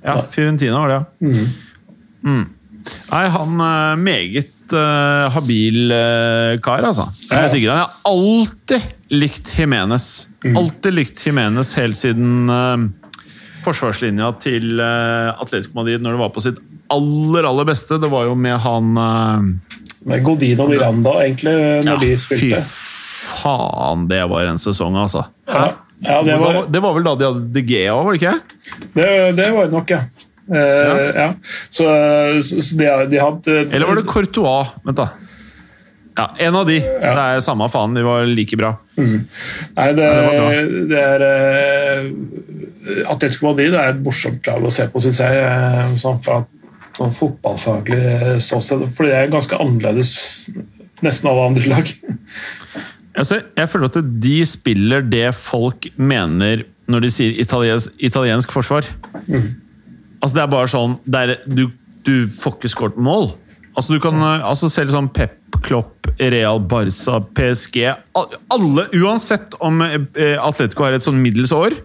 ja, 0.04 0.20
Fiorentina 0.32 0.84
var 0.84 0.92
det, 0.92 1.00
ja. 1.00 1.04
Mm. 1.24 1.66
Mm. 2.28 2.46
Nei, 3.08 3.24
han 3.32 3.64
er 3.64 3.94
eh, 3.94 4.02
meget 4.04 4.74
uh, 4.76 5.28
habil 5.32 5.92
uh, 5.92 6.60
kar, 6.64 6.84
altså. 6.84 7.08
Jeg 7.30 7.54
digger 7.54 7.72
han. 7.72 7.80
Jeg 7.80 7.88
har 7.88 8.12
alltid 8.12 9.16
likt 9.16 9.52
Jimenez. 9.56 10.28
Mm. 10.44 10.60
Alltid 10.60 10.96
likt 10.96 11.24
Jimenez 11.24 11.72
helt 11.80 12.00
siden 12.00 12.52
uh, 12.52 12.84
forsvarslinja 13.64 14.30
til 14.40 14.78
Atletico 14.80 15.74
Madrid 15.76 16.00
når 16.00 16.14
det 16.14 16.20
var 16.20 16.30
på 16.32 16.40
sitt 16.44 16.60
aller, 16.94 17.44
aller 17.48 17.66
beste. 17.68 17.98
Det 18.00 18.08
var 18.12 18.28
jo 18.28 18.36
med 18.38 18.54
han 18.62 19.00
med 20.08 20.24
Godin 20.26 20.62
og 20.64 20.72
Miranda, 20.72 21.18
egentlig, 21.24 21.56
når 21.86 21.94
ja, 21.94 21.98
de 22.02 22.14
spilte. 22.20 22.62
Fy 22.64 22.86
faen, 23.28 24.08
det 24.10 24.22
var 24.30 24.48
en 24.48 24.60
sesong, 24.60 24.96
altså. 24.98 25.26
Hæ? 25.50 25.68
Ja, 25.98 26.22
det, 26.22 26.36
var, 26.38 26.64
det, 26.70 26.80
var, 26.80 26.94
vel 26.94 27.06
da 27.08 27.14
de 27.18 27.26
hadde 27.26 27.48
DGA, 27.56 27.94
var 27.96 28.14
det 28.14 28.20
ikke? 28.20 28.34
Det, 28.94 29.06
det 29.38 29.48
var 29.54 29.66
det 29.66 29.74
nok, 29.74 29.90
ja. 29.90 30.02
Uh, 30.48 30.56
ja. 30.56 31.08
ja. 31.12 31.30
Så, 31.68 31.86
så 32.40 32.76
de, 32.78 32.86
de, 33.10 33.18
hadde 33.20 33.56
Eller 33.66 33.84
var 33.84 33.98
det 33.98 34.06
Courtois? 34.08 34.70
Vent, 34.86 35.00
da. 35.00 35.08
Ja, 36.16 36.28
En 36.46 36.56
av 36.56 36.70
de. 36.70 36.78
Ja. 36.78 37.10
Det 37.18 37.24
er 37.24 37.42
samme 37.44 37.68
faen, 37.70 37.98
de 37.98 38.04
var 38.06 38.24
like 38.30 38.56
bra. 38.58 38.72
Mm. 38.96 39.26
Nei, 39.76 39.88
det, 39.98 40.06
det, 40.06 40.62
det 40.92 41.02
er 41.02 41.26
uh, 41.26 43.10
Atletico 43.10 43.50
Madrid 43.50 43.74
er 43.74 43.92
et 43.92 44.00
morsomt 44.06 44.46
lag 44.48 44.64
å 44.64 44.72
se 44.72 44.86
på, 44.88 45.02
syns 45.04 45.20
jeg. 45.22 45.98
Sånn 46.00 46.22
for 46.22 46.44
at 46.44 46.54
sånn 46.98 47.14
fotballfaglig 47.14 48.38
ståsted. 48.44 48.84
For 48.94 49.08
det 49.08 49.16
er 49.16 49.32
ganske 49.32 49.58
annerledes 49.58 50.12
nesten 51.06 51.30
alle 51.30 51.48
andre 51.52 51.70
lag. 51.70 51.92
Altså, 53.18 53.40
jeg 53.58 53.70
føler 53.70 53.90
at 53.90 54.12
de 54.22 54.36
spiller 54.46 55.06
det 55.06 55.30
folk 55.38 55.88
mener 55.96 56.66
når 56.88 57.04
de 57.04 57.10
sier 57.12 57.40
italiensk, 57.40 57.92
italiensk 57.98 58.52
forsvar. 58.54 58.86
Altså, 59.26 60.32
det 60.34 60.42
er 60.42 60.52
bare 60.52 60.70
sånn 60.70 60.96
er, 61.14 61.34
du, 61.46 61.68
du 62.06 62.14
får 62.40 62.56
ikke 62.58 62.72
skåret 62.72 63.00
mål. 63.00 63.32
Altså, 63.74 63.94
du 63.94 64.02
kan 64.02 64.18
eh, 64.18 64.46
altså, 64.46 64.70
Selv 64.72 64.90
sånn 64.94 65.10
Pep, 65.14 65.36
Klopp, 65.62 66.08
Real, 66.18 66.58
Barca, 66.66 67.20
PSG 67.36 67.84
Alle, 68.18 68.86
uansett 68.98 69.54
om 69.64 69.82
eh, 69.84 70.34
Atletico 70.34 70.86
har 70.86 70.96
et 70.96 71.06
sånn 71.06 71.20
middels 71.22 71.52
år, 71.54 71.76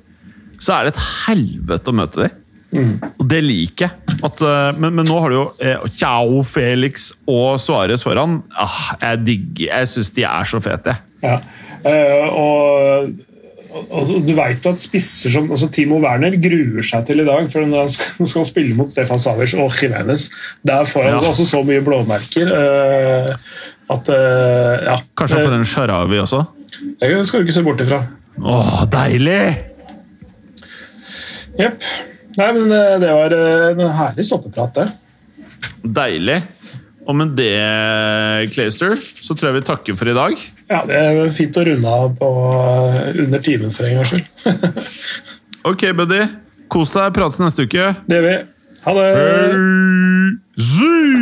så 0.61 0.77
er 0.77 0.87
det 0.87 0.95
et 0.95 1.03
helvete 1.27 1.91
å 1.91 1.97
møte 1.97 2.23
dem. 2.23 2.39
Og 3.19 3.25
det 3.29 3.41
liker 3.45 3.85
jeg. 3.89 4.19
Eh, 4.23 4.69
men, 4.79 4.93
men 4.97 5.05
nå 5.05 5.17
har 5.21 5.29
du 5.33 5.35
jo 5.35 5.43
eh, 5.61 5.83
Ciao, 5.97 6.39
Felix 6.47 7.11
og 7.29 7.59
Suárez 7.61 8.03
foran. 8.05 8.39
Ah, 8.57 8.93
jeg 9.01 9.21
digger 9.27 9.67
Jeg 9.73 9.91
syns 9.91 10.11
de 10.15 10.23
er 10.29 10.47
så 10.49 10.61
fete. 10.63 10.95
Ja. 11.23 11.35
Eh, 11.83 12.27
og 12.31 13.09
altså, 13.91 14.19
Du 14.25 14.31
jo 14.37 14.69
at 14.71 14.81
spisser 14.83 15.33
som 15.33 15.49
altså 15.51 15.67
Timo 15.73 15.99
Werner 16.03 16.35
gruer 16.41 16.85
seg 16.87 17.05
til 17.09 17.19
i 17.23 17.27
dag, 17.27 17.49
for 17.51 17.65
når 17.67 17.83
han 17.85 17.93
skal, 17.93 18.27
skal 18.31 18.47
spille 18.49 18.77
mot 18.79 18.91
Stefan 18.93 19.19
Savic 19.21 19.53
og 19.59 19.73
Jimenez. 19.81 20.29
Der 20.67 20.85
får 20.89 21.09
han 21.09 21.17
Ja. 21.19 21.29
også 21.33 21.45
så 21.49 21.61
mye 21.67 21.83
blåmerker 21.85 22.53
eh, 22.57 23.35
at 23.93 24.09
eh, 24.09 24.87
Ja. 24.87 24.97
Kanskje 25.19 25.41
han 25.41 25.47
får 25.49 25.59
en 25.59 25.65
Sharawi 25.75 26.19
også? 26.23 26.43
Det 27.01 27.11
skal 27.27 27.39
du 27.43 27.45
ikke 27.45 27.53
se 27.59 27.63
bort 27.67 27.81
ifra. 27.85 28.01
Åh, 28.41 28.73
deilig! 28.89 29.43
Jepp. 31.59 31.83
Nei, 32.39 32.49
men 32.55 32.71
eh, 32.73 32.97
det 33.01 33.13
var 33.13 33.35
eh, 33.37 33.69
en 33.73 33.95
herlig 33.99 34.25
soppeprat, 34.27 34.79
det. 34.79 34.87
Deilig. 35.83 36.39
Og 37.03 37.17
med 37.19 37.33
det, 37.35 37.51
Clayster, 38.53 38.95
så 39.21 39.35
tror 39.35 39.49
jeg 39.49 39.57
vi 39.59 39.65
takker 39.67 39.97
for 39.99 40.07
i 40.09 40.15
dag. 40.15 40.37
Ja, 40.71 40.83
Det 40.87 40.95
er 40.95 41.33
fint 41.35 41.57
å 41.59 41.65
runde 41.67 41.95
av 41.99 42.13
på 42.19 42.29
eh, 42.55 43.11
under 43.25 43.43
timen 43.43 43.73
for 43.75 43.89
en 43.89 43.99
gangs 43.99 44.13
skyld. 44.15 44.25
Ok, 45.63 45.85
buddy. 45.95 46.25
Kos 46.67 46.89
deg. 46.91 47.13
Prates 47.15 47.39
neste 47.39 47.63
uke. 47.63 47.85
Det 48.09 48.17
gjør 48.17 48.25
vi. 48.27 48.33
Ha 48.83 48.95
det! 48.97 49.05
Hey. 49.15 51.13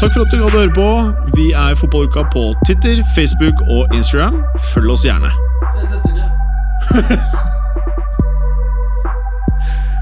Takk 0.00 0.14
for 0.14 0.22
at 0.22 0.30
du 0.30 0.38
gadd 0.38 0.54
å 0.54 0.62
høre 0.62 0.72
på. 0.76 0.88
Vi 1.34 1.50
er 1.50 1.74
Fotballuka 1.76 2.28
på 2.30 2.46
Twitter, 2.62 3.02
Facebook 3.16 3.60
og 3.66 3.90
Instagram. 3.98 4.38
Følg 4.70 4.94
oss 4.94 5.04
gjerne. 5.10 5.34
Ses 5.74 5.96
neste 5.98 6.14
uke. 6.14 7.46